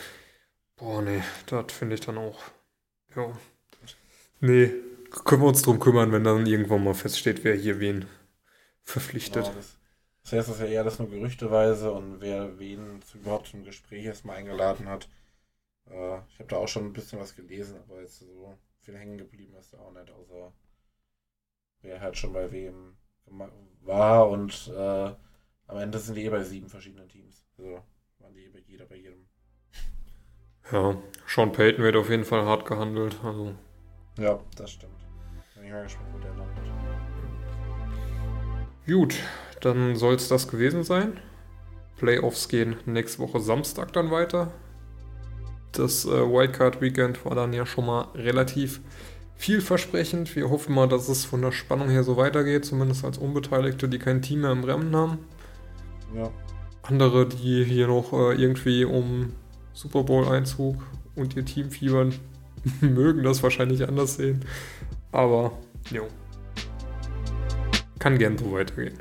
boah, 0.75 1.01
nee, 1.01 1.23
das 1.47 1.71
finde 1.71 1.95
ich 1.95 2.01
dann 2.01 2.17
auch, 2.17 2.39
ja. 3.15 3.31
Nee, 4.39 4.73
können 5.25 5.41
wir 5.41 5.47
uns 5.47 5.61
drum 5.61 5.79
kümmern, 5.79 6.11
wenn 6.11 6.23
dann 6.23 6.45
irgendwann 6.45 6.83
mal 6.83 6.93
feststeht, 6.93 7.43
wer 7.43 7.55
hier 7.55 7.79
wen 7.79 8.05
verpflichtet. 8.83 9.45
Genau, 9.45 9.55
das, 9.55 9.77
das 10.23 10.33
heißt, 10.33 10.49
das 10.49 10.55
ist 10.55 10.61
ja 10.61 10.67
eher 10.67 10.83
das 10.83 10.99
nur 10.99 11.09
gerüchteweise 11.09 11.91
und 11.91 12.21
wer 12.21 12.59
wen 12.59 13.01
zu, 13.01 13.17
überhaupt 13.17 13.47
zum 13.47 13.63
Gespräch 13.63 14.05
erstmal 14.05 14.37
eingeladen 14.37 14.87
hat. 14.87 15.09
Äh, 15.89 16.19
ich 16.29 16.39
habe 16.39 16.49
da 16.49 16.57
auch 16.57 16.67
schon 16.67 16.85
ein 16.85 16.93
bisschen 16.93 17.19
was 17.19 17.35
gelesen, 17.35 17.77
aber 17.87 18.01
jetzt 18.01 18.19
so 18.19 18.57
viel 18.81 18.97
hängen 18.97 19.17
geblieben 19.17 19.55
ist 19.55 19.73
da 19.73 19.79
auch 19.79 19.93
nicht, 19.93 20.11
außer 20.11 20.53
wer 21.81 22.01
halt 22.01 22.17
schon 22.17 22.33
bei 22.33 22.51
wem 22.51 22.97
war 23.81 24.29
und 24.29 24.71
äh, 24.75 25.11
am 25.67 25.77
Ende 25.77 25.99
sind 25.99 26.15
die 26.15 26.25
eh 26.25 26.29
bei 26.29 26.43
sieben 26.43 26.69
verschiedenen 26.69 27.07
Teams. 27.09 27.43
Also 27.57 27.83
waren 28.19 28.33
die 28.33 28.45
eh 28.45 28.49
bei 28.49 28.59
jeder 28.67 28.85
bei 28.85 28.95
jedem. 28.95 29.27
Ja, 30.71 30.97
Sean 31.25 31.51
Payton 31.51 31.83
wird 31.83 31.95
auf 31.95 32.09
jeden 32.09 32.25
Fall 32.25 32.45
hart 32.45 32.65
gehandelt. 32.65 33.17
Also. 33.23 33.55
Ja, 34.17 34.39
das 34.55 34.71
stimmt. 34.71 34.93
Bin 35.55 35.65
ich 35.65 35.71
mal 35.71 35.83
gespannt, 35.83 36.09
wo 36.13 36.19
der 36.19 36.33
landet. 36.35 36.65
Gut, 38.85 39.15
dann 39.61 39.95
soll 39.95 40.15
es 40.15 40.27
das 40.27 40.47
gewesen 40.47 40.83
sein. 40.83 41.19
Playoffs 41.97 42.47
gehen 42.47 42.77
nächste 42.85 43.19
Woche 43.19 43.39
Samstag 43.39 43.91
dann 43.93 44.11
weiter. 44.11 44.51
Das 45.71 46.05
äh, 46.05 46.09
Wildcard 46.09 46.81
Weekend 46.81 47.23
war 47.25 47.35
dann 47.35 47.53
ja 47.53 47.65
schon 47.65 47.85
mal 47.85 48.03
relativ 48.15 48.81
vielversprechend. 49.37 50.35
Wir 50.35 50.49
hoffen 50.49 50.73
mal, 50.75 50.87
dass 50.87 51.07
es 51.07 51.25
von 51.25 51.41
der 51.41 51.51
Spannung 51.51 51.89
her 51.89 52.03
so 52.03 52.17
weitergeht, 52.17 52.65
zumindest 52.65 53.05
als 53.05 53.17
Unbeteiligte, 53.17 53.87
die 53.87 53.99
kein 53.99 54.21
Team 54.21 54.41
mehr 54.41 54.51
im 54.51 54.63
Rennen 54.63 54.95
haben. 54.95 55.19
Ja. 56.15 56.31
Andere, 56.81 57.27
die 57.27 57.63
hier 57.63 57.87
noch 57.87 58.13
äh, 58.13 58.33
irgendwie 58.33 58.85
um 58.85 59.33
Super 59.73 60.03
Bowl-Einzug 60.03 60.77
und 61.15 61.35
ihr 61.35 61.45
Team 61.45 61.69
fiebern, 61.69 62.13
mögen 62.81 63.23
das 63.23 63.43
wahrscheinlich 63.43 63.87
anders 63.87 64.15
sehen. 64.15 64.43
Aber, 65.11 65.51
jo. 65.91 66.07
Kann 67.99 68.17
gern 68.17 68.37
so 68.37 68.51
weitergehen. 68.51 68.97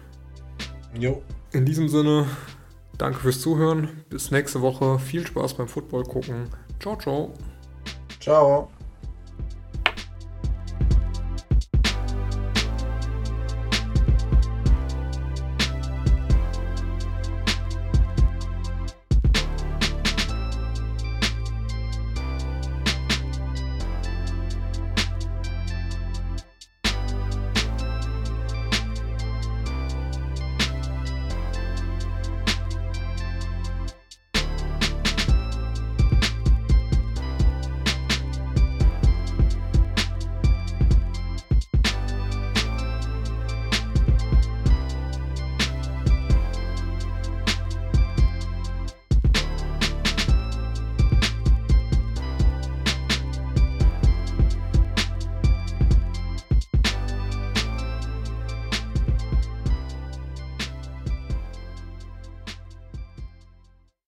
Jo. 0.98 1.22
In 1.52 1.64
diesem 1.64 1.88
Sinne, 1.88 2.26
danke 2.98 3.20
fürs 3.20 3.40
Zuhören. 3.40 3.88
Bis 4.08 4.30
nächste 4.30 4.60
Woche. 4.62 4.98
Viel 4.98 5.26
Spaß 5.26 5.54
beim 5.54 5.68
Football 5.68 6.04
gucken. 6.04 6.48
Ciao, 6.80 6.96
ciao. 6.96 7.32
Ciao. 8.20 8.70